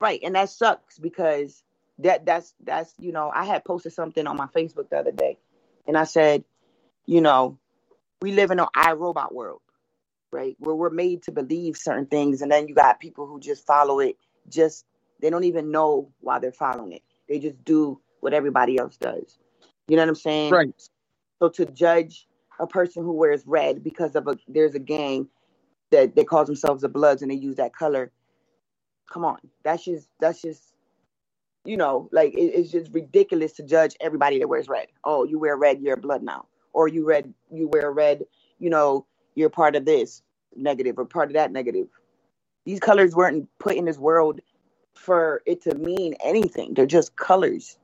Right, 0.00 0.20
and 0.22 0.34
that 0.34 0.48
sucks 0.48 0.98
because 0.98 1.62
that 1.98 2.24
that's 2.24 2.54
that's 2.64 2.94
you 2.98 3.12
know 3.12 3.30
I 3.34 3.44
had 3.44 3.64
posted 3.64 3.92
something 3.92 4.26
on 4.26 4.36
my 4.36 4.46
Facebook 4.46 4.88
the 4.88 4.98
other 4.98 5.12
day, 5.12 5.38
and 5.86 5.96
I 5.96 6.04
said, 6.04 6.44
you 7.06 7.20
know, 7.20 7.58
we 8.22 8.32
live 8.32 8.50
in 8.50 8.60
an 8.60 8.68
iRobot 8.74 9.32
world, 9.32 9.60
right? 10.32 10.56
Where 10.58 10.74
we're 10.74 10.90
made 10.90 11.22
to 11.24 11.32
believe 11.32 11.76
certain 11.76 12.06
things, 12.06 12.42
and 12.42 12.50
then 12.50 12.68
you 12.68 12.74
got 12.74 13.00
people 13.00 13.26
who 13.26 13.40
just 13.40 13.66
follow 13.66 14.00
it. 14.00 14.16
Just 14.48 14.86
they 15.20 15.30
don't 15.30 15.44
even 15.44 15.70
know 15.70 16.10
why 16.20 16.38
they're 16.38 16.52
following 16.52 16.92
it. 16.92 17.02
They 17.28 17.38
just 17.38 17.62
do 17.64 18.00
what 18.20 18.32
everybody 18.34 18.78
else 18.78 18.96
does. 18.96 19.38
You 19.88 19.96
know 19.96 20.02
what 20.02 20.10
I'm 20.10 20.14
saying? 20.14 20.52
Right. 20.52 20.74
So 21.40 21.48
to 21.50 21.66
judge 21.66 22.26
a 22.58 22.66
person 22.66 23.02
who 23.02 23.12
wears 23.12 23.46
red 23.46 23.82
because 23.82 24.14
of 24.14 24.26
a 24.28 24.36
there's 24.48 24.74
a 24.74 24.80
gang 24.80 25.28
that 25.90 26.14
they 26.14 26.24
call 26.24 26.44
themselves 26.44 26.82
the 26.82 26.88
Bloods 26.88 27.22
and 27.22 27.30
they 27.30 27.36
use 27.36 27.56
that 27.56 27.74
color. 27.74 28.12
Come 29.10 29.24
on, 29.24 29.38
that's 29.64 29.84
just 29.84 30.08
that's 30.20 30.42
just 30.42 30.74
you 31.64 31.76
know 31.76 32.08
like 32.12 32.32
it, 32.34 32.52
it's 32.54 32.70
just 32.70 32.92
ridiculous 32.92 33.52
to 33.54 33.62
judge 33.62 33.96
everybody 34.00 34.38
that 34.38 34.48
wears 34.48 34.68
red. 34.68 34.88
Oh, 35.04 35.24
you 35.24 35.38
wear 35.38 35.56
red, 35.56 35.80
you're 35.80 35.94
a 35.94 36.00
blood 36.00 36.22
now, 36.22 36.46
or 36.72 36.88
you 36.88 37.06
red, 37.06 37.32
you 37.50 37.68
wear 37.68 37.90
red, 37.90 38.24
you 38.58 38.70
know 38.70 39.06
you're 39.34 39.50
part 39.50 39.76
of 39.76 39.84
this 39.84 40.22
negative 40.54 40.98
or 40.98 41.04
part 41.04 41.28
of 41.28 41.34
that 41.34 41.52
negative. 41.52 41.88
These 42.64 42.80
colors 42.80 43.14
weren't 43.14 43.48
put 43.58 43.76
in 43.76 43.84
this 43.84 43.98
world 43.98 44.40
for 44.94 45.42
it 45.46 45.62
to 45.62 45.74
mean 45.74 46.14
anything. 46.22 46.74
They're 46.74 46.86
just 46.86 47.16
colors, 47.16 47.78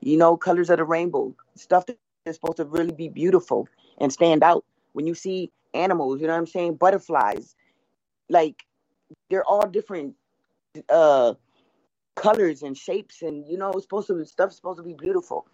you 0.00 0.16
know, 0.16 0.36
colors 0.36 0.70
of 0.70 0.78
the 0.78 0.84
rainbow, 0.84 1.34
stuff 1.56 1.86
that 1.86 1.98
is 2.24 2.36
supposed 2.36 2.56
to 2.56 2.64
really 2.64 2.92
be 2.92 3.08
beautiful 3.08 3.68
and 3.98 4.12
stand 4.12 4.42
out. 4.42 4.64
When 4.92 5.06
you 5.06 5.14
see 5.14 5.50
animals, 5.74 6.20
you 6.20 6.26
know 6.26 6.32
what 6.32 6.38
I'm 6.38 6.46
saying, 6.46 6.76
butterflies, 6.76 7.54
like 8.28 8.64
they're 9.30 9.44
all 9.44 9.66
different 9.66 10.14
uh 10.88 11.34
colors 12.14 12.62
and 12.62 12.76
shapes 12.76 13.22
and 13.22 13.46
you 13.46 13.56
know 13.56 13.70
it's 13.72 13.84
supposed 13.84 14.06
to 14.06 14.14
be 14.14 14.24
stuff's 14.24 14.56
supposed 14.56 14.78
to 14.78 14.82
be 14.82 14.94
beautiful 14.94 15.46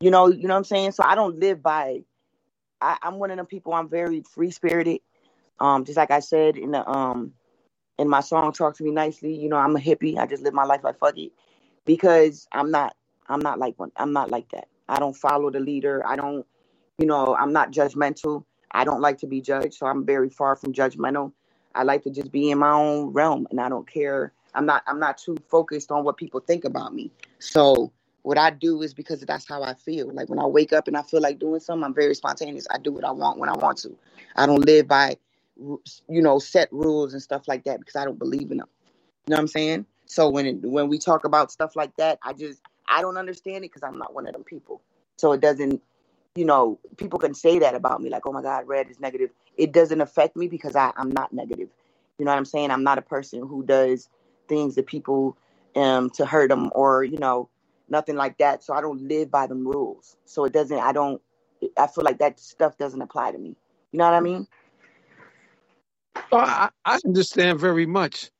you 0.00 0.10
know 0.10 0.28
you 0.28 0.46
know 0.46 0.54
what 0.54 0.58
i'm 0.58 0.64
saying 0.64 0.92
so 0.92 1.02
i 1.04 1.14
don't 1.14 1.38
live 1.38 1.62
by 1.62 2.02
I, 2.80 2.96
i'm 3.02 3.18
one 3.18 3.30
of 3.30 3.36
them 3.36 3.46
people 3.46 3.72
i'm 3.72 3.88
very 3.88 4.22
free 4.22 4.50
spirited 4.50 5.00
um 5.60 5.84
just 5.84 5.96
like 5.96 6.10
i 6.10 6.20
said 6.20 6.56
in 6.56 6.72
the 6.72 6.88
um 6.88 7.32
in 7.98 8.08
my 8.08 8.20
song 8.20 8.52
talk 8.52 8.76
to 8.76 8.84
me 8.84 8.90
nicely 8.90 9.34
you 9.34 9.48
know 9.48 9.56
i'm 9.56 9.76
a 9.76 9.80
hippie. 9.80 10.18
I 10.18 10.26
just 10.26 10.42
live 10.42 10.54
my 10.54 10.64
life 10.64 10.82
like 10.84 10.98
fuck 10.98 11.16
it. 11.18 11.32
Because 11.84 12.46
i'm 12.52 12.70
not 12.70 12.94
i'm 13.28 13.40
not 13.40 13.58
like 13.58 13.78
one 13.78 13.92
i'm 13.96 14.12
not 14.12 14.30
like 14.30 14.50
that. 14.50 14.68
I 14.88 14.98
don't 14.98 15.16
follow 15.16 15.50
the 15.50 15.60
leader. 15.60 16.06
I 16.06 16.16
don't 16.16 16.46
you 16.98 17.06
know 17.06 17.34
i'm 17.36 17.52
not 17.52 17.72
judgmental. 17.72 18.44
I 18.70 18.84
don't 18.84 19.00
like 19.00 19.18
to 19.18 19.26
be 19.26 19.40
judged 19.40 19.74
so 19.74 19.86
i'm 19.86 20.04
very 20.04 20.28
far 20.28 20.56
from 20.56 20.72
judgmental. 20.72 21.32
I 21.74 21.82
like 21.82 22.02
to 22.04 22.10
just 22.10 22.32
be 22.32 22.50
in 22.50 22.58
my 22.58 22.72
own 22.72 23.12
realm 23.12 23.46
and 23.50 23.60
i 23.60 23.68
don't 23.68 23.90
care. 23.90 24.32
I'm 24.54 24.66
not 24.66 24.82
i'm 24.86 25.00
not 25.00 25.18
too 25.18 25.36
focused 25.48 25.90
on 25.90 26.04
what 26.04 26.16
people 26.16 26.40
think 26.40 26.64
about 26.64 26.94
me. 26.94 27.10
So 27.38 27.92
what 28.26 28.38
i 28.38 28.50
do 28.50 28.82
is 28.82 28.94
because 28.94 29.22
that's 29.22 29.48
how 29.48 29.62
i 29.62 29.74
feel 29.74 30.12
like 30.14 30.28
when 30.30 30.40
i 30.40 30.46
wake 30.46 30.74
up 30.74 30.88
and 30.88 30.96
i 30.98 31.02
feel 31.02 31.22
like 31.22 31.38
doing 31.40 31.60
something 31.60 31.84
i'm 31.84 31.94
very 31.94 32.14
spontaneous 32.14 32.66
i 32.72 32.78
do 32.78 32.92
what 32.92 33.04
i 33.04 33.12
want 33.12 33.38
when 33.38 33.50
i 33.50 33.54
want 33.54 33.78
to 33.78 33.96
i 34.36 34.46
don't 34.46 34.66
live 34.66 34.88
by 34.88 35.16
you 35.58 36.22
know 36.22 36.38
set 36.40 36.68
rules 36.72 37.14
and 37.14 37.22
stuff 37.22 37.48
like 37.48 37.64
that 37.64 37.80
because 37.80 37.96
i 37.96 38.04
don't 38.04 38.20
believe 38.20 38.52
in 38.52 38.58
them 38.58 38.68
you 39.26 39.32
know 39.32 39.36
what 39.36 39.40
i'm 39.42 39.48
saying 39.48 39.86
so 40.06 40.30
when 40.30 40.46
it, 40.46 40.62
when 40.62 40.88
we 40.88 40.98
talk 40.98 41.24
about 41.24 41.52
stuff 41.52 41.76
like 41.76 41.96
that 41.96 42.18
i 42.24 42.32
just 42.32 42.62
i 42.88 43.02
don't 43.02 43.18
understand 43.18 43.58
it 43.58 43.72
because 43.72 43.84
i'm 43.84 43.98
not 43.98 44.14
one 44.14 44.26
of 44.26 44.34
them 44.34 44.44
people 44.44 44.82
so 45.18 45.32
it 45.32 45.42
doesn't 45.42 45.80
you 46.36 46.46
know, 46.46 46.80
people 46.98 47.20
can 47.20 47.34
say 47.34 47.60
that 47.60 47.76
about 47.76 48.02
me, 48.02 48.10
like, 48.10 48.26
oh 48.26 48.32
my 48.32 48.42
God, 48.42 48.68
red 48.68 48.90
is 48.90 49.00
negative. 49.00 49.30
It 49.58 49.72
doesn't 49.72 50.00
affect 50.00 50.36
me 50.36 50.48
because 50.48 50.76
I, 50.76 50.92
I'm 50.96 51.12
not 51.12 51.34
negative. 51.34 51.68
You 52.18 52.26
know 52.26 52.32
what 52.32 52.38
I'm 52.38 52.46
saying? 52.46 52.72
I'm 52.72 52.84
not 52.84 52.98
a 52.98 53.02
person 53.02 53.40
who 53.46 53.64
does 53.64 54.08
things 54.48 54.76
to 54.76 54.84
people 54.84 55.38
um 55.76 56.10
to 56.10 56.26
hurt 56.26 56.50
them 56.50 56.70
or, 56.74 57.04
you 57.04 57.18
know, 57.18 57.50
nothing 57.88 58.16
like 58.16 58.38
that. 58.38 58.64
So 58.64 58.74
I 58.74 58.80
don't 58.80 59.02
live 59.08 59.30
by 59.30 59.46
them 59.46 59.66
rules. 59.66 60.16
So 60.24 60.44
it 60.44 60.52
doesn't, 60.52 60.78
I 60.78 60.92
don't, 60.92 61.22
I 61.78 61.86
feel 61.86 62.04
like 62.04 62.18
that 62.18 62.40
stuff 62.40 62.78
doesn't 62.78 63.02
apply 63.02 63.32
to 63.32 63.38
me. 63.38 63.56
You 63.92 63.98
know 63.98 64.04
what 64.06 64.14
I 64.14 64.20
mean? 64.20 64.46
Well, 66.30 66.44
I, 66.44 66.70
I 66.84 67.00
understand 67.06 67.60
very 67.60 67.86
much, 67.86 68.30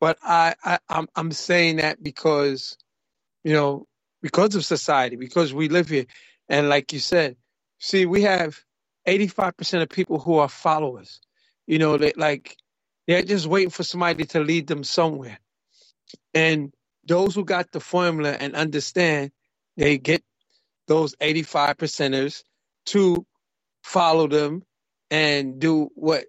but 0.00 0.18
I, 0.22 0.54
I 0.64 0.78
I'm 0.88 1.08
I'm 1.16 1.32
saying 1.32 1.76
that 1.76 2.02
because 2.02 2.78
you 3.44 3.54
know 3.54 3.86
because 4.22 4.54
of 4.56 4.64
society, 4.64 5.16
because 5.16 5.54
we 5.54 5.68
live 5.68 5.88
here, 5.88 6.06
and 6.48 6.68
like 6.68 6.92
you 6.92 7.00
said, 7.00 7.36
see, 7.78 8.06
we 8.06 8.22
have 8.22 8.58
85 9.06 9.56
percent 9.56 9.82
of 9.84 9.90
people 9.90 10.18
who 10.20 10.38
are 10.38 10.48
followers. 10.48 11.20
You 11.66 11.78
know, 11.78 11.98
they 11.98 12.12
like 12.16 12.56
they're 13.08 13.22
just 13.22 13.46
waiting 13.46 13.70
for 13.70 13.84
somebody 13.84 14.24
to 14.26 14.40
lead 14.40 14.66
them 14.68 14.84
somewhere, 14.84 15.38
and 16.34 16.72
those 17.06 17.34
who 17.34 17.44
got 17.44 17.72
the 17.72 17.80
formula 17.80 18.32
and 18.32 18.54
understand, 18.56 19.32
they 19.76 19.98
get 19.98 20.22
those 20.88 21.14
85 21.20 21.78
percenters 21.78 22.44
to 22.88 23.26
follow 23.84 24.28
them 24.28 24.64
and 25.10 25.60
do 25.60 25.90
what 25.96 26.26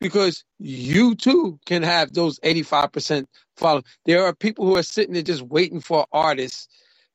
because 0.00 0.44
you 0.58 1.14
too 1.16 1.60
can 1.66 1.84
have 1.84 2.12
those 2.12 2.40
85% 2.40 3.26
follow. 3.56 3.84
There 4.06 4.24
are 4.26 4.34
people 4.34 4.66
who 4.66 4.78
are 4.78 4.84
sitting 4.84 5.14
there 5.14 5.22
just 5.22 5.42
waiting 5.42 5.80
for 5.80 6.06
artists 6.12 6.68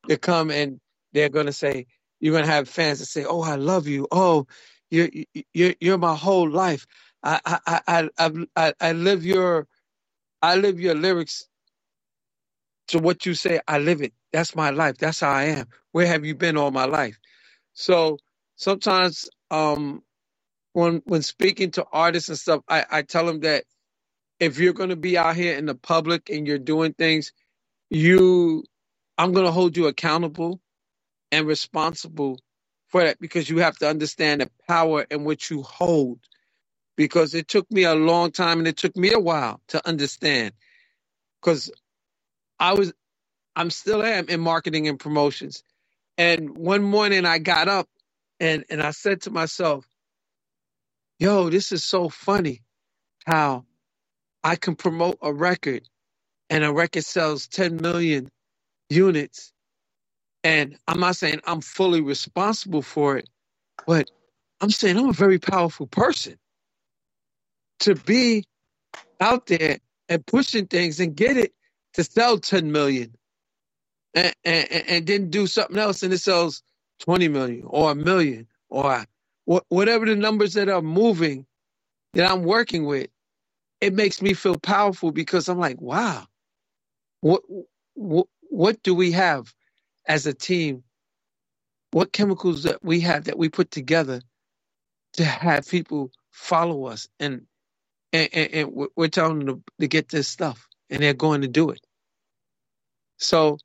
to 0.08 0.18
come 0.18 0.50
and 0.50 0.80
they're 1.12 1.30
going 1.30 1.46
to 1.46 1.52
say 1.54 1.86
you're 2.20 2.32
going 2.34 2.46
to 2.46 2.50
have 2.52 2.68
fans 2.68 3.00
that 3.00 3.06
say 3.06 3.24
oh 3.26 3.42
i 3.42 3.56
love 3.56 3.88
you. 3.88 4.08
Oh 4.12 4.46
you're 4.90 5.10
you're, 5.54 5.74
you're 5.80 5.98
my 5.98 6.16
whole 6.16 6.50
life. 6.50 6.86
I, 7.24 7.40
I 7.46 7.80
i 7.88 8.10
i 8.18 8.30
i 8.56 8.74
i 8.80 8.92
live 8.92 9.24
your 9.26 9.68
i 10.42 10.56
live 10.56 10.80
your 10.80 10.94
lyrics 10.96 11.48
to 12.88 12.98
what 12.98 13.26
you 13.26 13.34
say 13.34 13.60
i 13.68 13.78
live 13.78 14.02
it 14.02 14.12
that's 14.32 14.56
my 14.56 14.70
life 14.70 14.98
that's 14.98 15.20
how 15.20 15.30
i 15.32 15.44
am 15.44 15.66
where 15.92 16.06
have 16.06 16.24
you 16.26 16.34
been 16.34 16.56
all 16.58 16.70
my 16.72 16.86
life 16.86 17.18
so 17.74 18.18
sometimes 18.56 19.30
um 19.50 20.00
when 20.72 21.02
when 21.06 21.22
speaking 21.22 21.72
to 21.72 21.86
artists 21.92 22.28
and 22.28 22.38
stuff, 22.38 22.62
I, 22.68 22.84
I 22.90 23.02
tell 23.02 23.26
them 23.26 23.40
that 23.40 23.64
if 24.40 24.58
you're 24.58 24.74
going 24.74 24.90
to 24.90 24.96
be 24.96 25.18
out 25.18 25.36
here 25.36 25.56
in 25.58 25.66
the 25.66 25.74
public 25.74 26.30
and 26.30 26.46
you're 26.46 26.58
doing 26.58 26.94
things, 26.94 27.32
you 27.90 28.64
I'm 29.18 29.32
going 29.32 29.46
to 29.46 29.52
hold 29.52 29.76
you 29.76 29.88
accountable 29.88 30.60
and 31.32 31.46
responsible 31.46 32.40
for 32.88 33.04
that 33.04 33.20
because 33.20 33.50
you 33.50 33.58
have 33.58 33.76
to 33.78 33.88
understand 33.88 34.42
the 34.42 34.50
power 34.68 35.06
in 35.10 35.24
which 35.24 35.50
you 35.50 35.62
hold. 35.62 36.20
Because 36.96 37.34
it 37.34 37.48
took 37.48 37.70
me 37.72 37.84
a 37.84 37.94
long 37.94 38.32
time 38.32 38.58
and 38.60 38.68
it 38.68 38.76
took 38.76 38.96
me 38.96 39.12
a 39.12 39.20
while 39.20 39.60
to 39.68 39.86
understand. 39.88 40.52
Because 41.42 41.70
I 42.58 42.74
was 42.74 42.92
I'm 43.56 43.70
still 43.70 44.02
am 44.02 44.28
in 44.28 44.40
marketing 44.40 44.88
and 44.88 44.98
promotions. 44.98 45.62
And 46.18 46.56
one 46.56 46.82
morning 46.82 47.24
I 47.26 47.38
got 47.38 47.68
up 47.68 47.88
and 48.40 48.64
and 48.70 48.82
I 48.82 48.92
said 48.92 49.22
to 49.22 49.30
myself, 49.30 49.86
yo, 51.18 51.50
this 51.50 51.72
is 51.72 51.84
so 51.84 52.08
funny 52.08 52.62
how 53.26 53.64
I 54.44 54.56
can 54.56 54.76
promote 54.76 55.18
a 55.22 55.32
record 55.32 55.82
and 56.50 56.64
a 56.64 56.72
record 56.72 57.04
sells 57.04 57.48
10 57.48 57.76
million 57.78 58.30
units. 58.90 59.52
And 60.44 60.78
I'm 60.86 61.00
not 61.00 61.16
saying 61.16 61.40
I'm 61.46 61.60
fully 61.60 62.00
responsible 62.00 62.82
for 62.82 63.18
it, 63.18 63.28
but 63.86 64.10
I'm 64.60 64.70
saying 64.70 64.96
I'm 64.98 65.10
a 65.10 65.14
very 65.14 65.38
powerful 65.38 65.86
person 65.86 66.36
to 67.80 67.94
be 67.94 68.44
out 69.20 69.46
there 69.46 69.78
and 70.08 70.26
pushing 70.26 70.66
things 70.66 71.00
and 71.00 71.16
get 71.16 71.36
it 71.36 71.52
to 71.96 72.04
sell 72.04 72.38
10 72.38 72.72
million 72.72 73.14
and, 74.14 74.34
and, 74.44 74.72
and 74.72 75.08
then 75.08 75.30
do 75.30 75.46
something 75.48 75.78
else 75.78 76.02
and 76.04 76.12
it 76.14 76.18
sells 76.18 76.62
20 77.00 77.28
million 77.28 77.62
or 77.66 77.92
a 77.92 77.96
million 77.96 78.48
or 78.70 79.04
wha- 79.46 79.60
whatever 79.70 80.06
the 80.06 80.16
numbers 80.16 80.54
that 80.54 80.68
are 80.70 80.82
moving 80.82 81.46
that 82.14 82.30
I'm 82.30 82.44
working 82.44 82.86
with, 82.86 83.08
it 83.80 83.94
makes 83.94 84.22
me 84.22 84.34
feel 84.34 84.58
powerful 84.58 85.12
because 85.12 85.48
I'm 85.48 85.58
like, 85.58 85.80
wow, 85.80 86.26
what, 87.22 87.42
what, 87.94 88.26
what 88.50 88.82
do 88.82 88.94
we 88.94 89.12
have 89.12 89.52
as 90.06 90.26
a 90.26 90.34
team? 90.34 90.84
What 91.92 92.12
chemicals 92.12 92.64
that 92.64 92.84
we 92.84 93.00
have 93.00 93.24
that 93.24 93.38
we 93.38 93.48
put 93.50 93.70
together 93.70 94.22
to 95.14 95.24
have 95.24 95.68
people 95.68 96.12
follow 96.32 96.86
us 96.86 97.08
and 97.20 97.46
and, 98.12 98.30
and, 98.34 98.54
and 98.54 98.72
we're 98.72 98.88
we're 98.96 99.08
telling 99.08 99.40
them 99.40 99.48
to, 99.48 99.62
to 99.80 99.88
get 99.88 100.10
this 100.10 100.28
stuff 100.28 100.68
and 100.90 101.02
they're 101.02 101.14
going 101.14 101.42
to 101.42 101.48
do 101.48 101.70
it. 101.70 101.85
So 103.18 103.58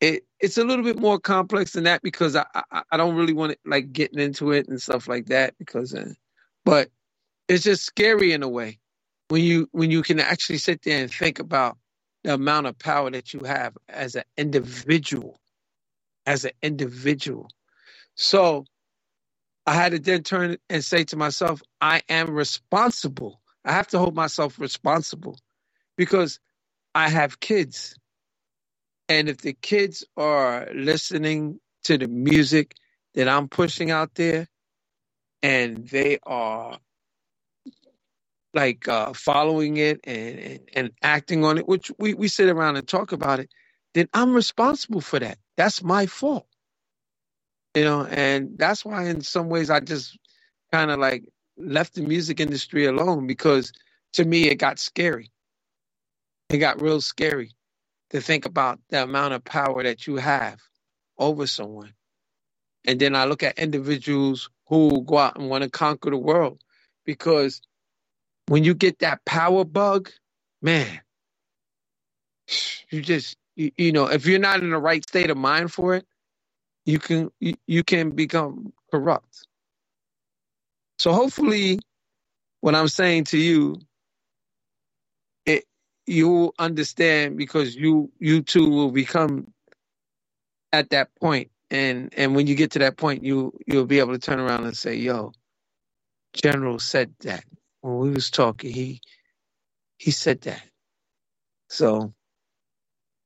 it 0.00 0.24
it's 0.40 0.58
a 0.58 0.64
little 0.64 0.84
bit 0.84 0.98
more 1.00 1.20
complex 1.20 1.72
than 1.72 1.84
that 1.84 2.02
because 2.02 2.36
I 2.36 2.46
I, 2.54 2.82
I 2.92 2.98
don't 2.98 3.16
really 3.16 3.34
want 3.34 3.52
to 3.52 3.58
like 3.66 3.92
getting 3.92 4.20
into 4.20 4.52
it 4.52 4.68
and 4.68 4.82
stuff 4.82 5.08
like 5.08 5.26
that 5.26 5.54
because 5.58 5.94
uh, 5.94 6.14
but 6.64 6.90
it's 7.48 7.64
just 7.64 7.84
scary 7.84 8.32
in 8.32 8.42
a 8.44 8.48
way 8.48 8.80
when 9.28 9.42
you 9.42 9.68
when 9.72 9.90
you 9.90 10.02
can 10.02 10.20
actually 10.20 10.58
sit 10.58 10.82
there 10.82 11.02
and 11.02 11.12
think 11.12 11.40
about 11.40 11.78
the 12.24 12.34
amount 12.34 12.66
of 12.68 12.78
power 12.78 13.10
that 13.10 13.34
you 13.34 13.40
have 13.44 13.76
as 13.88 14.16
an 14.16 14.24
individual 14.38 15.36
as 16.26 16.44
an 16.44 16.52
individual. 16.62 17.48
So 18.16 18.66
I 19.66 19.74
had 19.74 19.92
to 19.92 20.00
then 20.00 20.24
turn 20.24 20.58
and 20.70 20.84
say 20.84 21.04
to 21.06 21.16
myself, 21.16 21.62
I 21.80 22.02
am 22.08 22.30
responsible. 22.32 23.40
I 23.64 23.72
have 23.72 23.88
to 23.88 23.98
hold 24.00 24.16
myself 24.16 24.58
responsible 24.60 25.38
because 25.96 26.40
I 26.94 27.08
have 27.10 27.40
kids. 27.40 27.96
And 29.12 29.28
if 29.28 29.42
the 29.42 29.52
kids 29.52 30.06
are 30.16 30.66
listening 30.74 31.60
to 31.84 31.98
the 31.98 32.08
music 32.08 32.74
that 33.12 33.28
I'm 33.28 33.46
pushing 33.46 33.90
out 33.90 34.14
there 34.14 34.48
and 35.42 35.86
they 35.88 36.18
are 36.22 36.78
like 38.54 38.88
uh, 38.88 39.12
following 39.12 39.76
it 39.76 40.00
and, 40.04 40.38
and, 40.38 40.60
and 40.74 40.90
acting 41.02 41.44
on 41.44 41.58
it, 41.58 41.68
which 41.68 41.92
we, 41.98 42.14
we 42.14 42.26
sit 42.28 42.48
around 42.48 42.78
and 42.78 42.88
talk 42.88 43.12
about 43.12 43.38
it, 43.38 43.50
then 43.92 44.08
I'm 44.14 44.32
responsible 44.32 45.02
for 45.02 45.18
that. 45.18 45.36
That's 45.58 45.82
my 45.82 46.06
fault. 46.06 46.46
You 47.74 47.84
know, 47.84 48.06
and 48.06 48.56
that's 48.56 48.82
why 48.82 49.08
in 49.10 49.20
some 49.20 49.50
ways 49.50 49.68
I 49.68 49.80
just 49.80 50.18
kind 50.72 50.90
of 50.90 50.98
like 50.98 51.24
left 51.58 51.96
the 51.96 52.02
music 52.02 52.40
industry 52.40 52.86
alone 52.86 53.26
because 53.26 53.74
to 54.14 54.24
me 54.24 54.48
it 54.48 54.54
got 54.54 54.78
scary. 54.78 55.30
It 56.48 56.58
got 56.58 56.80
real 56.80 57.02
scary 57.02 57.50
to 58.12 58.20
think 58.20 58.46
about 58.46 58.80
the 58.90 59.02
amount 59.02 59.34
of 59.34 59.44
power 59.44 59.82
that 59.82 60.06
you 60.06 60.16
have 60.16 60.60
over 61.18 61.46
someone. 61.46 61.94
And 62.86 63.00
then 63.00 63.16
I 63.16 63.24
look 63.24 63.42
at 63.42 63.58
individuals 63.58 64.50
who 64.68 65.02
go 65.02 65.18
out 65.18 65.38
and 65.38 65.48
want 65.48 65.64
to 65.64 65.70
conquer 65.70 66.10
the 66.10 66.16
world 66.16 66.60
because 67.04 67.60
when 68.48 68.64
you 68.64 68.74
get 68.74 69.00
that 69.00 69.24
power 69.24 69.64
bug, 69.64 70.10
man, 70.62 71.00
you 72.90 73.02
just 73.02 73.36
you, 73.56 73.72
you 73.76 73.92
know 73.92 74.06
if 74.06 74.26
you're 74.26 74.38
not 74.38 74.60
in 74.60 74.70
the 74.70 74.78
right 74.78 75.02
state 75.08 75.30
of 75.30 75.36
mind 75.36 75.72
for 75.72 75.94
it, 75.94 76.06
you 76.84 76.98
can 76.98 77.30
you, 77.40 77.54
you 77.66 77.84
can 77.84 78.10
become 78.10 78.72
corrupt. 78.90 79.46
So 80.98 81.12
hopefully, 81.12 81.78
what 82.60 82.74
I'm 82.74 82.88
saying 82.88 83.24
to 83.26 83.38
you, 83.38 83.76
you'll 86.06 86.54
understand 86.58 87.38
because 87.38 87.76
you 87.76 88.12
you 88.20 88.42
too 88.42 88.70
will 88.70 88.92
become 88.92 89.48
at 90.72 90.90
that 90.90 91.10
point, 91.20 91.50
and 91.70 92.12
and 92.16 92.36
when 92.36 92.48
you 92.48 92.56
get 92.56 92.72
to 92.72 92.80
that 92.80 92.98
point, 92.98 93.24
you 93.24 93.58
you'll 93.66 93.86
be 93.86 94.00
able 94.00 94.14
to 94.14 94.20
turn 94.20 94.40
around 94.40 94.64
and 94.64 94.76
say, 94.76 94.96
"Yo, 94.96 95.32
General 96.34 96.78
said 96.80 97.14
that 97.20 97.44
when 97.82 97.98
we 97.98 98.10
was 98.10 98.30
talking. 98.30 98.72
He 98.72 99.00
he 99.98 100.10
said 100.12 100.42
that." 100.42 100.62
So, 101.70 102.14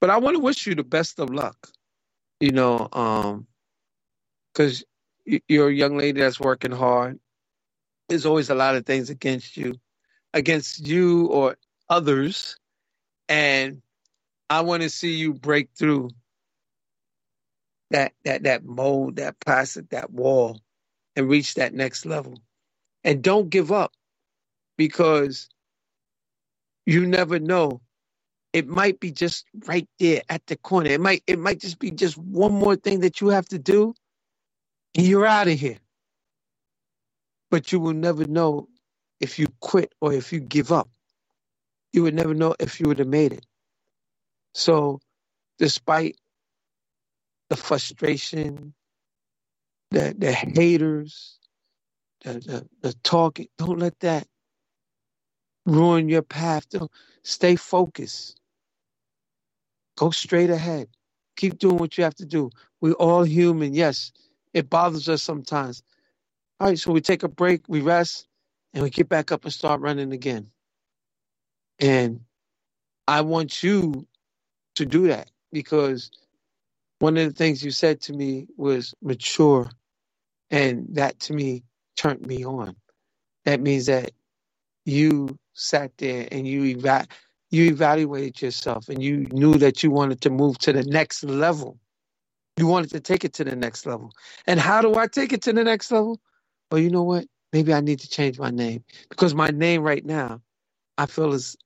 but 0.01 0.11
I 0.11 0.19
want 0.19 0.37
to 0.37 0.43
wish 0.43 0.67
you 0.67 0.75
the 0.77 0.85
best 0.85 1.21
of 1.21 1.31
luck. 1.31 1.69
You 2.41 2.53
know, 2.53 2.89
um, 2.93 3.47
because 4.55 4.85
you're 5.49 5.69
a 5.69 5.75
young 5.75 5.97
lady 5.99 6.21
that's 6.21 6.41
working 6.41 6.73
hard. 6.73 7.19
There's 8.09 8.27
always 8.27 8.51
a 8.51 8.55
lot 8.57 8.77
of 8.77 8.87
things 8.87 9.11
against 9.11 9.57
you, 9.57 9.75
against 10.35 10.87
you 10.87 11.27
or 11.29 11.57
others, 11.91 12.56
and 13.29 13.83
I 14.51 14.63
want 14.63 14.83
to 14.83 14.91
see 14.91 15.15
you 15.17 15.35
break 15.35 15.71
through 15.79 16.11
that 17.91 18.15
that 18.25 18.45
that 18.45 18.65
mold, 18.65 19.17
that 19.17 19.41
plastic, 19.41 19.91
that 19.91 20.13
wall, 20.13 20.61
and 21.17 21.29
reach 21.29 21.55
that 21.57 21.75
next 21.75 22.07
level. 22.07 22.39
And 23.05 23.23
don't 23.23 23.51
give 23.51 23.73
up 23.73 23.93
because 24.79 25.49
you 26.87 27.07
never 27.07 27.39
know. 27.41 27.83
It 28.53 28.69
might 28.69 29.01
be 29.01 29.13
just 29.13 29.47
right 29.67 29.89
there 30.01 30.23
at 30.29 30.47
the 30.47 30.57
corner. 30.57 30.91
It 30.91 31.01
might 31.01 31.23
it 31.27 31.39
might 31.39 31.61
just 31.61 31.79
be 31.79 31.91
just 31.93 32.19
one 32.19 32.53
more 32.53 32.77
thing 32.77 33.01
that 33.01 33.21
you 33.21 33.29
have 33.29 33.49
to 33.51 33.59
do, 33.59 33.95
and 34.97 35.07
you're 35.07 35.27
out 35.27 35.49
of 35.49 35.59
here. 35.61 35.79
But 37.51 37.73
you 37.73 37.81
will 37.81 37.95
never 37.95 38.27
know 38.27 38.69
if 39.21 39.39
you 39.39 39.49
quit 39.61 39.95
or 40.01 40.13
if 40.13 40.33
you 40.33 40.41
give 40.41 40.73
up. 40.73 40.89
You 41.97 42.05
would 42.05 42.15
never 42.15 42.35
know 42.35 42.57
if 42.61 42.81
you 42.81 42.89
would 42.89 43.01
have 43.01 43.09
made 43.09 43.35
it. 43.35 43.47
So, 44.55 45.01
despite 45.59 46.17
the 47.51 47.57
frustration, 47.57 48.75
the 49.91 50.15
the 50.19 50.33
haters, 50.33 51.39
the 52.25 52.35
the, 52.35 52.69
the 52.83 52.95
talking, 53.05 53.49
don't 53.59 53.79
let 53.81 53.99
that 54.01 54.27
ruin 55.67 56.09
your 56.09 56.23
path. 56.23 56.69
Don't 56.71 56.91
stay 57.25 57.57
focused. 57.57 58.41
Go 59.99 60.11
straight 60.11 60.51
ahead. 60.51 60.89
Keep 61.37 61.59
doing 61.59 61.79
what 61.79 61.99
you 61.99 62.05
have 62.05 62.17
to 62.17 62.27
do. 62.27 62.51
We're 62.81 62.93
all 62.95 63.25
human. 63.25 63.75
Yes, 63.75 64.13
it 64.55 64.71
bothers 64.71 65.09
us 65.09 65.23
sometimes. 65.23 65.83
All 66.61 66.69
right, 66.69 66.79
so 66.79 66.93
we 66.93 67.03
take 67.03 67.23
a 67.23 67.29
break, 67.29 67.63
we 67.69 67.83
rest, 67.83 68.29
and 68.75 68.83
we 68.83 68.91
get 68.91 69.09
back 69.09 69.33
up 69.33 69.45
and 69.45 69.53
start 69.53 69.81
running 69.83 70.13
again. 70.13 70.51
And 71.81 72.21
I 73.09 73.23
want 73.23 73.63
you 73.63 74.07
to 74.77 74.87
do 74.87 75.09
that 75.09 75.31
because 75.53 76.11
one 76.99 77.17
of 77.19 77.27
the 77.27 77.35
things 77.35 77.65
you 77.65 77.71
said 77.71 78.01
to 78.03 78.13
me 78.13 78.47
was 78.57 78.95
mature, 79.03 79.71
and 80.51 80.87
that 80.93 81.21
to 81.21 81.35
me 81.35 81.65
turned 81.97 82.27
me 82.27 82.45
on. 82.45 82.77
That 83.45 83.61
means 83.61 83.87
that 83.87 84.13
you 84.85 85.39
sat 85.55 85.93
there 85.99 86.29
and 86.33 86.47
you 86.47 86.65
eva- 86.65 87.07
you 87.51 87.67
evaluated 87.67 88.43
yourself 88.43 88.89
and 88.89 89.03
you 89.03 89.27
knew 89.33 89.55
that 89.55 89.83
you 89.83 89.91
wanted 89.91 90.23
to 90.23 90.31
move 90.31 90.59
to 90.59 90.73
the 90.73 90.85
next 90.85 91.25
level. 91.25 91.79
You 92.57 92.67
wanted 92.67 92.91
to 92.93 93.01
take 93.01 93.25
it 93.25 93.35
to 93.35 93.45
the 93.45 93.57
next 93.57 93.87
level. 93.87 94.13
And 94.47 94.61
how 94.61 94.83
do 94.83 94.95
I 94.97 95.09
take 95.09 95.33
it 95.33 95.43
to 95.43 95.53
the 95.53 95.65
next 95.65 95.91
level? 95.93 96.21
Well, 96.71 96.81
you 96.81 96.91
know 96.91 97.05
what? 97.05 97.27
Maybe 97.53 97.75
I 97.75 97.81
need 97.81 98.01
to 98.01 98.09
change 98.09 98.39
my 98.39 98.51
name 98.51 98.85
because 99.11 99.35
my 99.35 99.49
name 99.49 99.83
right 99.83 100.05
now, 100.05 100.43
I 100.99 101.07
feel 101.07 101.33
is 101.35 101.57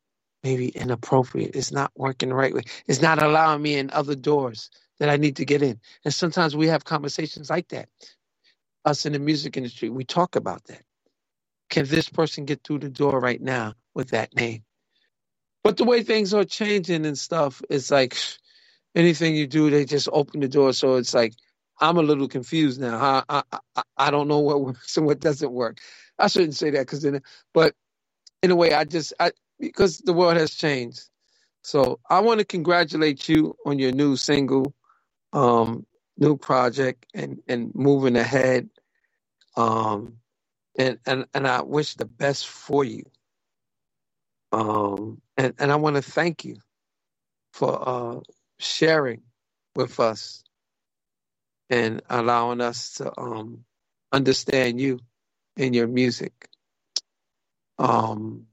maybe 0.44 0.68
inappropriate. 0.68 1.56
It's 1.56 1.72
not 1.72 1.92
working 1.96 2.30
the 2.30 2.34
right 2.34 2.54
way. 2.54 2.62
It's 2.86 3.02
not 3.02 3.22
allowing 3.22 3.62
me 3.62 3.76
in 3.76 3.90
other 3.92 4.14
doors 4.16 4.70
that 4.98 5.10
I 5.10 5.16
need 5.16 5.36
to 5.36 5.44
get 5.44 5.62
in. 5.62 5.80
And 6.04 6.14
sometimes 6.14 6.56
we 6.56 6.68
have 6.68 6.84
conversations 6.84 7.50
like 7.50 7.68
that. 7.68 7.88
Us 8.84 9.06
in 9.06 9.14
the 9.14 9.20
music 9.20 9.56
industry, 9.56 9.90
we 9.90 10.04
talk 10.04 10.36
about 10.36 10.64
that. 10.66 10.82
Can 11.70 11.86
this 11.86 12.08
person 12.08 12.46
get 12.46 12.64
through 12.64 12.80
the 12.80 12.90
door 12.90 13.20
right 13.20 13.40
now 13.40 13.74
with 13.94 14.10
that 14.10 14.34
name? 14.36 14.64
But 15.64 15.76
the 15.78 15.84
way 15.84 16.02
things 16.02 16.34
are 16.34 16.44
changing 16.44 17.06
and 17.06 17.18
stuff, 17.18 17.62
it's 17.70 17.90
like 17.90 18.16
anything 18.96 19.36
you 19.36 19.48
do, 19.48 19.70
they 19.70 19.86
just 19.86 20.10
open 20.12 20.40
the 20.40 20.48
door. 20.48 20.74
So 20.74 20.96
it's 20.96 21.14
like 21.14 21.34
I'm 21.80 21.98
a 21.98 22.02
little 22.02 22.28
confused 22.28 22.80
now. 22.80 22.98
I 22.98 23.24
I 23.30 23.60
I, 23.76 23.82
I 23.98 24.12
don't 24.12 24.28
know 24.28 24.40
what 24.40 24.62
works 24.62 24.98
and 24.98 25.06
what 25.06 25.20
doesn't 25.20 25.52
work. 25.52 25.80
I 26.18 26.28
shouldn't 26.28 26.56
say 26.56 26.70
that 26.72 26.80
because 26.80 27.02
then, 27.02 27.22
but 27.54 27.74
in 28.42 28.52
a 28.52 28.56
way, 28.56 28.74
I 28.74 28.84
just 28.84 29.14
I 29.20 29.32
because 29.60 29.98
the 30.00 30.14
world 30.14 30.38
has 30.38 30.54
changed. 30.54 31.02
So 31.62 32.00
I 32.10 32.20
want 32.20 32.40
to 32.40 32.46
congratulate 32.46 33.28
you 33.28 33.56
on 33.66 33.78
your 33.78 33.92
new 33.92 34.16
single, 34.16 34.74
um, 35.32 35.86
new 36.18 36.36
project, 36.36 37.06
and 37.14 37.42
and 37.48 37.74
moving 37.74 38.16
ahead. 38.16 38.70
Um, 39.56 40.18
and 40.78 40.98
and 41.06 41.26
and 41.34 41.46
I 41.46 41.62
wish 41.62 41.94
the 41.94 42.06
best 42.06 42.46
for 42.48 42.84
you. 42.84 43.04
Um, 44.52 45.20
and 45.36 45.54
and 45.58 45.72
I 45.72 45.76
want 45.76 45.96
to 45.96 46.02
thank 46.02 46.44
you 46.44 46.56
for 47.52 47.88
uh, 47.88 48.20
sharing 48.58 49.22
with 49.76 50.00
us 50.00 50.44
and 51.70 52.02
allowing 52.10 52.60
us 52.60 52.94
to 52.94 53.12
um, 53.20 53.64
understand 54.12 54.80
you 54.80 55.00
and 55.56 55.74
your 55.74 55.86
music. 55.88 56.48
Um, 57.78 58.46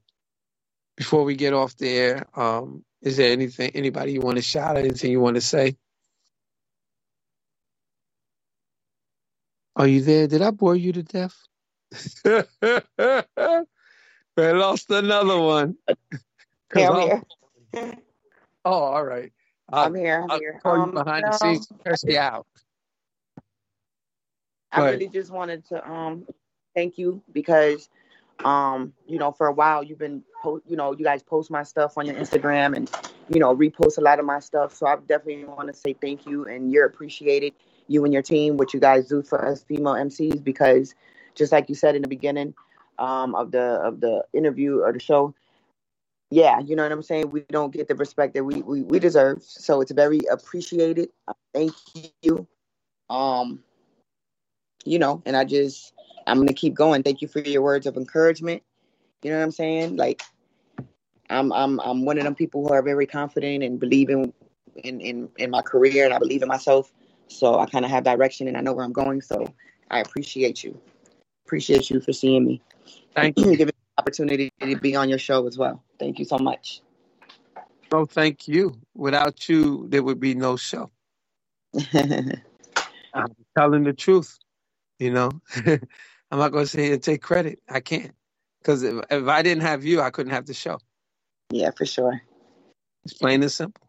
before 0.98 1.24
we 1.24 1.36
get 1.36 1.54
off 1.54 1.76
the 1.76 1.88
air, 1.88 2.26
um, 2.38 2.84
is 3.02 3.16
there 3.16 3.32
anything, 3.32 3.70
anybody 3.74 4.12
you 4.12 4.20
want 4.20 4.36
to 4.36 4.42
shout, 4.42 4.76
anything 4.76 5.12
you 5.12 5.20
want 5.20 5.36
to 5.36 5.40
say? 5.40 5.76
Are 9.76 9.86
you 9.86 10.02
there? 10.02 10.26
Did 10.26 10.42
I 10.42 10.50
bore 10.50 10.76
you 10.76 10.92
to 10.94 11.04
death? 11.04 11.36
I 12.26 13.24
lost 14.36 14.90
another 14.90 15.40
one. 15.40 15.76
Yeah, 16.74 16.90
I'm 16.90 17.00
here. 17.74 17.94
Oh, 18.64 18.72
all 18.72 19.04
right. 19.04 19.32
I'll, 19.72 19.86
I'm 19.86 19.94
here. 19.94 20.20
I'm 20.22 20.30
I'll 20.30 20.40
here. 20.40 20.60
call 20.62 20.78
you 20.78 20.84
Um, 20.84 20.92
behind 20.92 21.24
no, 21.24 21.30
the 21.30 21.38
scenes. 21.38 21.68
Curse 21.86 22.04
you 22.04 22.18
out. 22.18 22.46
I 24.72 24.90
really 24.90 25.08
just 25.08 25.30
wanted 25.30 25.64
to 25.68 25.90
um 25.90 26.26
thank 26.74 26.98
you 26.98 27.22
because 27.32 27.88
um 28.44 28.92
you 29.06 29.18
know 29.18 29.32
for 29.32 29.48
a 29.48 29.52
while 29.52 29.82
you've 29.82 29.98
been 29.98 30.22
po- 30.42 30.62
you 30.66 30.76
know 30.76 30.92
you 30.92 31.04
guys 31.04 31.22
post 31.22 31.50
my 31.50 31.62
stuff 31.62 31.98
on 31.98 32.06
your 32.06 32.14
Instagram 32.14 32.76
and 32.76 32.90
you 33.28 33.40
know 33.40 33.54
repost 33.54 33.98
a 33.98 34.00
lot 34.00 34.18
of 34.18 34.24
my 34.24 34.38
stuff. 34.38 34.74
So 34.74 34.86
I 34.86 34.96
definitely 34.96 35.44
want 35.44 35.68
to 35.68 35.74
say 35.74 35.94
thank 35.94 36.26
you 36.26 36.46
and 36.46 36.72
you're 36.72 36.86
appreciated 36.86 37.52
you 37.88 38.04
and 38.04 38.12
your 38.12 38.22
team 38.22 38.56
what 38.56 38.72
you 38.72 38.80
guys 38.80 39.08
do 39.08 39.22
for 39.22 39.44
us 39.44 39.62
female 39.62 39.94
MCs 39.94 40.42
because 40.44 40.94
just 41.34 41.52
like 41.52 41.68
you 41.68 41.74
said 41.74 41.96
in 41.96 42.02
the 42.02 42.08
beginning 42.08 42.54
um 42.98 43.34
of 43.34 43.50
the 43.50 43.80
of 43.82 44.00
the 44.00 44.24
interview 44.32 44.80
or 44.82 44.92
the 44.92 45.00
show 45.00 45.34
yeah 46.30 46.60
you 46.60 46.76
know 46.76 46.82
what 46.84 46.92
I'm 46.92 47.02
saying? 47.02 47.30
We 47.30 47.40
don't 47.48 47.72
get 47.72 47.88
the 47.88 47.94
respect 47.96 48.34
that 48.34 48.44
we 48.44 48.62
we, 48.62 48.82
we 48.82 48.98
deserve. 49.00 49.42
So 49.42 49.80
it's 49.80 49.92
very 49.92 50.20
appreciated. 50.30 51.08
Thank 51.52 51.72
you. 52.22 52.46
Um 53.10 53.64
you 54.84 54.98
know, 54.98 55.22
and 55.26 55.36
I 55.36 55.44
just 55.44 55.92
I'm 56.26 56.38
gonna 56.38 56.52
keep 56.52 56.74
going. 56.74 57.02
Thank 57.02 57.22
you 57.22 57.28
for 57.28 57.40
your 57.40 57.62
words 57.62 57.86
of 57.86 57.96
encouragement. 57.96 58.62
You 59.22 59.30
know 59.30 59.38
what 59.38 59.44
I'm 59.44 59.50
saying? 59.50 59.96
Like 59.96 60.22
I'm 61.30 61.52
I'm 61.52 61.80
I'm 61.80 62.04
one 62.04 62.18
of 62.18 62.24
them 62.24 62.34
people 62.34 62.66
who 62.66 62.72
are 62.72 62.82
very 62.82 63.06
confident 63.06 63.62
and 63.62 63.78
believe 63.78 64.10
in 64.10 64.32
in 64.76 65.00
in, 65.00 65.28
in 65.38 65.50
my 65.50 65.62
career 65.62 66.04
and 66.04 66.14
I 66.14 66.18
believe 66.18 66.42
in 66.42 66.48
myself. 66.48 66.92
So 67.28 67.58
I 67.58 67.66
kind 67.66 67.84
of 67.84 67.90
have 67.90 68.04
direction 68.04 68.48
and 68.48 68.56
I 68.56 68.60
know 68.60 68.72
where 68.72 68.84
I'm 68.84 68.92
going. 68.92 69.20
So 69.20 69.52
I 69.90 70.00
appreciate 70.00 70.64
you. 70.64 70.78
Appreciate 71.46 71.90
you 71.90 72.00
for 72.00 72.12
seeing 72.12 72.44
me. 72.44 72.62
Thank 73.14 73.38
you. 73.38 73.56
The 73.56 73.72
opportunity 73.98 74.50
to 74.60 74.76
be 74.76 74.96
on 74.96 75.08
your 75.08 75.18
show 75.18 75.46
as 75.46 75.58
well. 75.58 75.82
Thank 75.98 76.18
you 76.18 76.24
so 76.24 76.38
much. 76.38 76.82
Oh, 77.90 78.04
thank 78.04 78.46
you. 78.46 78.78
Without 78.94 79.48
you, 79.48 79.86
there 79.88 80.02
would 80.02 80.20
be 80.20 80.34
no 80.34 80.56
show. 80.56 80.90
I'm 81.94 83.34
telling 83.56 83.84
the 83.84 83.92
truth. 83.92 84.38
You 84.98 85.12
know, 85.12 85.30
I'm 85.56 86.38
not 86.38 86.52
going 86.52 86.64
to 86.64 86.70
sit 86.70 86.80
here 86.80 86.94
and 86.94 87.02
take 87.02 87.22
credit. 87.22 87.60
I 87.68 87.80
can't. 87.80 88.12
Because 88.60 88.82
if, 88.82 89.04
if 89.10 89.28
I 89.28 89.42
didn't 89.42 89.62
have 89.62 89.84
you, 89.84 90.00
I 90.00 90.10
couldn't 90.10 90.32
have 90.32 90.46
the 90.46 90.54
show. 90.54 90.78
Yeah, 91.50 91.70
for 91.76 91.86
sure. 91.86 92.20
It's 93.04 93.14
plain 93.14 93.42
and 93.42 93.52
simple. 93.52 93.88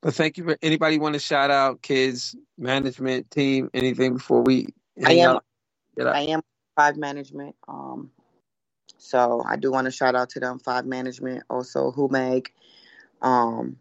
But 0.00 0.14
thank 0.14 0.36
you 0.36 0.44
for 0.44 0.58
anybody 0.60 0.98
want 0.98 1.14
to 1.14 1.20
shout 1.20 1.50
out 1.50 1.80
kids, 1.80 2.34
management, 2.58 3.30
team, 3.30 3.70
anything 3.72 4.14
before 4.14 4.42
we 4.42 4.68
I 5.04 5.12
am 5.12 5.36
out? 5.36 5.44
I 6.00 6.22
am 6.22 6.42
five 6.76 6.96
management. 6.96 7.54
Um, 7.68 8.10
so 8.98 9.42
I 9.46 9.56
do 9.56 9.70
want 9.70 9.84
to 9.84 9.92
shout 9.92 10.16
out 10.16 10.30
to 10.30 10.40
them 10.40 10.58
five 10.58 10.86
management. 10.86 11.44
Also, 11.48 11.92
Humeg, 11.92 12.48
um, 13.20 13.76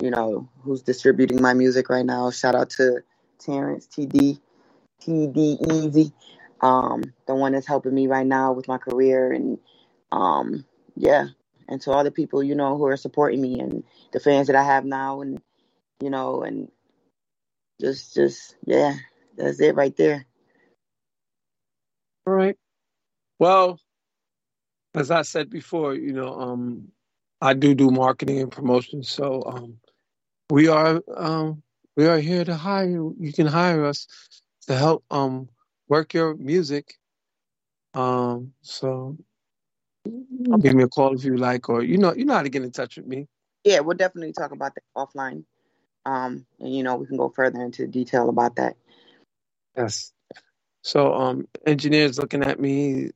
you 0.00 0.10
know, 0.10 0.48
who's 0.62 0.82
distributing 0.82 1.42
my 1.42 1.52
music 1.52 1.90
right 1.90 2.06
now. 2.06 2.30
Shout 2.30 2.54
out 2.54 2.70
to 2.70 3.02
Terrence 3.38 3.86
TD, 3.86 4.40
TD 5.06 5.72
Easy, 5.72 6.12
um, 6.60 7.02
the 7.26 7.34
one 7.34 7.52
that's 7.52 7.66
helping 7.66 7.94
me 7.94 8.06
right 8.06 8.26
now 8.26 8.52
with 8.52 8.68
my 8.68 8.78
career, 8.78 9.32
and 9.32 9.58
um, 10.10 10.64
yeah, 10.96 11.28
and 11.68 11.80
to 11.82 11.92
all 11.92 12.04
the 12.04 12.10
people 12.10 12.42
you 12.42 12.54
know 12.54 12.76
who 12.76 12.86
are 12.86 12.96
supporting 12.96 13.40
me 13.40 13.60
and 13.60 13.84
the 14.12 14.20
fans 14.20 14.48
that 14.48 14.56
I 14.56 14.64
have 14.64 14.84
now, 14.84 15.20
and 15.20 15.40
you 16.02 16.10
know, 16.10 16.42
and 16.42 16.70
just, 17.80 18.14
just 18.14 18.56
yeah, 18.64 18.94
that's 19.36 19.60
it 19.60 19.76
right 19.76 19.96
there. 19.96 20.26
All 22.26 22.32
right. 22.34 22.56
Well, 23.38 23.78
as 24.94 25.10
I 25.10 25.22
said 25.22 25.50
before, 25.50 25.94
you 25.94 26.12
know, 26.12 26.34
um, 26.34 26.88
I 27.40 27.54
do 27.54 27.74
do 27.74 27.90
marketing 27.90 28.40
and 28.40 28.50
promotion, 28.50 29.02
so 29.02 29.42
um, 29.46 29.76
we 30.50 30.68
are 30.68 31.02
um, 31.14 31.62
we 31.96 32.06
are 32.06 32.18
here 32.18 32.44
to 32.44 32.56
hire 32.56 32.88
you. 32.88 33.14
You 33.20 33.32
can 33.32 33.46
hire 33.46 33.84
us 33.84 34.08
to 34.66 34.76
help 34.76 35.04
um, 35.10 35.48
work 35.88 36.14
your 36.14 36.34
music. 36.34 36.94
Um, 37.94 38.52
so 38.62 39.16
give 40.60 40.74
me 40.74 40.82
a 40.82 40.88
call 40.88 41.14
if 41.14 41.24
you 41.24 41.36
like, 41.36 41.68
or 41.68 41.82
you 41.82 41.98
know, 41.98 42.14
you 42.14 42.24
know 42.24 42.34
how 42.34 42.42
to 42.42 42.48
get 42.48 42.62
in 42.62 42.70
touch 42.70 42.96
with 42.96 43.06
me. 43.06 43.26
Yeah, 43.64 43.80
we'll 43.80 43.96
definitely 43.96 44.32
talk 44.32 44.52
about 44.52 44.74
that 44.74 44.84
offline. 44.96 45.44
Um, 46.04 46.46
and 46.60 46.74
you 46.74 46.82
know, 46.82 46.96
we 46.96 47.06
can 47.06 47.16
go 47.16 47.28
further 47.28 47.60
into 47.62 47.86
detail 47.86 48.28
about 48.28 48.56
that. 48.56 48.76
Yes. 49.76 50.12
So, 50.82 51.12
um, 51.14 51.48
engineer's 51.66 52.16
looking 52.16 52.44
at 52.44 52.60
me, 52.60 53.10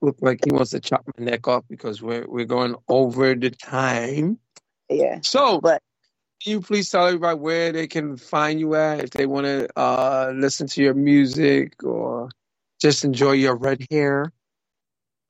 look 0.00 0.16
like 0.20 0.40
he 0.44 0.52
wants 0.52 0.70
to 0.70 0.80
chop 0.80 1.04
my 1.18 1.24
neck 1.24 1.48
off 1.48 1.64
because 1.68 2.00
we're 2.00 2.24
we're 2.28 2.44
going 2.44 2.76
over 2.88 3.34
the 3.34 3.50
time. 3.50 4.38
Yeah. 4.88 5.18
So, 5.22 5.60
but 5.60 5.82
can 6.42 6.52
you 6.52 6.60
please 6.60 6.90
tell 6.90 7.06
everybody 7.06 7.38
where 7.38 7.72
they 7.72 7.86
can 7.86 8.16
find 8.16 8.60
you 8.60 8.74
at 8.74 9.02
if 9.04 9.10
they 9.10 9.26
want 9.26 9.46
to 9.46 9.68
uh 9.78 10.32
listen 10.34 10.66
to 10.66 10.82
your 10.82 10.94
music 10.94 11.82
or 11.82 12.28
just 12.80 13.04
enjoy 13.04 13.32
your 13.32 13.56
red 13.56 13.86
hair? 13.90 14.32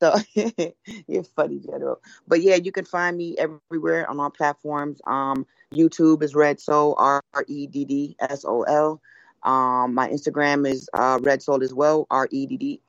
So 0.03 0.15
you're 1.07 1.25
funny, 1.25 1.61
General. 1.61 2.01
But 2.29 2.43
yeah, 2.43 2.57
you 2.57 2.73
can 2.73 2.85
find 2.85 3.17
me 3.17 3.37
everywhere 3.39 4.09
on 4.11 4.21
all 4.21 4.31
platforms. 4.31 5.01
Um, 5.07 5.47
YouTube 5.73 6.23
is 6.23 6.35
Red 6.35 6.61
Sol, 6.61 6.95
R 6.99 7.23
E 7.47 7.67
D 7.67 7.85
D 7.85 8.17
S 8.21 8.45
O 8.45 8.63
L. 8.63 9.01
Um, 9.43 9.95
my 9.95 10.09
Instagram 10.09 10.69
is 10.69 10.89
uh, 10.93 11.19
Red 11.23 11.43
Sol 11.43 11.63
as 11.63 11.73
well, 11.73 12.07
R 12.11 12.29
E 12.31 12.47
D 12.47 12.57
D 12.57 12.83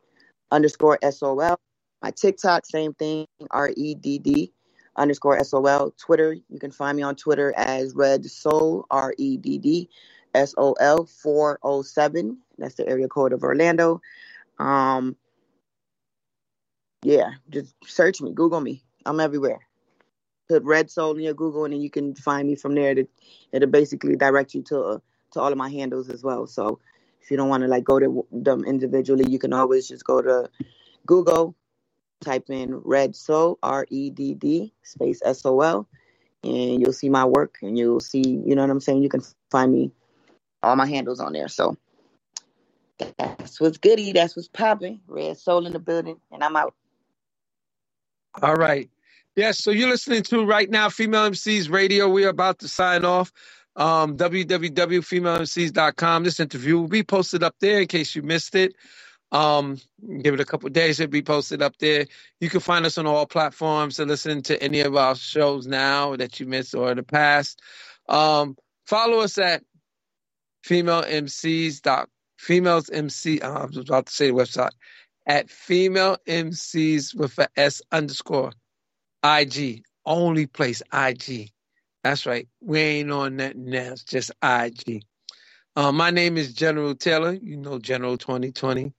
underscore 0.51 0.97
S 1.01 1.21
O 1.23 1.39
L. 1.39 1.57
My 2.01 2.11
TikTok, 2.11 2.65
same 2.65 2.93
thing, 2.93 3.25
R 3.51 3.71
E 3.75 3.95
D 3.95 4.19
D 4.19 4.53
underscore 4.97 5.37
S 5.37 5.53
O 5.53 5.65
L. 5.65 5.93
Twitter, 5.97 6.33
you 6.33 6.59
can 6.59 6.71
find 6.71 6.97
me 6.97 7.03
on 7.03 7.15
Twitter 7.15 7.53
as 7.55 7.93
Red 7.95 8.25
Sol, 8.25 8.85
R 8.89 9.13
E 9.17 9.37
D 9.37 9.57
D 9.57 9.89
S 10.33 10.53
O 10.57 10.73
L 10.73 11.05
407. 11.05 12.37
That's 12.57 12.75
the 12.75 12.87
area 12.87 13.07
code 13.07 13.33
of 13.33 13.43
Orlando. 13.43 14.01
Um, 14.59 15.15
yeah, 17.03 17.31
just 17.49 17.75
search 17.85 18.21
me, 18.21 18.31
Google 18.33 18.59
me. 18.59 18.83
I'm 19.05 19.19
everywhere. 19.19 19.59
Put 20.49 20.63
Red 20.63 20.89
Sol 20.89 21.15
in 21.15 21.23
your 21.23 21.33
Google, 21.33 21.65
and 21.65 21.73
then 21.73 21.81
you 21.81 21.89
can 21.89 22.15
find 22.15 22.47
me 22.47 22.55
from 22.55 22.73
there. 22.73 22.95
To, 22.95 23.07
it'll 23.51 23.69
basically 23.69 24.15
direct 24.15 24.53
you 24.53 24.63
to 24.63 24.81
uh, 24.81 24.99
to 25.31 25.41
all 25.41 25.51
of 25.51 25.57
my 25.57 25.69
handles 25.69 26.09
as 26.09 26.23
well. 26.23 26.47
So 26.47 26.79
if 27.21 27.29
you 27.29 27.37
don't 27.37 27.49
want 27.49 27.63
to 27.63 27.67
like 27.67 27.83
go 27.83 27.99
to 27.99 28.25
them 28.31 28.63
individually, 28.63 29.29
you 29.29 29.39
can 29.39 29.53
always 29.53 29.87
just 29.87 30.05
go 30.05 30.21
to 30.21 30.49
Google, 31.05 31.55
type 32.21 32.49
in 32.49 32.81
Red 32.83 33.15
Sol 33.15 33.57
R 33.63 33.85
E 33.89 34.09
D 34.09 34.33
D 34.33 34.73
space 34.83 35.21
S 35.23 35.45
O 35.45 35.61
L, 35.61 35.87
and 36.43 36.81
you'll 36.81 36.93
see 36.93 37.09
my 37.09 37.25
work, 37.25 37.57
and 37.61 37.77
you'll 37.77 37.99
see, 37.99 38.21
you 38.21 38.55
know 38.55 38.61
what 38.61 38.71
I'm 38.71 38.79
saying. 38.79 39.03
You 39.03 39.09
can 39.09 39.21
find 39.51 39.71
me, 39.71 39.91
all 40.63 40.75
my 40.75 40.87
handles 40.87 41.19
on 41.19 41.33
there. 41.33 41.47
So 41.47 41.77
that's 43.17 43.59
what's 43.59 43.77
goody. 43.77 44.11
That's 44.11 44.35
what's 44.35 44.47
popping. 44.47 45.01
Red 45.07 45.37
Sol 45.37 45.65
in 45.65 45.73
the 45.73 45.79
building, 45.79 46.19
and 46.31 46.43
I'm 46.43 46.55
out. 46.55 46.73
All 48.41 48.55
right. 48.55 48.89
Yes, 49.35 49.59
so 49.59 49.71
you're 49.71 49.89
listening 49.89 50.23
to 50.23 50.45
right 50.45 50.69
now 50.69 50.89
Female 50.89 51.29
MCs 51.29 51.71
Radio. 51.71 52.09
We 52.09 52.25
are 52.25 52.29
about 52.29 52.59
to 52.59 52.67
sign 52.67 53.05
off. 53.05 53.31
Um, 53.75 54.17
www.femalemcs.com. 54.17 56.23
This 56.23 56.39
interview 56.39 56.79
will 56.79 56.87
be 56.87 57.03
posted 57.03 57.43
up 57.43 57.55
there 57.59 57.81
in 57.81 57.87
case 57.87 58.15
you 58.15 58.23
missed 58.23 58.55
it. 58.55 58.73
Um, 59.31 59.77
give 60.21 60.33
it 60.33 60.39
a 60.39 60.45
couple 60.45 60.69
days, 60.69 60.99
it'll 60.99 61.11
be 61.11 61.21
posted 61.21 61.61
up 61.61 61.77
there. 61.79 62.05
You 62.39 62.49
can 62.49 62.61
find 62.61 62.85
us 62.85 62.97
on 62.97 63.05
all 63.05 63.25
platforms 63.25 63.97
to 63.97 64.05
listen 64.05 64.41
to 64.43 64.61
any 64.63 64.81
of 64.81 64.95
our 64.95 65.15
shows 65.15 65.67
now 65.67 66.15
that 66.15 66.39
you 66.39 66.45
missed 66.45 66.73
or 66.75 66.91
in 66.91 66.97
the 66.97 67.03
past. 67.03 67.61
Um, 68.07 68.55
follow 68.85 69.19
us 69.19 69.37
at 69.37 69.63
female 70.63 71.03
MCs 71.03 71.81
dot 71.81 72.09
females 72.37 72.89
MC. 72.89 73.41
uh, 73.41 73.51
I 73.51 73.65
was 73.65 73.77
about 73.77 74.07
to 74.07 74.13
say 74.13 74.27
the 74.27 74.33
website 74.33 74.71
at 75.25 75.49
female 75.49 76.17
MCs 76.27 77.15
with 77.15 77.37
a 77.37 77.49
S 77.57 77.81
underscore 77.91 78.53
IG. 79.23 79.83
Only 80.05 80.47
place 80.47 80.81
IG. 80.93 81.51
That's 82.03 82.25
right. 82.25 82.47
We 82.61 82.79
ain't 82.79 83.11
on 83.11 83.35
nothing 83.35 83.73
else, 83.75 84.03
just 84.03 84.31
IG. 84.41 85.03
Uh, 85.77 85.93
my 85.93 86.11
name 86.11 86.37
is 86.37 86.55
General 86.55 86.95
Taylor. 86.95 87.33
You 87.35 87.57
know 87.57 87.79
General 87.79 88.17
2020. 88.17 88.93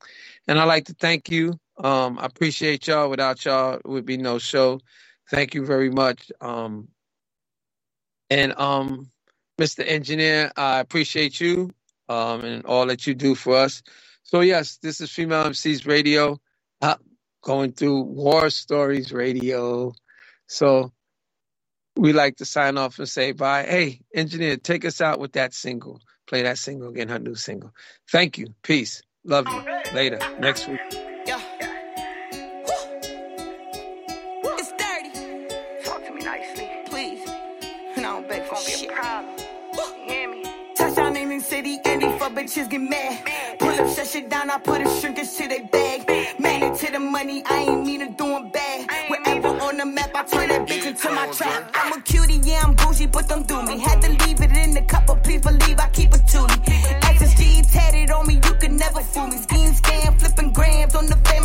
And 0.49 0.61
I'd 0.61 0.65
like 0.67 0.87
to 0.87 0.95
thank 0.95 1.31
you. 1.31 1.59
Um, 1.79 2.21
I 2.21 2.27
appreciate 2.27 2.87
y'all. 2.87 3.11
Without 3.11 3.45
y'all, 3.45 3.75
it 3.77 3.87
would 3.87 4.07
be 4.07 4.19
no 4.19 4.39
show. 4.39 4.81
Thank 5.33 5.55
you 5.55 5.67
very 5.67 5.91
much. 5.91 6.33
Um, 6.41 6.89
and 8.31 8.55
um, 8.59 9.11
Mr. 9.61 9.85
Engineer, 9.89 10.53
I 10.57 10.81
appreciate 10.81 11.41
you 11.41 11.73
um, 12.11 12.45
and 12.45 12.67
all 12.67 12.87
that 12.87 13.09
you 13.09 13.15
do 13.17 13.35
for 13.35 13.57
us. 13.57 13.83
So, 14.25 14.43
yes, 14.43 14.79
this 14.83 15.01
is 15.03 15.11
Female 15.11 15.47
MCs 15.47 15.89
Radio, 15.89 16.41
uh, 16.83 16.97
going 17.43 17.73
through 17.73 18.03
War 18.03 18.51
Stories 18.51 19.13
Radio. 19.13 19.95
So, 20.49 20.93
we 21.97 22.13
like 22.15 22.37
to 22.37 22.47
sign 22.47 22.79
off 22.79 23.01
and 23.01 23.09
say 23.09 23.33
bye. 23.33 23.65
Hey, 23.65 24.03
engineer, 24.15 24.59
take 24.59 24.85
us 24.87 25.03
out 25.03 25.21
with 25.21 25.35
that 25.35 25.55
single. 25.55 26.01
Play 26.29 26.43
that 26.43 26.59
single 26.59 26.91
again, 26.91 27.09
her 27.09 27.19
new 27.19 27.35
single. 27.35 27.73
Thank 28.13 28.37
you. 28.37 28.49
Peace. 28.63 29.01
Love 29.25 29.47
you. 29.49 29.63
Later. 29.95 30.19
Next 30.39 30.69
week. 30.69 30.79
Yeah. 31.27 31.41
It's 34.45 34.73
dirty. 34.73 35.85
Talk 35.85 36.05
to 36.05 36.13
me 36.13 36.21
nicely, 36.23 36.69
please. 36.85 37.27
And 37.97 38.05
I 38.05 38.13
don't 38.13 38.29
beg 38.29 38.45
for 38.45 38.57
shit. 38.57 38.91
You 38.91 38.95
hear 40.07 40.31
me? 40.31 40.45
Touchdown 40.77 41.17
in 41.17 41.31
the 41.31 41.41
city, 41.41 41.79
and 41.87 42.03
these 42.03 42.19
fuck 42.21 42.33
bitches 42.33 42.69
get 42.69 42.83
mad. 42.83 43.59
Pull 43.59 43.71
up, 43.71 43.97
shut 43.97 44.07
shit 44.07 44.29
down, 44.29 44.51
I 44.51 44.59
put 44.59 44.83
a 44.83 45.01
shrinkage 45.01 45.35
to 45.35 45.49
they 45.49 45.61
bag. 45.61 46.39
Man, 46.39 46.63
into 46.63 46.93
the 46.93 47.01
money, 47.01 47.43
I 47.47 47.61
ain't 47.61 47.87
mean 47.87 48.01
to 48.01 48.13
doing 48.15 48.51
bad. 48.53 48.87
Wherever 49.39 49.63
on 49.63 49.77
the 49.77 49.87
map, 49.87 50.11
I 50.17 50.25
turn 50.25 50.49
that 50.49 50.67
bitch 50.67 50.85
into 50.85 51.11
my 51.11 51.29
trap. 51.31 51.71
I'm 51.75 51.93
a 51.93 52.01
cutie, 52.03 52.41
yeah, 52.43 52.63
I'm 52.65 52.75
bougie, 52.75 53.07
but 53.07 53.29
don't 53.29 53.47
do 53.47 53.63
me. 53.63 53.79
Had 53.79 54.03
to 54.03 54.11
leave 54.25 54.41
it 54.41 54.57
in 54.57 54.75
the 54.75 54.83
cup, 54.83 55.07
but 55.07 55.23
please 55.23 55.43
believe 55.43 55.79
I 55.79 55.89
keep 55.91 56.13
it 56.13 56.27
to 56.35 56.41
me. 56.43 56.57
Access 57.03 57.35
G 57.39 57.63
tatted 57.63 58.11
on 58.11 58.27
me, 58.27 58.35
you 58.35 58.55
can 58.55 58.77
never 58.77 59.01
fool 59.01 59.29
me. 59.29 59.37
Scheme, 59.37 59.71
scam, 59.71 60.19
flipping 60.19 60.51
grams 60.53 60.97
on 60.97 61.07
the 61.07 61.17
fame, 61.23 61.38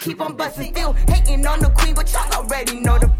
keep 0.00 0.20
on 0.20 0.34
bustin'. 0.34 0.74
Still 0.74 0.92
hating 1.08 1.46
on 1.46 1.60
the 1.60 1.70
queen, 1.70 1.94
but 1.94 2.12
y'all 2.12 2.32
already 2.32 2.80
know 2.80 2.98
the 2.98 3.19